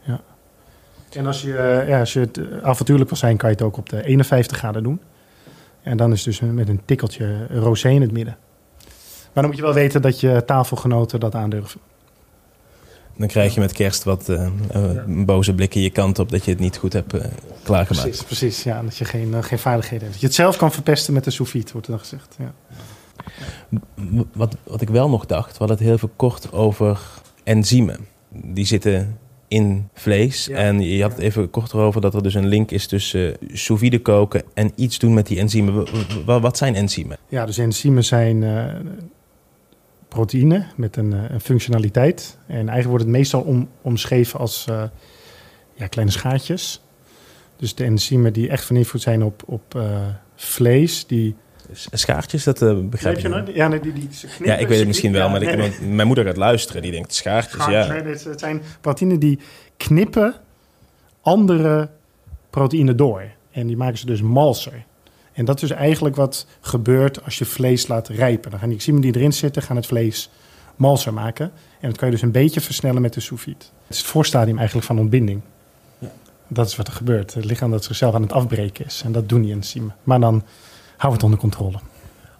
Ja. 0.00 0.20
En 1.12 1.26
als 1.26 1.42
je, 1.42 1.84
ja, 1.88 2.00
als 2.00 2.12
je 2.12 2.20
het 2.20 2.40
avontuurlijk 2.62 3.08
wil 3.08 3.18
zijn, 3.18 3.36
kan 3.36 3.50
je 3.50 3.54
het 3.54 3.64
ook 3.64 3.76
op 3.76 3.88
de 3.88 4.04
51 4.04 4.56
graden 4.56 4.82
doen. 4.82 5.00
En 5.82 5.96
dan 5.96 6.12
is 6.12 6.24
het 6.24 6.38
dus 6.40 6.50
met 6.50 6.68
een 6.68 6.80
tikkeltje 6.84 7.46
rosé 7.46 7.88
in 7.88 8.00
het 8.00 8.12
midden. 8.12 8.36
Maar 9.32 9.42
dan 9.42 9.46
moet 9.46 9.56
je 9.56 9.62
wel 9.62 9.74
weten 9.74 10.02
dat 10.02 10.20
je 10.20 10.42
tafelgenoten 10.46 11.20
dat 11.20 11.34
aandurven. 11.34 11.80
Dan 13.16 13.28
krijg 13.28 13.54
je 13.54 13.60
met 13.60 13.72
kerst 13.72 14.04
wat 14.04 14.28
uh, 14.28 14.46
uh, 14.76 15.24
boze 15.24 15.54
blikken 15.54 15.80
je 15.80 15.90
kant 15.90 16.18
op 16.18 16.30
dat 16.30 16.44
je 16.44 16.50
het 16.50 16.60
niet 16.60 16.76
goed 16.76 16.92
hebt 16.92 17.14
uh, 17.14 17.24
klaargemaakt. 17.62 18.08
Precies, 18.08 18.24
precies. 18.24 18.62
Ja, 18.62 18.82
dat 18.82 18.96
je 18.96 19.04
geen, 19.04 19.44
geen 19.44 19.58
vaardigheden 19.58 20.00
hebt. 20.00 20.12
Dat 20.12 20.20
je 20.20 20.26
het 20.26 20.36
zelf 20.36 20.56
kan 20.56 20.72
verpesten 20.72 21.14
met 21.14 21.24
de 21.24 21.30
sous 21.30 21.50
vide, 21.50 21.72
wordt 21.72 21.86
er 21.86 21.92
dan 21.92 22.02
gezegd. 22.02 22.36
Ja. 22.38 22.52
Wat, 24.32 24.56
wat 24.64 24.80
ik 24.80 24.88
wel 24.88 25.08
nog 25.08 25.26
dacht, 25.26 25.52
we 25.52 25.58
hadden 25.58 25.76
het 25.76 25.86
heel 25.86 25.98
veel 25.98 26.10
kort 26.16 26.52
over 26.52 27.00
enzymen. 27.44 28.06
Die 28.32 28.64
zitten 28.64 29.18
in 29.48 29.88
vlees. 29.94 30.46
Ja. 30.46 30.56
En 30.56 30.80
je 30.80 31.02
had 31.02 31.12
het 31.12 31.20
even 31.20 31.50
kort 31.50 31.72
over 31.72 32.00
dat 32.00 32.14
er 32.14 32.22
dus 32.22 32.34
een 32.34 32.46
link 32.46 32.70
is 32.70 32.86
tussen 32.86 33.36
sous 33.52 33.80
vide 33.80 33.98
koken 33.98 34.42
en 34.54 34.72
iets 34.74 34.98
doen 34.98 35.14
met 35.14 35.26
die 35.26 35.38
enzymen. 35.38 35.86
Wat 36.24 36.56
zijn 36.56 36.74
enzymen? 36.74 37.18
Ja, 37.28 37.46
dus 37.46 37.58
enzymen 37.58 38.04
zijn 38.04 38.42
proteïne 40.10 40.66
met 40.76 40.96
een, 40.96 41.12
een, 41.12 41.40
functionaliteit. 41.40 42.38
En 42.46 42.54
eigenlijk 42.54 42.88
wordt 42.88 43.04
het 43.04 43.12
meestal 43.12 43.40
om, 43.40 43.68
omschreven 43.82 44.40
als 44.40 44.66
uh, 44.70 44.82
ja, 45.74 45.86
kleine 45.86 46.12
schaartjes. 46.12 46.82
Dus 47.56 47.74
de 47.74 47.84
enzymen 47.84 48.32
die 48.32 48.48
echt 48.48 48.64
van 48.64 48.76
invloed 48.76 49.02
zijn 49.02 49.24
op, 49.24 49.42
op 49.46 49.74
uh, 49.76 50.06
vlees, 50.34 51.06
die... 51.06 51.34
Schaartjes, 51.72 52.44
dat 52.44 52.62
uh, 52.62 52.78
begrijp 52.82 53.18
je? 53.18 53.28
Nou? 53.28 53.54
Ja, 53.54 53.68
nee, 53.68 53.80
die, 53.80 53.92
die 53.92 54.08
knippen, 54.08 54.46
ja, 54.46 54.56
ik 54.56 54.68
weet 54.68 54.78
het 54.78 54.86
misschien 54.86 55.12
wel, 55.12 55.28
maar 55.30 55.40
nee, 55.40 55.56
nee. 55.56 55.68
Ik, 55.68 55.80
mijn 55.80 56.06
moeder 56.06 56.24
gaat 56.24 56.36
luisteren. 56.36 56.82
Die 56.82 56.90
denkt, 56.90 57.14
schaartjes, 57.14 57.62
Schaartjes, 57.62 57.96
ja. 57.96 58.02
Nee, 58.02 58.32
het 58.32 58.40
zijn 58.40 58.62
proteïnen 58.80 59.18
die 59.18 59.38
knippen 59.76 60.34
andere 61.20 61.88
proteïnen 62.50 62.96
door. 62.96 63.22
En 63.50 63.66
die 63.66 63.76
maken 63.76 63.98
ze 63.98 64.06
dus 64.06 64.22
malser. 64.22 64.84
En 65.32 65.44
dat 65.44 65.62
is 65.62 65.70
eigenlijk 65.70 66.16
wat 66.16 66.46
gebeurt 66.60 67.24
als 67.24 67.38
je 67.38 67.44
vlees 67.44 67.86
laat 67.86 68.08
rijpen. 68.08 68.50
Dan 68.50 68.60
gaan 68.60 68.68
die 68.68 68.78
enzymen 68.78 69.00
die 69.00 69.16
erin 69.16 69.32
zitten, 69.32 69.62
gaan 69.62 69.76
het 69.76 69.86
vlees 69.86 70.30
malser 70.76 71.14
maken. 71.14 71.52
En 71.80 71.88
dat 71.88 71.98
kan 71.98 72.08
je 72.08 72.14
dus 72.14 72.22
een 72.22 72.32
beetje 72.32 72.60
versnellen 72.60 73.02
met 73.02 73.12
de 73.12 73.20
sous 73.20 73.42
vide. 73.42 73.56
Het 73.58 73.68
is 73.88 73.98
het 73.98 74.06
voorstadium 74.06 74.56
eigenlijk 74.56 74.86
van 74.86 74.98
ontbinding. 74.98 75.40
Ja. 75.98 76.12
Dat 76.48 76.66
is 76.66 76.76
wat 76.76 76.86
er 76.86 76.92
gebeurt. 76.92 77.34
Het 77.34 77.44
lichaam 77.44 77.70
dat 77.70 77.84
zichzelf 77.84 78.14
aan 78.14 78.22
het 78.22 78.32
afbreken 78.32 78.84
is. 78.84 79.02
En 79.04 79.12
dat 79.12 79.28
doen 79.28 79.42
die 79.42 79.52
enzymen. 79.52 79.94
Maar 80.02 80.20
dan 80.20 80.44
houden 81.00 81.08
we 81.08 81.10
het 81.10 81.22
onder 81.22 81.38
controle. 81.38 81.78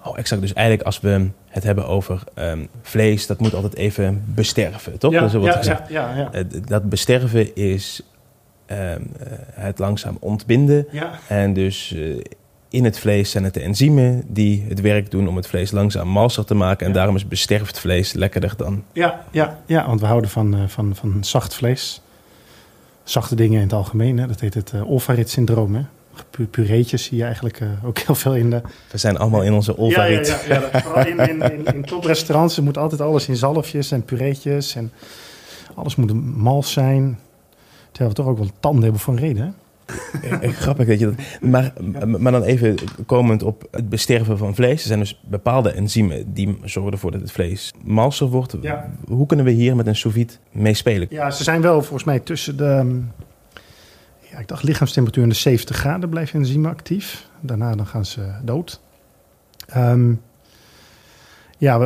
Oh, 0.05 0.19
exact. 0.19 0.41
Dus 0.41 0.53
eigenlijk 0.53 0.87
als 0.87 1.01
we 1.01 1.29
het 1.47 1.63
hebben 1.63 1.87
over 1.87 2.23
um, 2.35 2.69
vlees, 2.83 3.27
dat 3.27 3.41
moet 3.41 3.55
altijd 3.55 3.75
even 3.75 4.23
besterven, 4.27 4.99
toch? 4.99 5.13
Ja, 5.13 5.21
dat 5.21 5.65
ja. 5.65 5.85
Ja, 5.89 6.15
ja, 6.17 6.31
ja. 6.33 6.45
Dat 6.65 6.89
besterven 6.89 7.55
is 7.57 8.03
um, 8.67 8.77
uh, 8.77 8.97
het 9.51 9.79
langzaam 9.79 10.17
ontbinden. 10.21 10.87
Ja. 10.91 11.11
En 11.29 11.53
dus 11.53 11.93
uh, 11.93 12.21
in 12.69 12.85
het 12.85 12.99
vlees 12.99 13.31
zijn 13.31 13.45
het 13.45 13.55
de 13.55 13.61
enzymen 13.61 14.25
die 14.27 14.65
het 14.69 14.81
werk 14.81 15.11
doen 15.11 15.29
om 15.29 15.37
het 15.37 15.47
vlees 15.47 15.71
langzaam 15.71 16.09
malser 16.09 16.45
te 16.45 16.55
maken. 16.55 16.87
En 16.87 16.93
ja. 16.93 16.99
daarom 16.99 17.17
is 17.17 17.29
besterft 17.29 17.79
vlees 17.79 18.13
lekkerder 18.13 18.55
dan. 18.57 18.85
Ja, 18.93 19.25
ja, 19.31 19.59
ja 19.67 19.87
want 19.87 20.01
we 20.01 20.07
houden 20.07 20.31
van, 20.31 20.55
uh, 20.55 20.61
van, 20.67 20.95
van 20.95 21.25
zacht 21.25 21.55
vlees. 21.55 22.03
Zachte 23.03 23.35
dingen 23.35 23.57
in 23.57 23.65
het 23.65 23.73
algemeen. 23.73 24.19
Hè. 24.19 24.27
Dat 24.27 24.41
heet 24.41 24.55
het 24.55 24.73
uh, 24.75 24.91
Olvarit-syndroom. 24.91 25.87
Pureetjes 26.51 27.05
zie 27.05 27.17
je 27.17 27.25
eigenlijk 27.25 27.61
uh, 27.61 27.69
ook 27.85 27.99
heel 27.99 28.15
veel 28.15 28.35
in 28.35 28.51
de... 28.51 28.61
We 28.91 28.99
zijn 28.99 29.19
allemaal 29.19 29.43
in 29.43 29.53
onze 29.53 29.77
Olvarit. 29.77 30.27
Ja, 30.27 30.39
ja, 30.49 30.61
ja, 30.61 30.69
ja 30.73 30.83
vooral 30.83 31.07
in, 31.07 31.19
in, 31.19 31.43
in, 31.43 31.75
in 31.75 31.85
toprestaurants 31.85 32.61
moet 32.61 32.79
altijd 32.79 33.01
alles 33.01 33.29
in 33.29 33.37
zalfjes 33.37 33.91
en 33.91 34.05
pureetjes. 34.05 34.75
En 34.75 34.93
alles 35.75 35.97
moet 35.97 36.37
mals 36.37 36.73
zijn. 36.73 37.19
Terwijl 37.91 38.11
we 38.11 38.17
toch 38.17 38.27
ook 38.27 38.39
wel 38.39 38.51
tanden 38.61 38.83
hebben 38.83 39.01
voor 39.01 39.15
een 39.15 39.21
reden, 39.21 39.43
hè? 39.43 39.51
Grappig 40.53 40.87
dat 40.87 40.99
je 40.99 41.07
dat. 41.07 41.15
Maar, 41.41 41.73
maar 42.07 42.33
dan 42.33 42.43
even 42.43 42.77
komend 43.07 43.43
op 43.43 43.69
het 43.71 43.89
besterven 43.89 44.39
van 44.39 44.55
vlees. 44.55 44.81
Er 44.81 44.87
zijn 44.87 44.99
dus 44.99 45.21
bepaalde 45.25 45.71
enzymen 45.71 46.33
die 46.33 46.59
zorgen 46.65 46.93
ervoor 46.93 47.11
dat 47.11 47.21
het 47.21 47.33
vlees 47.33 47.73
malser 47.85 48.27
wordt. 48.27 48.57
Ja. 48.61 48.91
Hoe 49.09 49.27
kunnen 49.27 49.47
we 49.47 49.53
hier 49.53 49.77
met 49.77 49.87
een 49.87 49.97
sous 49.97 50.15
vide 50.15 50.33
mee 50.53 50.75
spelen? 50.75 51.07
Ja, 51.11 51.31
ze 51.31 51.43
zijn 51.43 51.61
wel 51.61 51.83
volgens 51.83 52.05
mij 52.05 52.19
tussen 52.19 52.57
de. 52.57 53.01
Ja, 54.31 54.39
ik 54.39 54.49
dacht 54.49 54.63
lichaamstemperatuur 54.63 55.23
en 55.23 55.29
de 55.29 55.35
70 55.35 55.77
graden 55.77 56.09
blijven 56.09 56.41
enzymen 56.41 56.71
actief. 56.71 57.29
Daarna 57.41 57.75
dan 57.75 57.87
gaan 57.87 58.05
ze 58.05 58.33
dood. 58.43 58.81
Um, 59.77 60.23
ja, 61.59 61.81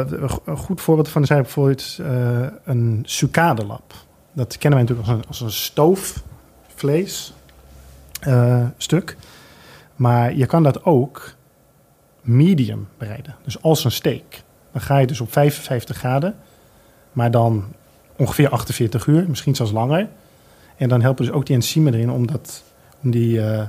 een 0.45 0.57
goed 0.57 0.81
voorbeeld 0.81 1.09
van 1.09 1.23
is 1.23 1.29
bijvoorbeeld 1.29 1.99
uh, 2.01 2.47
een 2.65 3.03
sucadelab. 3.07 3.95
Dat 4.33 4.59
kennen 4.59 4.79
wij 4.79 4.89
natuurlijk 4.89 5.09
als 5.09 5.19
een, 5.19 5.29
als 5.29 5.41
een 5.41 5.63
stoofvlees. 5.63 7.33
Uh, 8.27 8.67
stuk. 8.77 9.17
Maar 9.97 10.35
je 10.35 10.47
kan 10.47 10.63
dat 10.63 10.85
ook 10.85 11.35
medium 12.21 12.89
bereiden. 12.99 13.37
Dus 13.45 13.63
als 13.63 13.85
een 13.85 13.91
steak. 13.91 14.43
Dan 14.73 14.81
ga 14.81 14.99
je 14.99 15.07
dus 15.07 15.21
op 15.21 15.33
55 15.33 15.97
graden, 15.97 16.37
maar 17.13 17.31
dan 17.31 17.65
ongeveer 18.17 18.49
48 18.49 19.07
uur, 19.07 19.29
misschien 19.29 19.55
zelfs 19.55 19.73
langer. 19.73 20.09
En 20.77 20.89
dan 20.89 21.03
helpen 21.03 21.25
dus 21.25 21.35
ook 21.35 21.47
die 21.47 21.57
enzymen 21.57 21.95
erin 21.95 22.11
om, 22.11 22.27
dat, 22.27 22.63
om 23.03 23.11
die, 23.11 23.37
uh, 23.37 23.63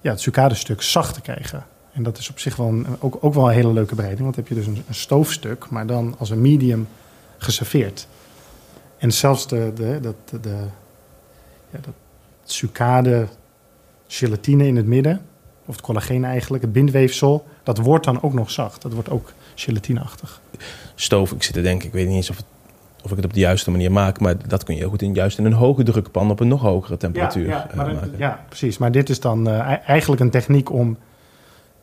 ja, 0.00 0.10
het 0.10 0.20
sucadestuk 0.20 0.82
zacht 0.82 1.14
te 1.14 1.20
krijgen. 1.20 1.66
En 1.92 2.02
dat 2.02 2.18
is 2.18 2.30
op 2.30 2.38
zich 2.38 2.56
wel 2.56 2.68
een, 2.68 2.86
ook, 2.98 3.16
ook 3.20 3.34
wel 3.34 3.48
een 3.48 3.54
hele 3.54 3.72
leuke 3.72 3.94
bereiding. 3.94 4.24
Want 4.24 4.34
dan 4.34 4.44
heb 4.44 4.56
je 4.56 4.72
dus 4.72 4.84
een, 4.86 4.94
stoofstuk, 4.94 5.68
maar 5.70 5.86
dan 5.86 6.14
als 6.18 6.30
een 6.30 6.40
medium 6.40 6.88
geserveerd. 7.38 8.06
En 8.98 9.12
zelfs 9.12 9.48
de, 9.48 9.72
de, 9.74 9.98
de, 10.00 10.40
de, 10.40 10.56
ja, 11.70 11.78
dat 11.80 11.94
sucade 12.44 13.26
gelatine 14.06 14.66
in 14.66 14.76
het 14.76 14.86
midden, 14.86 15.20
of 15.64 15.74
het 15.74 15.84
collageen 15.84 16.24
eigenlijk, 16.24 16.62
het 16.62 16.72
bindweefsel, 16.72 17.46
dat 17.62 17.78
wordt 17.78 18.04
dan 18.04 18.22
ook 18.22 18.32
nog 18.32 18.50
zacht. 18.50 18.82
Dat 18.82 18.92
wordt 18.92 19.10
ook 19.10 19.32
gelatineachtig. 19.54 20.40
Stoof, 20.94 21.32
ik 21.32 21.42
zit 21.42 21.54
te 21.54 21.62
denken, 21.62 21.86
ik 21.86 21.92
weet 21.92 22.06
niet 22.06 22.16
eens 22.16 22.30
of, 22.30 22.36
het, 22.36 22.46
of 23.04 23.10
ik 23.10 23.16
het 23.16 23.24
op 23.24 23.32
de 23.32 23.40
juiste 23.40 23.70
manier 23.70 23.92
maak, 23.92 24.20
maar 24.20 24.48
dat 24.48 24.64
kun 24.64 24.74
je 24.74 24.80
heel 24.80 24.90
goed 24.90 25.02
in, 25.02 25.14
juist 25.14 25.38
in 25.38 25.44
een 25.44 25.52
hoge 25.52 25.82
drukpan 25.82 26.30
op 26.30 26.40
een 26.40 26.48
nog 26.48 26.60
hogere 26.60 26.96
temperatuur 26.96 27.46
ja, 27.46 27.50
ja, 27.50 27.70
uh, 27.70 27.76
maar 27.76 27.94
maken. 27.94 28.14
ja 28.16 28.44
precies. 28.48 28.78
Maar 28.78 28.92
dit 28.92 29.08
is 29.08 29.20
dan 29.20 29.48
uh, 29.48 29.88
eigenlijk 29.88 30.20
een 30.20 30.30
techniek 30.30 30.72
om 30.72 30.96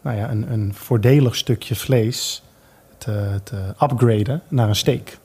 nou 0.02 0.18
ja, 0.18 0.30
een, 0.30 0.52
een 0.52 0.74
voordelig 0.74 1.36
stukje 1.36 1.76
vlees 1.76 2.44
te, 2.98 3.40
te 3.44 3.74
upgraden 3.82 4.42
naar 4.48 4.68
een 4.68 4.76
steak. 4.76 5.18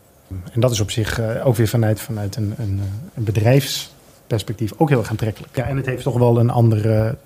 En 0.53 0.61
dat 0.61 0.71
is 0.71 0.81
op 0.81 0.91
zich 0.91 1.21
uh, 1.21 1.47
ook 1.47 1.57
weer 1.57 1.69
vanuit, 1.69 2.01
vanuit 2.01 2.37
een, 2.37 2.55
een, 2.59 2.81
een, 3.15 3.25
bedrijfsperspectief 3.25 4.73
ook 4.77 4.89
heel 4.89 4.99
erg 4.99 5.11
aantrekkelijk. 5.11 5.57
Ja, 5.57 5.65
en 5.65 5.77
het 5.77 5.87
heeft 5.87 6.03
toch 6.03 6.19
wel 6.19 6.39
een 6.39 6.51
andere 6.51 7.17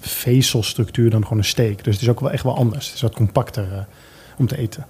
vezelstructuur 0.00 1.10
dan 1.10 1.22
gewoon 1.22 1.38
een 1.38 1.44
steak. 1.44 1.84
Dus 1.84 1.94
het 1.94 2.02
is 2.02 2.08
ook 2.08 2.20
wel 2.20 2.30
echt 2.30 2.42
wel 2.42 2.56
anders. 2.56 2.86
Het 2.86 2.94
is 2.94 3.00
wat 3.00 3.14
compacter 3.14 3.66
uh, 3.72 3.78
om 4.38 4.46
te 4.46 4.56
eten. 4.56 4.86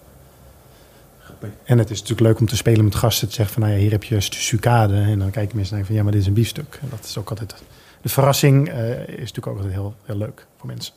En 1.65 1.79
het 1.79 1.91
is 1.91 2.01
natuurlijk 2.01 2.29
leuk 2.29 2.41
om 2.41 2.47
te 2.47 2.57
spelen 2.57 2.85
met 2.85 2.95
gasten. 2.95 3.29
Te 3.29 3.35
zeggen 3.35 3.55
van, 3.55 3.63
nou 3.63 3.75
ja, 3.75 3.81
hier 3.81 3.91
heb 3.91 4.05
je 4.05 4.21
sucade. 4.21 4.95
En 4.95 5.19
dan 5.19 5.31
kijken 5.31 5.57
mensen 5.57 5.77
naar 5.77 5.85
van, 5.85 5.95
ja, 5.95 6.03
maar 6.03 6.13
dit 6.13 6.21
is 6.21 6.27
een 6.27 6.33
biefstuk. 6.33 6.79
En 6.83 6.89
dat 6.91 7.05
is 7.05 7.19
ook 7.19 7.31
altijd... 7.31 7.55
De 8.03 8.09
verrassing 8.09 8.69
uh, 8.69 8.91
is 8.99 9.07
natuurlijk 9.09 9.47
ook 9.47 9.57
altijd 9.57 9.73
heel, 9.73 9.95
heel 10.05 10.17
leuk 10.17 10.47
voor 10.57 10.67
mensen. 10.67 10.95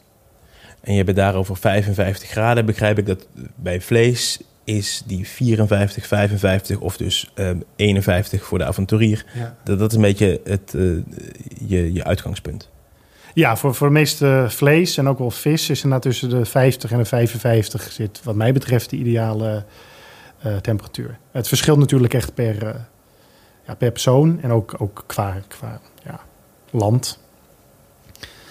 En 0.82 0.92
je 0.92 0.98
hebt 0.98 1.08
het 1.08 1.18
daar 1.18 1.36
over 1.36 1.58
55 1.58 2.30
graden. 2.30 2.66
Begrijp 2.66 2.98
ik 2.98 3.06
dat 3.06 3.28
bij 3.56 3.82
vlees 3.82 4.40
is 4.64 5.04
die 5.06 5.28
54, 5.28 6.08
55 6.08 6.80
of 6.80 6.98
dus 6.98 7.32
um, 7.36 7.46
ehm, 7.46 7.60
51 7.76 8.44
voor 8.44 8.58
de 8.58 8.66
avonturier. 8.66 9.26
Ja. 9.34 9.56
Dat, 9.64 9.80
dat 9.80 9.90
is 9.90 9.96
een 9.96 10.02
beetje 10.02 10.42
het, 10.44 10.74
uh, 10.76 10.98
je, 11.68 11.94
je 11.94 12.04
uitgangspunt. 12.04 12.70
Ja, 13.34 13.58
voor, 13.58 13.76
voor 13.76 13.88
de 13.88 13.94
meeste 13.94 14.46
vlees 14.50 14.98
en 14.98 15.08
ook 15.08 15.20
wel 15.20 15.32
vis 15.32 15.70
is 15.70 15.84
er 15.84 16.00
tussen 16.00 16.30
de 16.30 16.46
50 16.46 16.92
en 16.92 16.98
de 16.98 17.06
55 17.06 17.92
zit 17.92 18.24
wat 18.24 18.36
mij 18.36 18.54
betreft 18.54 18.90
de 18.90 18.96
ideale 18.96 19.66
temperatuur. 20.62 21.20
Het 21.32 21.48
verschilt 21.48 21.78
natuurlijk 21.78 22.14
echt 22.14 22.34
per, 22.34 22.64
uh, 22.64 22.70
ja, 23.68 23.76
per 23.76 23.92
persoon 23.92 24.42
en 24.42 24.52
ook, 24.52 24.76
ook 24.78 25.04
qua, 25.08 25.38
qua 25.48 25.80
ja, 26.04 26.20
land. 26.72 27.20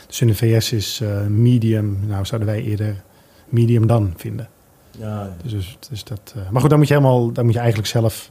Dus 0.07 0.21
in 0.21 0.27
de 0.27 0.35
VS 0.35 0.73
is 0.73 1.01
uh, 1.01 1.27
medium, 1.27 2.07
nou 2.07 2.25
zouden 2.25 2.49
wij 2.49 2.63
eerder 2.63 3.03
medium 3.49 3.87
dan 3.87 4.13
vinden. 4.17 4.49
Ja, 4.91 5.07
ja. 5.07 5.37
Dus, 5.43 5.53
dus, 5.53 5.77
dus 5.89 6.05
dat, 6.05 6.35
maar 6.51 6.61
goed, 6.61 6.71
dan 6.71 6.79
moet 6.79 6.89
je 6.89 6.95
helemaal, 6.95 7.33
dan 7.33 7.45
moet 7.45 7.55
je 7.55 7.61
eigenlijk 7.61 7.89
zelf 7.89 8.31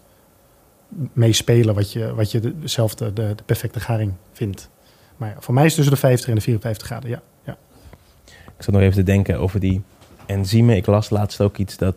meespelen 1.14 1.76
wat 1.76 1.92
je, 1.92 2.16
wat 2.16 2.32
je 2.32 2.40
de, 2.40 2.54
zelf 2.64 2.96
de, 2.96 3.14
de, 3.14 3.34
de 3.36 3.44
perfecte 3.44 3.80
garing 3.80 4.14
vindt. 4.32 4.70
Maar 5.18 5.30
ja, 5.30 5.36
voor 5.40 5.54
mij 5.54 5.66
is 5.66 5.76
het 5.76 5.78
tussen 5.78 5.96
de 5.96 6.08
50 6.08 6.30
en 6.30 6.36
de 6.36 6.42
54 6.42 6.88
graden, 6.88 7.10
ja. 7.10 7.22
ja. 7.44 7.58
Ik 8.26 8.64
zat 8.64 8.74
nog 8.74 8.84
even 8.84 8.96
te 8.96 9.04
denken 9.04 9.40
over 9.40 9.60
die 9.60 9.82
enzymen. 10.26 10.76
Ik 10.76 10.86
las 10.86 11.10
laatst 11.10 11.42
ook 11.42 11.58
iets 11.58 11.78
dat 11.78 11.96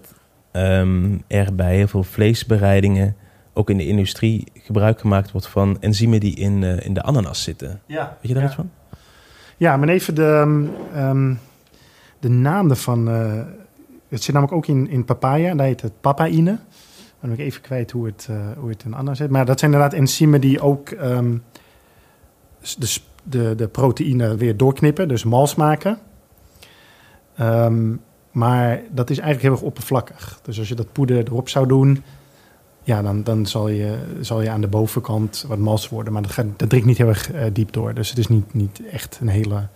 um, 0.57 1.22
er 1.26 1.55
bij 1.55 1.76
heel 1.76 1.88
veel 1.88 2.02
vleesbereidingen, 2.02 3.16
ook 3.52 3.70
in 3.70 3.76
de 3.76 3.86
industrie, 3.86 4.44
gebruik 4.55 5.00
gemaakt 5.00 5.32
wordt 5.32 5.46
van 5.46 5.76
enzymen 5.80 6.20
die 6.20 6.36
in, 6.36 6.62
uh, 6.62 6.80
in 6.80 6.94
de 6.94 7.02
ananas 7.02 7.42
zitten. 7.42 7.80
Ja, 7.86 8.16
Weet 8.20 8.28
je 8.28 8.34
daar 8.34 8.42
ja. 8.42 8.48
iets 8.48 8.57
van? 8.57 8.70
Ja, 9.57 9.76
maar 9.76 9.88
even 9.88 10.14
de, 10.14 10.40
um, 10.96 11.38
de 12.20 12.28
naam 12.28 12.70
ervan. 12.70 13.09
Uh, 13.09 13.42
het 14.09 14.22
zit 14.22 14.34
namelijk 14.34 14.57
ook 14.57 14.66
in, 14.66 14.88
in 14.88 15.05
papaya, 15.05 15.48
en 15.48 15.57
daar 15.57 15.66
heet 15.66 15.80
het 15.80 16.00
papaïne. 16.00 16.59
Dan 17.20 17.30
ben 17.30 17.32
ik 17.32 17.38
even 17.38 17.61
kwijt 17.61 17.90
hoe 17.90 18.07
het, 18.07 18.28
uh, 18.30 18.36
hoe 18.59 18.68
het 18.68 18.84
in 18.84 18.94
ananas 18.94 19.18
zit. 19.18 19.30
Maar 19.30 19.44
dat 19.44 19.59
zijn 19.59 19.72
inderdaad 19.72 19.98
enzymen 19.98 20.40
die 20.40 20.61
ook 20.61 20.90
um, 20.90 21.42
de, 22.78 22.96
de, 23.22 23.55
de 23.55 23.68
proteïne 23.68 24.36
weer 24.36 24.57
doorknippen, 24.57 25.09
dus 25.09 25.24
mals 25.24 25.55
maken. 25.55 25.98
Um, 27.40 28.00
maar 28.35 28.80
dat 28.91 29.11
is 29.11 29.18
eigenlijk 29.18 29.43
heel 29.43 29.53
erg 29.53 29.70
oppervlakkig. 29.70 30.39
Dus 30.43 30.59
als 30.59 30.68
je 30.68 30.74
dat 30.74 30.93
poeder 30.93 31.16
erop 31.16 31.49
zou 31.49 31.66
doen, 31.66 32.03
ja, 32.82 33.03
dan, 33.03 33.22
dan 33.22 33.47
zal, 33.47 33.68
je, 33.68 33.99
zal 34.20 34.41
je 34.43 34.51
aan 34.51 34.61
de 34.61 34.66
bovenkant 34.66 35.45
wat 35.49 35.59
mals 35.59 35.89
worden. 35.89 36.12
Maar 36.12 36.22
dat, 36.22 36.30
gaat, 36.30 36.47
dat 36.57 36.68
drinkt 36.68 36.87
niet 36.87 36.99
heel 36.99 37.09
erg 37.09 37.32
uh, 37.32 37.43
diep 37.53 37.72
door. 37.72 37.95
Dus 37.95 38.09
het 38.09 38.18
is 38.18 38.28
niet, 38.28 38.55
niet 38.55 38.80
echt 38.91 39.18
een 39.20 39.28
hele 39.28 39.66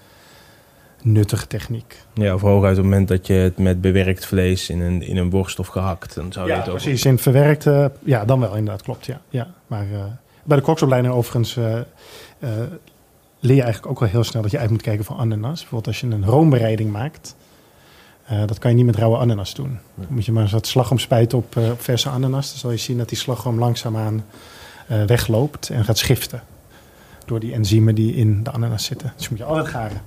nuttige 1.02 1.46
techniek. 1.46 1.96
Ja, 2.14 2.34
of 2.34 2.40
hooguit 2.40 2.70
op 2.70 2.76
het 2.76 2.84
moment 2.84 3.08
dat 3.08 3.26
je 3.26 3.32
het 3.32 3.58
met 3.58 3.80
bewerkt 3.80 4.26
vlees 4.26 4.70
in 4.70 4.80
een, 4.80 5.02
in 5.02 5.16
een 5.16 5.30
worst 5.30 5.58
of 5.58 5.66
gehakt, 5.66 6.14
dan 6.14 6.32
zou 6.32 6.46
je 6.46 6.52
ja, 6.52 6.58
het 6.58 6.68
ook... 6.68 6.74
precies. 6.74 7.04
In 7.04 7.18
verwerkte, 7.18 7.92
ja, 8.04 8.24
dan 8.24 8.40
wel 8.40 8.56
inderdaad, 8.56 8.82
klopt, 8.82 9.06
ja. 9.06 9.20
ja. 9.28 9.54
Maar 9.66 9.86
uh, 9.92 10.04
bij 10.44 10.56
de 10.56 10.62
koksopleiding 10.62 11.14
overigens 11.14 11.56
uh, 11.56 11.64
leer 13.40 13.56
je 13.56 13.62
eigenlijk 13.62 13.86
ook 13.86 14.00
wel 14.00 14.08
heel 14.08 14.24
snel 14.24 14.42
dat 14.42 14.50
je 14.50 14.58
uit 14.58 14.70
moet 14.70 14.82
kijken 14.82 15.04
van 15.04 15.16
ananas. 15.16 15.60
Bijvoorbeeld 15.60 15.86
als 15.86 16.00
je 16.00 16.06
een 16.06 16.24
roombereiding 16.24 16.92
maakt 16.92 17.36
uh, 18.32 18.42
dat 18.46 18.58
kan 18.58 18.70
je 18.70 18.76
niet 18.76 18.86
met 18.86 18.96
rauwe 18.96 19.16
ananas 19.16 19.54
doen. 19.54 19.78
Dan 19.94 20.06
moet 20.08 20.24
je 20.24 20.32
maar 20.32 20.42
eens 20.42 20.52
wat 20.52 20.66
slagroom 20.66 20.98
spuiten 20.98 21.38
op, 21.38 21.56
uh, 21.56 21.70
op 21.70 21.82
verse 21.82 22.08
ananas. 22.08 22.48
Dan 22.48 22.58
zal 22.58 22.70
je 22.70 22.76
zien 22.76 22.98
dat 22.98 23.08
die 23.08 23.18
slagroom 23.18 23.58
langzaamaan 23.58 24.24
uh, 24.90 25.02
wegloopt 25.02 25.68
en 25.68 25.84
gaat 25.84 25.98
schiften. 25.98 26.42
Door 27.24 27.40
die 27.40 27.52
enzymen 27.52 27.94
die 27.94 28.14
in 28.14 28.42
de 28.42 28.50
ananas 28.50 28.84
zitten. 28.84 29.12
Dus 29.16 29.28
moet 29.28 29.38
je 29.38 29.44
altijd 29.44 29.68
garen. 29.68 30.00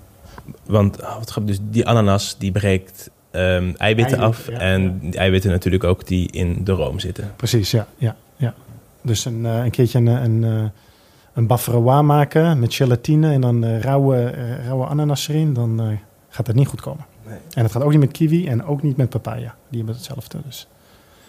Want 0.65 1.01
oh, 1.01 1.15
wat 1.15 1.47
dus 1.47 1.57
die 1.61 1.87
ananas 1.87 2.35
die 2.37 2.51
breekt 2.51 3.09
um, 3.31 3.41
eiwitten, 3.41 3.77
eiwitten, 3.77 4.19
af. 4.19 4.47
Ja, 4.49 4.57
en 4.57 4.83
ja. 4.83 5.09
die 5.09 5.19
eiwitten 5.19 5.51
natuurlijk 5.51 5.83
ook 5.83 6.07
die 6.07 6.31
in 6.31 6.63
de 6.63 6.71
room 6.71 6.99
zitten. 6.99 7.31
Precies, 7.35 7.71
ja. 7.71 7.87
ja, 7.97 8.15
ja. 8.35 8.53
Dus 9.01 9.25
een, 9.25 9.43
een 9.43 9.71
keertje 9.71 9.97
een, 9.97 10.07
een, 10.07 10.71
een 11.33 11.47
bavarois 11.47 12.05
maken 12.05 12.59
met 12.59 12.73
gelatine 12.73 13.31
en 13.33 13.41
dan 13.41 13.65
rauwe, 13.65 14.33
rauwe 14.65 14.85
ananas 14.85 15.27
erin. 15.27 15.53
Dan 15.53 15.99
gaat 16.29 16.45
dat 16.45 16.55
niet 16.55 16.67
goed 16.67 16.81
komen. 16.81 17.05
Nee. 17.31 17.39
En 17.53 17.63
het 17.63 17.71
gaat 17.71 17.83
ook 17.83 17.91
niet 17.91 17.99
met 17.99 18.11
kiwi 18.11 18.47
en 18.47 18.65
ook 18.65 18.81
niet 18.81 18.97
met 18.97 19.09
papaya. 19.09 19.55
Die 19.69 19.77
hebben 19.77 19.95
hetzelfde 19.95 20.37
dus. 20.45 20.67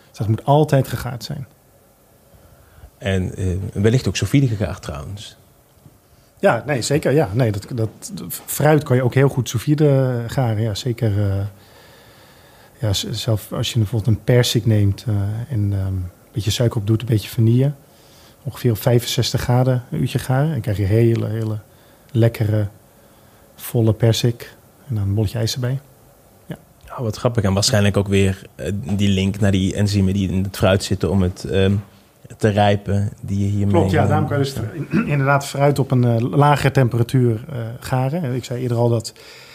dus 0.08 0.18
dat 0.18 0.28
moet 0.28 0.44
altijd 0.44 0.88
gegaard 0.88 1.24
zijn. 1.24 1.46
En 2.98 3.40
uh, 3.40 3.56
wellicht 3.72 4.08
ook 4.08 4.16
sous 4.16 4.30
gegaard 4.30 4.82
trouwens. 4.82 5.36
Ja, 6.38 6.62
nee, 6.66 6.82
zeker. 6.82 7.12
Ja, 7.12 7.28
nee, 7.32 7.52
dat, 7.52 7.66
dat, 7.74 7.88
fruit 8.28 8.82
kan 8.82 8.96
je 8.96 9.02
ook 9.02 9.14
heel 9.14 9.28
goed 9.28 9.48
sous 9.48 9.64
garen. 10.26 10.62
Ja, 10.62 10.74
zeker. 10.74 11.18
Uh, 11.18 11.34
ja, 12.78 12.92
zelf 12.92 13.52
als 13.52 13.72
je 13.72 13.78
bijvoorbeeld 13.78 14.16
een 14.16 14.24
persik 14.24 14.66
neemt 14.66 15.04
uh, 15.08 15.14
en 15.48 15.72
um, 15.72 15.72
een 15.72 16.10
beetje 16.32 16.50
suiker 16.50 16.80
op 16.80 16.86
doet, 16.86 17.00
een 17.00 17.06
beetje 17.06 17.28
vanille. 17.28 17.72
Ongeveer 18.42 18.70
op 18.70 18.78
65 18.78 19.40
graden 19.40 19.84
een 19.90 20.00
uurtje 20.00 20.18
garen. 20.18 20.46
En 20.46 20.52
dan 20.52 20.60
krijg 20.60 20.76
je 20.76 20.84
hele, 20.84 21.28
hele 21.28 21.58
lekkere, 22.10 22.68
volle 23.54 23.92
persik. 23.92 24.54
En 24.88 24.94
dan 24.94 25.04
een 25.04 25.14
bolletje 25.14 25.38
ijs 25.38 25.54
erbij. 25.54 25.80
Oh, 26.96 26.98
wat 26.98 27.16
grappig. 27.16 27.44
En 27.44 27.54
waarschijnlijk 27.54 27.96
ook 27.96 28.08
weer 28.08 28.42
uh, 28.56 28.66
die 28.96 29.08
link 29.08 29.40
naar 29.40 29.50
die 29.50 29.74
enzymen 29.74 30.14
die 30.14 30.30
in 30.30 30.42
het 30.42 30.56
fruit 30.56 30.84
zitten 30.84 31.10
om 31.10 31.22
het 31.22 31.46
um, 31.50 31.82
te 32.36 32.48
rijpen. 32.48 33.12
Die 33.20 33.38
je 33.38 33.50
hiermee... 33.50 33.74
Klopt, 33.74 33.90
ja. 33.90 34.06
Daarom 34.06 34.28
kan 34.28 34.38
je 34.38 34.44
dus 34.44 34.54
inderdaad 34.90 35.46
fruit 35.46 35.78
op 35.78 35.90
een 35.90 36.02
uh, 36.02 36.16
lagere 36.18 36.70
temperatuur 36.70 37.44
uh, 37.52 37.58
garen. 37.80 38.34
Ik 38.34 38.44
zei 38.44 38.62
eerder 38.62 38.76
al 38.76 38.88
dat 38.88 39.12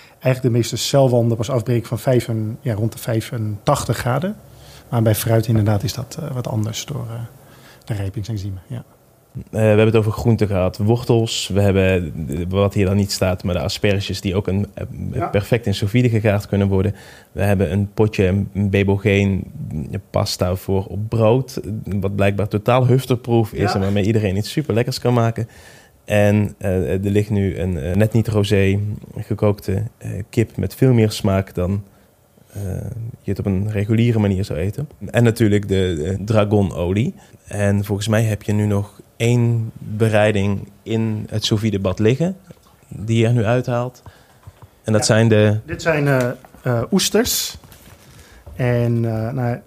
eigenlijk 0.10 0.42
de 0.42 0.50
meeste 0.50 0.78
celwanden 0.78 1.38
pas 1.38 1.50
afbreken 1.50 1.88
van 1.88 2.00
5 2.00 2.28
en, 2.28 2.58
ja, 2.62 2.74
rond 2.74 2.92
de 2.92 2.98
85 2.98 3.98
graden. 3.98 4.36
Maar 4.90 5.02
bij 5.02 5.16
fruit 5.16 5.48
inderdaad 5.48 5.84
is 5.84 5.94
dat 5.94 6.18
wat 6.34 6.48
anders 6.48 6.86
door 6.86 7.08
de 7.86 7.94
rijpingsenzymen. 7.94 8.62
Ja. 8.68 8.84
Uh, 9.38 9.52
we 9.52 9.58
hebben 9.58 9.86
het 9.86 9.96
over 9.96 10.12
groenten 10.12 10.48
gehad, 10.48 10.78
wortels. 10.78 11.50
We 11.54 11.62
hebben, 11.62 12.14
wat 12.50 12.74
hier 12.74 12.86
dan 12.86 12.96
niet 12.96 13.12
staat, 13.12 13.44
maar 13.44 13.54
de 13.54 13.62
asperges 13.62 14.22
die 14.22 14.36
ook 14.36 14.48
een, 14.48 14.68
ja. 15.12 15.28
perfect 15.28 15.66
in 15.66 15.74
sous 15.74 15.92
vide 15.92 16.10
gegaard 16.10 16.48
kunnen 16.48 16.68
worden. 16.68 16.96
We 17.32 17.44
hebben 17.44 17.72
een 17.72 17.90
potje 17.94 18.26
een 18.26 18.70
bebogeen 18.70 19.44
pasta 20.10 20.56
voor 20.56 20.86
op 20.86 21.10
brood, 21.10 21.60
wat 21.84 22.16
blijkbaar 22.16 22.48
totaal 22.48 22.88
hufterproof 22.88 23.54
is 23.54 23.60
ja. 23.60 23.74
en 23.74 23.82
waarmee 23.82 24.06
iedereen 24.06 24.36
iets 24.36 24.52
super 24.52 24.74
lekkers 24.74 25.00
kan 25.00 25.14
maken. 25.14 25.48
En 26.06 26.56
uh, 26.60 26.92
er 26.92 27.00
ligt 27.00 27.30
nu 27.30 27.58
een 27.58 27.76
uh, 27.76 27.96
net 27.96 28.14
niet 28.14 28.28
rosé 28.28 28.80
gekookte 29.18 29.84
kip 30.30 30.58
met 30.58 30.76
veel 30.76 30.94
meer 30.94 31.12
smaak 31.12 31.54
dan 31.54 31.84
je 33.22 33.30
het 33.30 33.40
op 33.40 33.46
een 33.46 33.72
reguliere 33.72 34.20
manier 34.20 34.46
zou 34.46 34.60
eten. 34.60 34.90
En 35.12 35.24
natuurlijk 35.24 35.68
de, 35.68 35.96
de 35.98 36.24
dragonolie. 36.24 37.14
En 37.48 37.84
volgens 37.86 38.08
mij 38.08 38.24
heb 38.24 38.44
je 38.44 38.54
nu 38.54 38.66
nog 38.66 39.02
één 39.18 39.72
bereiding 39.78 40.68
in 40.84 41.26
het 41.30 41.46
sous 41.46 41.62
vide 41.62 41.80
bad 41.80 42.00
liggen, 42.00 42.38
die 42.88 43.18
je 43.18 43.26
er 43.26 43.34
nu 43.34 43.46
uithaalt. 43.46 44.04
En 44.84 44.94
dat 44.94 45.02
ja, 45.02 45.08
zijn 45.08 45.28
de... 45.28 45.60
Dit 45.66 45.82
zijn 45.82 46.06
uh, 46.06 46.30
uh, 46.66 46.82
oesters. 46.92 47.58
En 48.56 49.04
uh, 49.04 49.32
nou, 49.32 49.60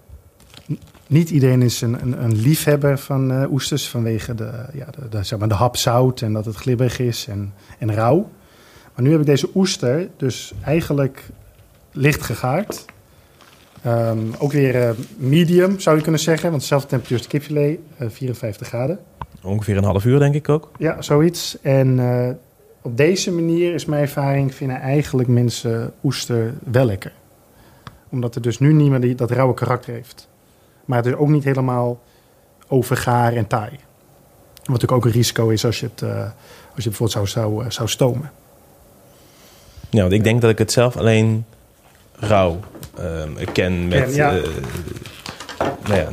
niet 1.07 1.29
iedereen 1.29 1.61
is 1.61 1.81
een, 1.81 2.01
een, 2.01 2.23
een 2.23 2.35
liefhebber 2.35 2.97
van 2.97 3.47
oesters 3.51 3.89
vanwege 3.89 4.35
de, 4.35 4.51
ja, 4.73 4.85
de, 4.85 5.09
de, 5.09 5.23
zeg 5.23 5.39
maar 5.39 5.47
de 5.47 5.53
hap 5.53 5.77
zout 5.77 6.21
en 6.21 6.33
dat 6.33 6.45
het 6.45 6.55
glibberig 6.55 6.99
is 6.99 7.27
en, 7.27 7.53
en 7.79 7.93
rauw. 7.93 8.29
Maar 8.95 9.03
nu 9.03 9.11
heb 9.11 9.19
ik 9.19 9.25
deze 9.25 9.49
oester 9.55 10.09
dus 10.17 10.53
eigenlijk 10.63 11.29
licht 11.91 12.21
gegaard. 12.21 12.85
Um, 13.85 14.33
ook 14.37 14.51
weer 14.51 14.95
medium 15.17 15.79
zou 15.79 15.95
je 15.95 16.01
kunnen 16.01 16.21
zeggen, 16.21 16.49
want 16.49 16.61
dezelfde 16.61 16.87
temperatuur 16.87 17.17
als 17.17 17.27
de 17.27 17.37
kipfilet, 17.37 17.79
54 17.97 18.67
graden. 18.67 18.99
Ongeveer 19.43 19.77
een 19.77 19.83
half 19.83 20.05
uur, 20.05 20.19
denk 20.19 20.35
ik 20.35 20.49
ook. 20.49 20.71
Ja, 20.77 21.01
zoiets. 21.01 21.57
En 21.61 21.97
uh, 21.97 22.29
op 22.81 22.97
deze 22.97 23.31
manier 23.31 23.73
is 23.73 23.85
mijn 23.85 24.01
ervaring, 24.01 24.55
vinden 24.55 24.79
eigenlijk 24.79 25.29
mensen 25.29 25.93
oester 26.03 26.53
wel 26.63 26.85
lekker. 26.85 27.11
Omdat 28.09 28.33
het 28.33 28.43
dus 28.43 28.59
nu 28.59 28.73
niet 28.73 28.89
meer 28.89 29.01
die, 29.01 29.15
dat 29.15 29.31
rauwe 29.31 29.53
karakter 29.53 29.93
heeft. 29.93 30.27
Maar 30.85 30.97
het 30.97 31.05
is 31.07 31.13
ook 31.13 31.29
niet 31.29 31.43
helemaal 31.43 31.99
overgaar 32.67 33.33
en 33.33 33.47
taai. 33.47 33.71
Wat 33.71 34.67
natuurlijk 34.67 34.91
ook 34.91 35.05
een 35.05 35.11
risico 35.11 35.49
is 35.49 35.65
als 35.65 35.79
je 35.79 35.89
het, 35.93 36.01
uh, 36.01 36.09
als 36.75 36.83
je 36.83 36.89
bijvoorbeeld 36.89 37.11
zou, 37.11 37.27
zou, 37.27 37.71
zou 37.71 37.89
stomen. 37.89 38.31
Ja, 39.89 40.01
want 40.01 40.13
ik 40.13 40.23
denk 40.23 40.41
dat 40.41 40.49
ik 40.49 40.57
het 40.57 40.71
zelf 40.71 40.97
alleen 40.97 41.45
rauw 42.15 42.59
ehm, 42.97 43.29
ken 43.53 43.87
met... 43.87 44.15
Ja. 44.15 44.37
eh, 44.37 44.43
nou 45.57 45.95
ja, 45.99 46.05
eh, 46.05 46.07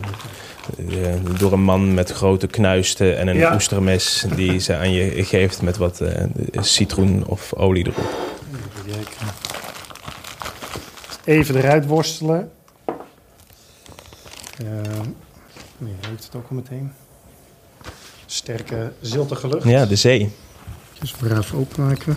door 1.38 1.52
een 1.52 1.62
man 1.62 1.94
met 1.94 2.10
grote 2.10 2.46
knuisten 2.46 3.18
en 3.18 3.28
een 3.28 3.36
Ja. 3.36 3.54
oestermes 3.54 4.24
die 4.34 4.58
ze 4.58 4.76
aan 4.76 4.92
je 4.92 5.24
geeft 5.24 5.62
met 5.62 5.76
wat 5.76 6.00
eh, 6.00 6.24
citroen 6.62 7.26
of 7.26 7.54
olie 7.54 7.86
erop. 7.86 8.16
Even 11.24 11.56
eruit 11.56 11.86
worstelen. 11.86 12.50
Uh, 14.62 14.68
nee, 15.78 15.94
ruikt 16.00 16.24
het 16.24 16.34
ook 16.34 16.48
al 16.50 16.56
meteen. 16.56 16.92
Sterke, 18.26 18.92
ziltige 19.00 19.48
lucht. 19.48 19.64
Ja, 19.68 19.86
de 19.86 19.96
zee. 19.96 20.32
Dus 21.00 21.10
braaf 21.10 21.54
openmaken. 21.54 22.16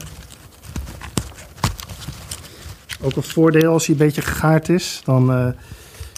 Ook 3.02 3.16
een 3.16 3.24
voordeel 3.24 3.72
als 3.72 3.86
hij 3.86 3.96
een 3.96 4.06
beetje 4.06 4.22
gegaard 4.22 4.70
is. 4.70 5.02
Dan 5.04 5.32
eh, 5.32 5.48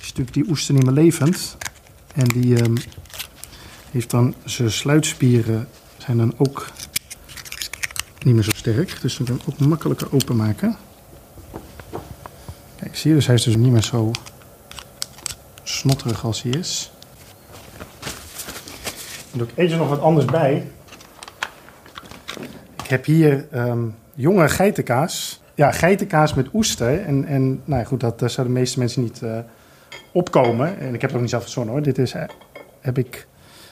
is 0.02 0.08
natuurlijk 0.08 0.34
die 0.34 0.50
oester 0.50 0.74
niet 0.74 0.84
meer 0.84 0.94
levend. 0.94 1.58
En 2.14 2.28
die 2.28 2.55
ehm, 2.55 2.76
heeft 3.91 4.09
dan 4.09 4.36
zijn 4.43 4.72
sluitspieren 4.72 5.68
zijn 5.97 6.18
dan 6.18 6.34
ook 6.38 6.68
niet 8.20 8.34
meer 8.34 8.43
zo 8.43 8.51
sterk. 8.51 9.01
Dus 9.01 9.18
dan 9.18 9.26
kan 9.26 9.36
hem 9.36 9.53
ook 9.53 9.59
makkelijker 9.68 10.07
openmaken. 10.14 10.76
Kijk, 12.80 12.95
zie 12.95 13.09
je? 13.09 13.16
Dus 13.16 13.26
hij 13.26 13.36
is 13.36 13.43
dus 13.43 13.55
niet 13.55 13.72
meer 13.72 13.82
zo 13.82 14.11
snotterig 15.64 16.26
als 16.26 16.41
hij 16.41 16.51
is. 16.51 16.91
Dan 19.30 19.39
doe 19.39 19.47
ik 19.47 19.51
eventjes 19.51 19.80
nog 19.80 19.89
wat 19.89 20.01
anders 20.01 20.26
bij. 20.26 20.68
Ik 22.84 22.89
heb 22.89 23.05
hier 23.05 23.47
ehm, 23.51 23.84
jonge 24.14 24.49
geitenkaas. 24.49 25.41
Ja, 25.55 25.72
geitenkaas 25.72 26.34
met 26.34 26.47
oester. 26.53 27.01
En, 27.01 27.26
en 27.26 27.61
nou 27.66 27.80
ja, 27.82 27.88
goed, 27.88 27.99
dat 27.99 28.20
zouden 28.20 28.53
de 28.53 28.59
meeste 28.59 28.80
mensen 28.80 29.01
niet 29.01 29.22
eh, 29.22 29.38
opkomen. 30.14 30.80
En 30.80 30.93
ik 30.93 31.01
heb 31.01 31.01
het 31.01 31.14
ook 31.14 31.22
niet 31.22 31.30
zelf 31.30 31.43
verzonnen 31.43 31.74
hoor. 31.74 31.84
Dit 31.84 31.97
is, 31.97 32.14
eh, 32.14 32.24
heb 32.80 32.97
ik 32.97 33.28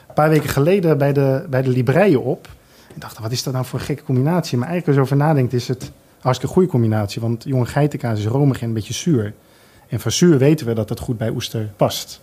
een 0.08 0.14
paar 0.14 0.28
weken 0.28 0.48
geleden 0.48 0.98
bij 0.98 1.12
de, 1.12 1.46
bij 1.50 1.62
de 1.62 1.68
Libreien 1.68 2.22
op. 2.22 2.48
Ik 2.94 3.00
dacht, 3.00 3.18
wat 3.18 3.32
is 3.32 3.42
dat 3.42 3.52
nou 3.52 3.64
voor 3.64 3.78
een 3.78 3.84
gekke 3.84 4.02
combinatie? 4.02 4.58
Maar 4.58 4.68
eigenlijk 4.68 4.98
als 4.98 5.08
je 5.08 5.14
erover 5.14 5.28
nadenkt 5.28 5.52
is 5.52 5.68
het 5.68 5.82
een 5.82 5.92
hartstikke 6.20 6.54
goede 6.54 6.68
combinatie. 6.68 7.20
Want 7.20 7.44
jonge 7.44 7.66
geitenkaas 7.66 8.18
is 8.18 8.26
romig 8.26 8.60
en 8.60 8.68
een 8.68 8.74
beetje 8.74 8.94
zuur. 8.94 9.34
En 9.88 10.00
van 10.00 10.12
zuur 10.12 10.38
weten 10.38 10.66
we 10.66 10.72
dat 10.72 10.88
het 10.88 11.00
goed 11.00 11.18
bij 11.18 11.30
oester 11.30 11.70
past. 11.76 12.20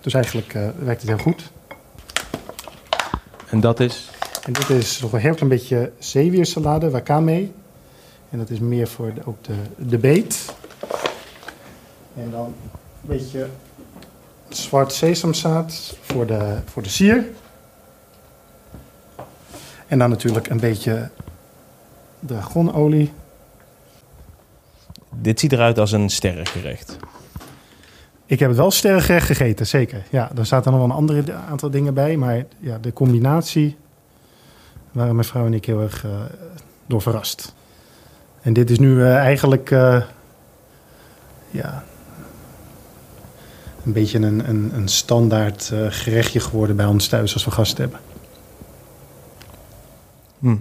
Dus 0.00 0.14
eigenlijk 0.14 0.54
eh, 0.54 0.68
werkt 0.84 1.00
het 1.00 1.10
heel 1.10 1.18
goed. 1.18 1.50
En 3.48 3.60
dat 3.60 3.80
is... 3.80 4.10
En 4.44 4.52
dit 4.52 4.70
is 4.70 5.00
nog 5.00 5.12
een 5.12 5.20
heel 5.20 5.34
klein 5.34 5.48
beetje 5.48 5.92
zeewiersalade, 5.98 6.90
wakame. 6.90 7.48
En 8.30 8.38
dat 8.38 8.50
is 8.50 8.58
meer 8.58 8.88
voor 8.88 9.14
de, 9.14 9.20
ook 9.24 9.44
de, 9.44 9.54
de 9.76 9.98
beet. 9.98 10.54
En 12.16 12.30
dan 12.30 12.54
beetje 13.02 13.46
zwart 14.48 14.92
sesamzaad 14.92 15.96
voor 16.00 16.26
de, 16.26 16.58
voor 16.64 16.82
de 16.82 16.88
sier. 16.88 17.24
En 19.86 19.98
dan 19.98 20.10
natuurlijk 20.10 20.48
een 20.48 20.60
beetje 20.60 21.10
dragonolie. 22.20 23.12
Dit 25.10 25.40
ziet 25.40 25.52
eruit 25.52 25.78
als 25.78 25.92
een 25.92 26.10
sterrengerecht. 26.10 26.96
Ik 28.26 28.38
heb 28.38 28.48
het 28.48 28.58
wel 28.58 28.70
sterrengerecht 28.70 29.26
gegeten, 29.26 29.66
zeker. 29.66 30.02
Ja, 30.10 30.30
er 30.36 30.46
zaten 30.46 30.70
nog 30.70 30.80
wel 30.80 30.90
een 30.90 30.96
andere 30.96 31.32
aantal 31.32 31.70
dingen 31.70 31.94
bij. 31.94 32.16
Maar 32.16 32.44
ja, 32.58 32.78
de 32.78 32.92
combinatie 32.92 33.76
waren 34.92 35.14
mijn 35.14 35.26
vrouw 35.26 35.46
en 35.46 35.54
ik 35.54 35.64
heel 35.64 35.80
erg 35.80 36.04
eh, 36.04 36.10
door 36.86 37.02
verrast. 37.02 37.54
En 38.42 38.52
dit 38.52 38.70
is 38.70 38.78
nu 38.78 39.02
eh, 39.02 39.16
eigenlijk 39.16 39.70
eh, 39.70 40.02
ja, 41.50 41.84
een 43.84 43.92
beetje 43.92 44.18
een, 44.18 44.48
een, 44.48 44.70
een 44.74 44.88
standaard 44.88 45.70
eh, 45.72 45.86
gerechtje 45.88 46.40
geworden 46.40 46.76
bij 46.76 46.86
ons 46.86 47.08
thuis 47.08 47.34
als 47.34 47.44
we 47.44 47.50
gasten 47.50 47.80
hebben. 47.80 48.00
Hm. 50.38 50.56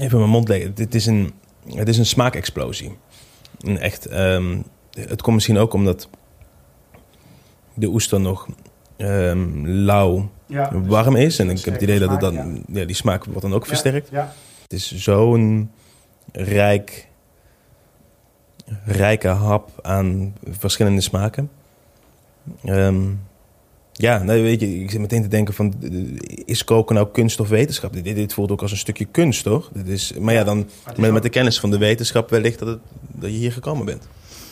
Even 0.00 0.18
mijn 0.18 0.30
mond 0.30 0.48
leggen. 0.48 0.74
Dit 0.74 0.94
is 0.94 1.06
een, 1.06 1.32
het 1.74 1.88
is 1.88 1.98
een 1.98 2.06
smaakexplosie. 2.06 2.96
Een 3.60 3.78
echt, 3.78 4.06
ehm, 4.06 4.58
het 4.90 5.22
komt 5.22 5.34
misschien 5.34 5.58
ook 5.58 5.72
omdat 5.72 6.08
de 7.74 7.86
oester 7.86 8.20
nog 8.20 8.48
ehm, 8.96 9.66
lauw 9.66 10.30
Ja, 10.46 10.80
warm 10.80 11.16
is. 11.16 11.38
En 11.38 11.50
ik 11.50 11.64
heb 11.64 11.74
het 11.74 11.82
idee 11.82 11.98
dat 11.98 12.10
het 12.10 12.20
dan, 12.20 12.64
ja. 12.72 12.84
die 12.84 12.96
smaak 12.96 13.24
wordt 13.24 13.40
dan 13.40 13.54
ook 13.54 13.66
versterkt. 13.66 14.08
Ja, 14.10 14.32
Het 14.62 14.72
is 14.72 14.94
zo'n 14.94 15.70
rijk, 16.32 17.08
rijke 18.84 19.28
hap 19.28 19.70
aan 19.82 20.34
verschillende 20.50 21.00
smaken. 21.00 21.50
Ehm, 22.64 23.02
ja, 23.92 24.22
nou, 24.22 24.42
weet 24.42 24.60
je, 24.60 24.80
ik 24.82 24.90
zit 24.90 25.00
meteen 25.00 25.22
te 25.22 25.28
denken 25.28 25.54
van, 25.54 25.74
eh, 25.82 25.90
is 26.44 26.64
koken 26.64 26.94
nou 26.94 27.08
kunst 27.12 27.40
of 27.40 27.48
wetenschap? 27.48 27.92
Dit, 27.92 28.04
dit 28.04 28.32
voelt 28.34 28.50
ook 28.50 28.62
als 28.62 28.70
een 28.70 28.76
stukje 28.76 29.04
kunst, 29.04 29.42
toch? 29.42 29.70
Dit 29.74 29.88
is, 29.88 30.12
maar 30.20 30.34
ja, 30.34 30.44
dan 30.44 30.56
met, 30.96 31.06
ook- 31.06 31.12
met 31.12 31.22
de 31.22 31.28
kennis 31.28 31.60
van 31.60 31.70
de 31.70 31.78
wetenschap 31.78 32.30
wellicht 32.30 32.58
dat, 32.58 32.68
het, 32.68 32.78
dat 33.12 33.30
je 33.30 33.36
hier 33.36 33.52
gekomen 33.52 33.84
bent. 33.84 34.08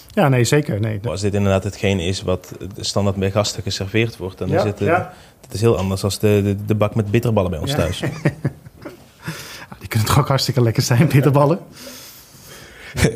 ja 0.08 0.28
nee, 0.28 0.44
zeker. 0.44 0.80
Nee. 0.80 0.98
Maar 1.02 1.10
als 1.10 1.20
dit 1.20 1.34
inderdaad 1.34 1.64
hetgene 1.64 2.02
is 2.04 2.22
wat 2.22 2.52
standaard 2.76 3.16
bij 3.16 3.30
gasten 3.30 3.62
geserveerd 3.62 4.16
wordt, 4.16 4.38
dan 4.38 4.48
ja, 4.48 4.56
is 4.58 4.62
het, 4.64 4.80
eh, 4.80 4.86
ja. 4.86 5.12
het 5.40 5.54
is 5.54 5.60
heel 5.60 5.76
anders 5.78 6.00
dan 6.00 6.10
de, 6.18 6.40
de, 6.44 6.56
de 6.66 6.74
bak 6.74 6.94
met 6.94 7.10
bitterballen 7.10 7.50
bij 7.50 7.60
ons 7.60 7.70
Ja. 7.70 7.76
thuis. 7.76 8.00
Die 9.80 9.88
kunnen 9.88 10.08
toch 10.08 10.18
ook 10.18 10.28
hartstikke 10.28 10.62
lekker 10.62 10.82
zijn, 10.82 11.08
bitterballen. 11.08 11.58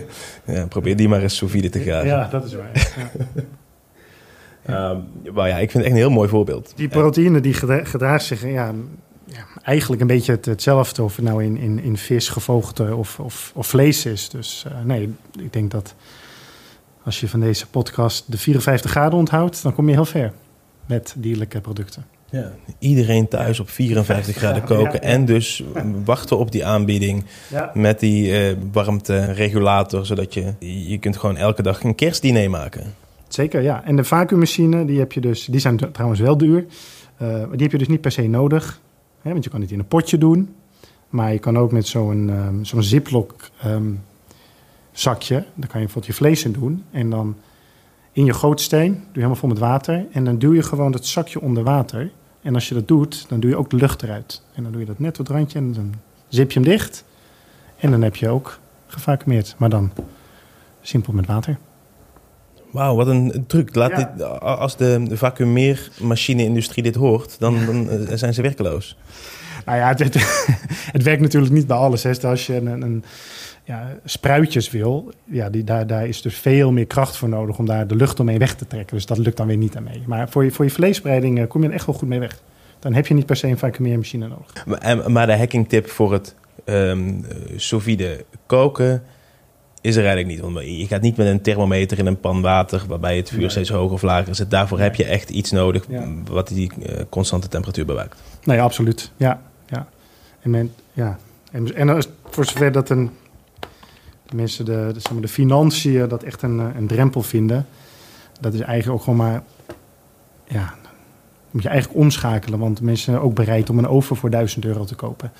Ja, 0.46 0.66
probeer 0.66 0.96
die 0.96 1.08
maar 1.08 1.22
eens 1.22 1.36
sous 1.36 1.50
vide 1.50 1.68
te 1.68 1.80
graven. 1.80 2.06
Ja, 2.08 2.28
dat 2.28 2.44
is 2.44 2.54
waar. 2.54 2.70
Ja. 4.66 4.90
Ehm, 4.90 5.34
maar 5.34 5.48
ja, 5.48 5.56
ik 5.58 5.70
vind 5.70 5.72
het 5.72 5.82
echt 5.82 5.92
een 5.92 6.06
heel 6.06 6.10
mooi 6.10 6.28
voorbeeld. 6.28 6.72
Die 6.76 6.88
proteïne 6.88 7.40
die 7.40 7.54
gedra- 7.54 7.84
gedraagt 7.84 8.24
zich 8.24 8.42
ja, 8.42 8.72
ja, 9.24 9.44
eigenlijk 9.62 10.00
een 10.00 10.06
beetje 10.08 10.32
het, 10.32 10.44
hetzelfde 10.44 11.02
of 11.02 11.16
het 11.16 11.24
nou 11.24 11.44
in, 11.44 11.56
in, 11.56 11.78
in 11.82 11.96
vis, 11.96 12.28
gevogelte 12.28 12.94
of, 12.94 13.18
of, 13.20 13.52
of 13.54 13.66
vlees 13.66 14.06
is. 14.06 14.28
Dus 14.28 14.64
eh, 14.66 14.72
nee, 14.84 15.14
ik 15.38 15.52
denk 15.52 15.70
dat 15.70 15.94
als 17.02 17.20
je 17.20 17.28
van 17.28 17.40
deze 17.40 17.66
podcast 17.66 18.24
de 18.30 18.38
54 18.38 18.90
graden 18.90 19.18
onthoudt, 19.18 19.62
dan 19.62 19.74
kom 19.74 19.88
je 19.88 19.94
heel 19.94 20.04
ver 20.04 20.32
met 20.86 21.14
dierlijke 21.16 21.60
producten. 21.60 22.04
Ja, 22.30 22.52
iedereen 22.78 23.28
thuis 23.28 23.60
op 23.60 23.70
54 23.70 24.36
graden 24.36 24.64
koken. 24.64 25.02
En 25.02 25.24
dus 25.24 25.62
wachten 26.04 26.38
op 26.38 26.52
die 26.52 26.66
aanbieding 26.66 27.24
met 27.74 28.00
die 28.00 28.38
eh 28.38 28.56
warmteregulator. 28.72 30.06
Zodat 30.06 30.34
je, 30.34 30.54
je 30.88 30.98
kunt 30.98 31.16
gewoon 31.16 31.36
elke 31.36 31.62
dag 31.62 31.82
een 31.82 31.94
kerstdiner 31.94 32.50
maken. 32.50 32.94
Zeker. 33.28 33.62
Ja. 33.62 33.84
En 33.84 33.96
de 33.96 34.04
vacuümmachine, 34.04 34.84
die 34.84 34.98
heb 34.98 35.12
je 35.12 35.20
dus, 35.20 35.44
die 35.44 35.60
zijn 35.60 35.92
trouwens 35.92 36.20
wel 36.20 36.36
duur. 36.36 36.66
Eh, 37.16 37.28
maar 37.28 37.50
die 37.50 37.62
heb 37.62 37.72
je 37.72 37.78
dus 37.78 37.88
niet 37.88 38.00
per 38.00 38.12
se 38.12 38.22
nodig. 38.22 38.80
Hè, 39.22 39.30
want 39.30 39.44
je 39.44 39.50
kan 39.50 39.60
het 39.60 39.70
in 39.70 39.78
een 39.78 39.86
potje 39.86 40.18
doen. 40.18 40.54
Maar 41.08 41.32
je 41.32 41.38
kan 41.38 41.58
ook 41.58 41.72
met 41.72 41.86
zo'n 41.86 42.30
ehm, 42.30 42.64
zo'n 42.64 42.82
ziplock 42.82 43.34
ehm, 43.62 43.92
zakje, 44.92 45.34
daar 45.34 45.68
kan 45.68 45.80
je 45.80 45.86
bijvoorbeeld 45.86 46.06
je 46.06 46.12
vlees 46.12 46.44
in 46.44 46.52
doen. 46.52 46.84
En 46.90 47.10
dan 47.10 47.36
in 48.12 48.24
je 48.24 48.32
gootsteen, 48.32 48.92
doe 48.92 49.00
je 49.00 49.08
helemaal 49.12 49.36
vol 49.36 49.48
met 49.48 49.58
water. 49.58 50.06
En 50.12 50.24
dan 50.24 50.38
duw 50.38 50.54
je 50.54 50.62
gewoon 50.62 50.92
dat 50.92 51.06
zakje 51.06 51.40
onder 51.40 51.62
water. 51.62 52.10
En 52.42 52.54
als 52.54 52.68
je 52.68 52.74
dat 52.74 52.88
doet, 52.88 53.28
dan 53.28 53.40
doe 53.40 53.50
je 53.50 53.56
ook 53.56 53.70
de 53.70 53.76
lucht 53.76 54.02
eruit. 54.02 54.42
En 54.54 54.62
dan 54.62 54.72
doe 54.72 54.80
je 54.80 54.86
dat 54.86 54.98
net 54.98 55.14
tot 55.14 55.28
randje 55.28 55.58
en 55.58 55.72
dan 55.72 55.94
zip 56.28 56.52
je 56.52 56.60
hem 56.60 56.68
dicht. 56.68 57.04
En 57.76 57.90
dan 57.90 58.02
heb 58.02 58.16
je 58.16 58.28
ook 58.28 58.58
gevacumeerd. 58.86 59.54
Maar 59.58 59.68
dan 59.68 59.92
simpel 60.80 61.12
met 61.12 61.26
water. 61.26 61.58
Wauw, 62.70 62.96
wat 62.96 63.06
een 63.06 63.44
truc. 63.46 63.74
Laat 63.74 63.90
Ja. 63.90 64.12
dit, 64.14 64.40
als 64.40 64.76
de, 64.76 65.06
vacuümeermachine-industrie 65.12 66.82
dit 66.82 66.94
hoort, 66.94 67.36
dan, 67.38 67.66
dan 67.66 67.90
eh, 67.90 68.16
zijn 68.16 68.34
ze 68.34 68.42
werkeloos. 68.42 68.96
Nou 69.66 69.78
ja, 69.78 69.88
het, 69.88 69.98
het, 70.92 71.02
werkt 71.10 71.20
natuurlijk 71.20 71.52
niet 71.52 71.66
bij 71.66 71.76
alles. 71.76 72.02
Hè. 72.02 72.28
Als 72.28 72.46
je 72.46 72.56
een, 72.56 72.82
een, 72.82 73.04
ja, 73.64 73.98
spruitjes 74.04 74.70
wil, 74.70 75.12
ja, 75.24 75.50
die, 75.50 75.64
daar, 75.64 75.86
daar 75.86 76.06
is 76.06 76.22
dus 76.22 76.36
veel 76.36 76.72
meer 76.72 76.86
kracht 76.86 77.16
voor 77.16 77.28
nodig 77.28 77.58
om 77.58 77.66
daar 77.66 77.86
de 77.86 77.96
lucht 77.96 78.20
omheen 78.20 78.38
weg 78.38 78.54
te 78.54 78.66
trekken. 78.66 78.96
Dus 78.96 79.06
dat 79.06 79.18
lukt 79.18 79.36
dan 79.36 79.46
weer 79.46 79.56
niet 79.56 79.76
aan 79.76 79.82
mee. 79.82 80.02
Maar 80.06 80.28
voor 80.28 80.44
je, 80.44 80.50
voor 80.50 80.64
je 80.64 81.00
eh, 81.00 81.48
kom 81.48 81.62
je 81.62 81.68
er 81.68 81.74
echt 81.74 81.86
wel 81.86 81.94
goed 81.94 82.08
mee 82.08 82.18
weg. 82.18 82.40
Dan 82.78 82.94
heb 82.94 83.06
je 83.06 83.14
niet 83.14 83.26
per 83.26 83.36
se 83.36 83.46
een 83.46 83.58
vacuümeermachine 83.58 84.28
nodig. 84.28 84.66
Maar, 84.66 85.10
maar 85.10 85.26
de 85.26 85.36
hackingtip 85.36 85.88
voor 85.88 86.12
het 86.12 86.34
ehm 86.64 87.08
eh, 87.08 87.36
sous 87.56 87.82
vide 87.82 88.24
koken 88.46 89.02
is 89.80 89.96
er 89.96 90.04
eigenlijk 90.04 90.28
niet. 90.34 90.40
Want 90.52 90.66
je 90.66 90.86
gaat 90.86 91.00
niet 91.02 91.16
met 91.16 91.26
een 91.26 91.40
thermometer 91.40 91.98
in 91.98 92.06
een 92.06 92.20
pan 92.20 92.40
water 92.42 92.82
waarbij 92.88 93.16
het 93.16 93.28
vuur 93.28 93.38
Nee. 93.38 93.48
steeds 93.48 93.70
hoger 93.70 93.92
of 93.92 94.02
lager 94.02 94.34
zit. 94.34 94.50
Daarvoor 94.50 94.78
heb 94.80 94.94
je 94.94 95.04
echt 95.04 95.30
iets 95.30 95.50
nodig 95.50 95.84
Ja. 95.88 96.08
wat 96.30 96.48
die 96.48 96.72
eh, 96.82 97.00
constante 97.08 97.48
temperatuur 97.48 97.86
bewaakt. 97.86 98.22
Nee, 98.44 98.60
absoluut. 98.60 99.10
Ja, 99.16 99.40
ja. 99.66 99.88
En, 100.40 100.50
men, 100.50 100.74
ja. 100.92 101.18
en, 101.52 101.74
en 101.74 102.02
voor 102.30 102.44
zover 102.44 102.72
dat 102.72 102.90
een, 102.90 103.10
de 104.26 104.36
mensen 104.36 104.64
de, 104.64 104.90
de, 104.94 105.00
zeg 105.00 105.12
maar, 105.12 105.22
de 105.22 105.28
financiën 105.28 106.08
dat 106.08 106.22
echt 106.22 106.42
een, 106.42 106.60
eh, 106.60 106.66
een 106.76 106.86
drempel 106.86 107.22
vinden, 107.22 107.66
dat 108.40 108.54
is 108.54 108.60
eigenlijk 108.60 108.98
ook 108.98 109.04
gewoon 109.04 109.28
maar, 109.28 109.42
ja, 110.48 110.74
moet 111.50 111.62
je 111.62 111.68
eigenlijk 111.68 112.00
omschakelen, 112.00 112.58
want 112.58 112.80
mensen 112.80 113.04
zijn 113.12 113.24
ook 113.24 113.34
bereid 113.34 113.70
om 113.70 113.78
een 113.78 113.88
oven 113.88 114.16
voor 114.16 114.30
1000 114.30 114.64
euro 114.64 114.84
te 114.84 114.94
kopen. 114.94 115.32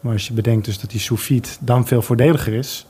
Maar 0.00 0.12
als 0.12 0.26
je 0.26 0.32
bedenkt 0.32 0.64
dus 0.64 0.78
dat 0.80 0.90
die 0.90 1.00
sous 1.00 1.58
dan 1.60 1.86
veel 1.86 2.02
voordeliger 2.02 2.52
is, 2.52 2.86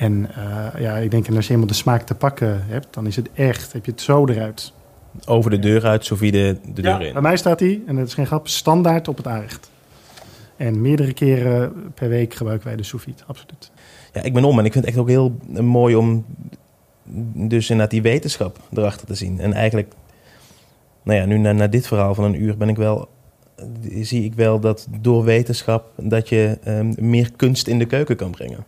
En 0.00 0.28
uh, 0.38 0.80
ja, 0.80 0.96
ik 0.96 1.10
denk, 1.10 1.26
en 1.26 1.34
als 1.36 1.46
je 1.46 1.52
helemaal 1.52 1.72
de 1.72 1.78
smaak 1.78 2.02
te 2.02 2.14
pakken 2.14 2.64
hebt, 2.66 2.94
dan 2.94 3.06
is 3.06 3.16
het 3.16 3.28
echt, 3.34 3.72
heb 3.72 3.84
je 3.84 3.90
het 3.90 4.00
zo 4.00 4.26
eruit. 4.26 4.72
Over 5.26 5.50
de 5.50 5.58
deur 5.58 5.84
uit, 5.84 6.04
Sofie 6.04 6.32
de, 6.32 6.56
de 6.74 6.82
deur 6.82 7.02
in. 7.02 7.12
Bij 7.12 7.22
mij 7.22 7.36
staat 7.36 7.60
hij, 7.60 7.82
en 7.86 7.96
dat 7.96 8.06
is 8.06 8.14
geen 8.14 8.26
grap, 8.26 8.48
standaard 8.48 9.08
op 9.08 9.16
het 9.16 9.26
aanrecht. 9.26 9.70
En 10.56 10.80
meerdere 10.80 11.12
keren 11.12 11.72
per 11.94 12.08
week 12.08 12.34
gebruiken 12.34 12.66
wij 12.66 12.76
de 12.76 12.82
sous 12.82 13.04
absoluut. 13.26 13.70
Ja, 14.12 14.22
ik 14.22 14.34
ben 14.34 14.44
om 14.44 14.58
en 14.58 14.64
ik 14.64 14.72
vind 14.72 14.84
het 14.84 14.94
echt 14.94 15.02
ook 15.02 15.08
heel 15.08 15.36
mooi 15.60 15.94
om 15.94 16.24
dus 17.32 17.70
inderdaad 17.70 17.90
die 17.90 18.02
wetenschap 18.02 18.58
erachter 18.72 19.06
te 19.06 19.14
zien. 19.14 19.40
En 19.40 19.52
eigenlijk, 19.52 19.92
nou 21.02 21.18
ja, 21.18 21.24
nu 21.24 21.38
na, 21.38 21.52
na 21.52 21.66
dit 21.66 21.86
verhaal 21.86 22.14
van 22.14 22.24
een 22.24 22.42
uur 22.42 22.56
ben 22.56 22.68
ik 22.68 22.76
wel, 22.76 23.08
zie 24.00 24.24
ik 24.24 24.34
wel 24.34 24.60
dat 24.60 24.88
door 25.00 25.24
wetenschap 25.24 25.92
dat 25.96 26.28
je 26.28 26.58
um, 26.66 26.94
meer 26.98 27.30
kunst 27.36 27.66
in 27.66 27.78
de 27.78 27.86
keuken 27.86 28.16
kan 28.16 28.30
brengen. 28.30 28.64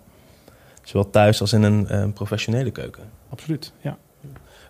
Zowel 0.83 1.11
thuis 1.11 1.41
als 1.41 1.53
in 1.53 1.63
een 1.63 2.01
um, 2.01 2.13
professionele 2.13 2.71
keuken. 2.71 3.03
Absoluut, 3.29 3.73
ja. 3.81 3.99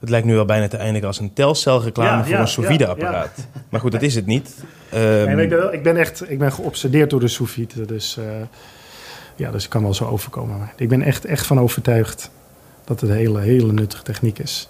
Het 0.02 0.10
lijkt 0.10 0.26
nu 0.26 0.34
wel 0.34 0.44
bijna 0.44 0.68
te 0.68 0.76
eindigen 0.76 1.06
als 1.06 1.18
een 1.18 1.32
telcelreclame 1.32 2.18
ja, 2.18 2.24
voor 2.24 2.38
een 2.38 2.48
sous 2.48 2.66
vide 2.66 2.86
apparaat. 2.86 3.48
Maar 3.68 3.80
goed, 3.80 3.92
dat 3.92 4.02
is 4.02 4.14
het 4.14 4.26
niet. 4.26 4.54
Um, 4.94 5.00
nee, 5.00 5.42
ik, 5.42 5.48
ben, 5.48 5.72
ik, 5.72 5.82
ben, 5.82 5.96
echt 5.96 6.30
ik 6.30 6.38
ben 6.38 6.52
geobsedeerd 6.52 7.10
door 7.10 7.20
de 7.20 7.28
sous 7.28 7.50
vide. 7.50 7.86
Dus, 7.86 8.16
uh, 8.18 8.24
ja, 9.36 9.50
dus 9.50 9.64
ik 9.64 9.70
kan 9.70 9.82
wel 9.82 9.94
zo 9.94 10.04
overkomen. 10.04 10.58
Maar 10.58 10.72
ik 10.76 10.88
ben 10.88 11.02
echt, 11.02 11.24
echt 11.24 11.46
van 11.46 11.60
overtuigd 11.60 12.30
dat 12.84 13.00
het 13.00 13.10
een 13.10 13.16
hele, 13.16 13.40
hele 13.40 13.72
nuttige 13.72 14.02
techniek 14.02 14.38
is. 14.38 14.68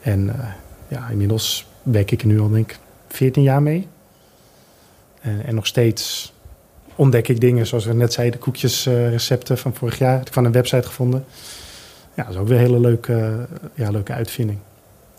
En 0.00 0.26
uh, 0.26 0.34
ja, 0.88 1.08
inmiddels 1.08 1.66
werk 1.82 2.10
ik 2.10 2.20
er 2.20 2.26
nu 2.26 2.40
al 2.40 2.50
denk 2.50 2.70
ik 2.70 2.78
14 3.08 3.42
jaar 3.42 3.62
mee. 3.62 3.88
En, 5.20 5.44
en 5.46 5.54
nog 5.54 5.66
steeds 5.66 6.33
ontdek 6.96 7.28
ik 7.28 7.40
dingen, 7.40 7.66
zoals 7.66 7.84
we 7.84 7.92
net 7.92 8.12
zeiden, 8.12 8.40
koekjesrecepten 8.40 9.54
uh, 9.54 9.60
van 9.60 9.74
vorig 9.74 9.98
jaar. 9.98 10.18
Heb 10.18 10.26
ik 10.26 10.32
van 10.32 10.44
een 10.44 10.52
website 10.52 10.86
gevonden. 10.86 11.24
Ja, 12.14 12.22
dat 12.22 12.32
is 12.32 12.40
ook 12.40 12.48
weer 12.48 12.58
een 12.58 12.64
hele 12.64 12.80
leuke, 12.80 13.46
ja, 13.74 13.90
leuke 13.90 14.12
uitvinding. 14.12 14.58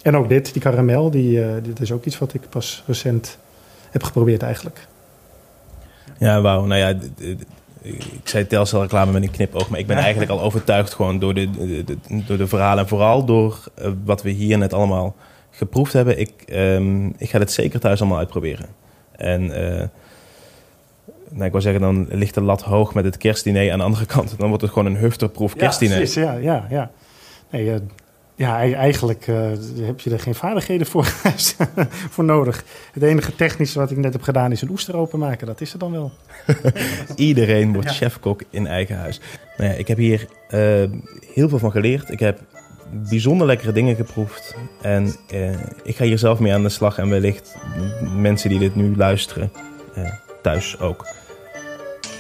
En 0.02 0.18
ook 0.18 0.30
dit, 0.30 0.54
die 0.54 0.62
karamel, 0.62 1.12
die, 1.12 1.40
uh, 1.40 1.54
dit 1.64 1.80
is 1.80 1.92
ook 1.92 2.06
iets 2.06 2.18
wat 2.18 2.34
ik 2.34 2.42
pas 2.50 2.84
recent 2.88 3.38
heb 3.92 4.04
geprobeerd 4.04 4.42
eigenlijk. 4.42 4.88
Ja, 6.18 6.42
wauw. 6.42 6.66
Nou 6.66 6.80
ja, 6.80 7.00
ik 7.82 8.22
zei 8.24 8.48
Telcel 8.48 8.82
reclame 8.82 9.12
met 9.12 9.24
een 9.24 9.32
knipoog, 9.32 9.70
maar 9.70 9.80
ik 9.80 9.88
ben 9.88 9.98
eigenlijk 9.98 10.32
al 10.32 10.42
overtuigd 10.42 10.94
gewoon 10.94 11.20
door 11.20 11.34
de, 11.34 11.50
de, 11.84 11.98
door 12.26 12.38
de 12.38 12.48
verhalen 12.48 12.84
en 12.84 12.90
vooral 12.90 13.26
door 13.26 13.60
uh, 13.80 13.88
wat 14.04 14.22
we 14.22 14.30
hier 14.30 14.58
net 14.58 14.74
allemaal 14.74 15.16
geproefd 15.52 15.94
hebben. 15.94 16.20
Ik, 16.20 16.32
um, 16.52 17.14
ik 17.18 17.30
ga 17.30 17.40
het 17.40 17.52
zeker 17.52 17.80
thuis 17.80 18.00
allemaal 18.00 18.18
uitproberen. 18.18 18.66
En 19.12 19.44
uh, 19.44 19.84
nou, 21.32 21.46
ik 21.46 21.52
wil 21.52 21.62
zeggen, 21.62 21.82
dan 21.82 22.08
ligt 22.10 22.34
de 22.34 22.42
lat 22.42 22.62
hoog 22.62 22.94
met 22.94 23.06
het 23.06 23.18
kerstdiner. 23.18 23.72
Aan 23.72 23.78
de 23.78 23.84
andere 23.84 24.06
kant, 24.06 24.36
dan 24.38 24.48
wordt 24.48 24.64
het 24.64 24.72
gewoon 24.72 24.86
een 24.94 24.98
hufterproef 24.98 25.56
kerstdiner. 25.56 25.94
Ja, 25.94 26.02
precies, 26.02 26.24
ja, 26.24 26.34
ja, 26.34 26.68
ja. 26.70 26.92
Nee, 27.50 27.66
uh, 27.66 27.76
ja, 28.36 28.74
eigenlijk 28.74 29.28
uh, 29.28 29.36
heb 29.82 30.00
je 30.00 30.10
er 30.10 30.20
geen 30.20 30.36
vaardigheden 30.36 30.88
voor, 30.88 31.06
voor 32.14 32.24
nodig. 32.24 32.64
Het 32.94 33.04
enige 33.04 33.36
technische 33.36 33.80
wat 33.80 33.92
ik 33.92 33.98
net 33.98 34.14
heb 34.14 34.22
gedaan 34.22 34.52
is 34.52 34.62
een 34.62 34.70
oester 34.70 34.96
openmaken. 34.96 35.48
Dat 35.48 35.62
is 35.62 35.74
er 35.74 35.80
dan 35.80 35.92
wel. 35.92 36.12
Iedereen 37.16 37.74
wordt 37.74 37.90
ja. 37.90 37.94
chefkok 37.94 38.42
in 38.50 38.68
eigen 38.68 38.98
huis. 38.98 39.20
Nou 39.58 39.70
ja, 39.70 39.76
ik 39.76 39.88
heb 39.88 39.98
hier 39.98 40.28
uh, 40.50 40.60
heel 41.34 41.50
veel 41.50 41.60
van 41.60 41.72
geleerd. 41.72 42.12
Ik 42.12 42.20
heb 42.20 42.40
bijzonder 43.10 43.48
lekkere 43.48 43.72
dingen 43.72 43.96
geproefd. 43.96 44.56
En 44.82 45.16
ik 45.84 45.96
ga 45.96 46.04
hier 46.04 46.18
zelf 46.18 46.40
mee 46.40 46.54
aan 46.54 46.64
de 46.64 46.70
slag. 46.70 46.98
En 46.98 47.10
wellicht 47.10 47.56
mensen 48.16 48.50
die 48.50 48.60
dit 48.60 48.76
nu 48.76 48.96
luisteren, 48.96 49.52
thuis 50.46 50.80
ook. 50.80 51.08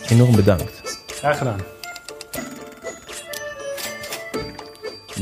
Enorm 0.07 0.35
bedankt. 0.35 0.81
Graag 1.07 1.37
gedaan. 1.37 1.59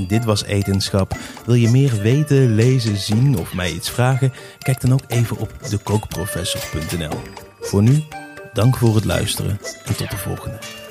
Dit 0.07 0.25
was 0.25 0.43
Etenschap. 0.43 1.15
Wil 1.45 1.55
je 1.55 1.69
meer 1.69 2.01
weten, 2.01 2.55
lezen, 2.55 2.97
zien 2.97 3.37
of 3.37 3.53
mij 3.53 3.71
iets 3.71 3.89
vragen? 3.89 4.33
Kijk 4.59 4.81
dan 4.81 4.93
ook 4.93 5.03
even 5.07 5.37
op 5.37 5.51
dekookprofessor.nl. 5.69 7.21
Voor 7.59 7.81
nu, 7.81 8.03
dank 8.53 8.77
voor 8.77 8.95
het 8.95 9.05
luisteren 9.05 9.59
en 9.85 9.95
tot 9.95 10.09
de 10.09 10.17
volgende. 10.17 10.82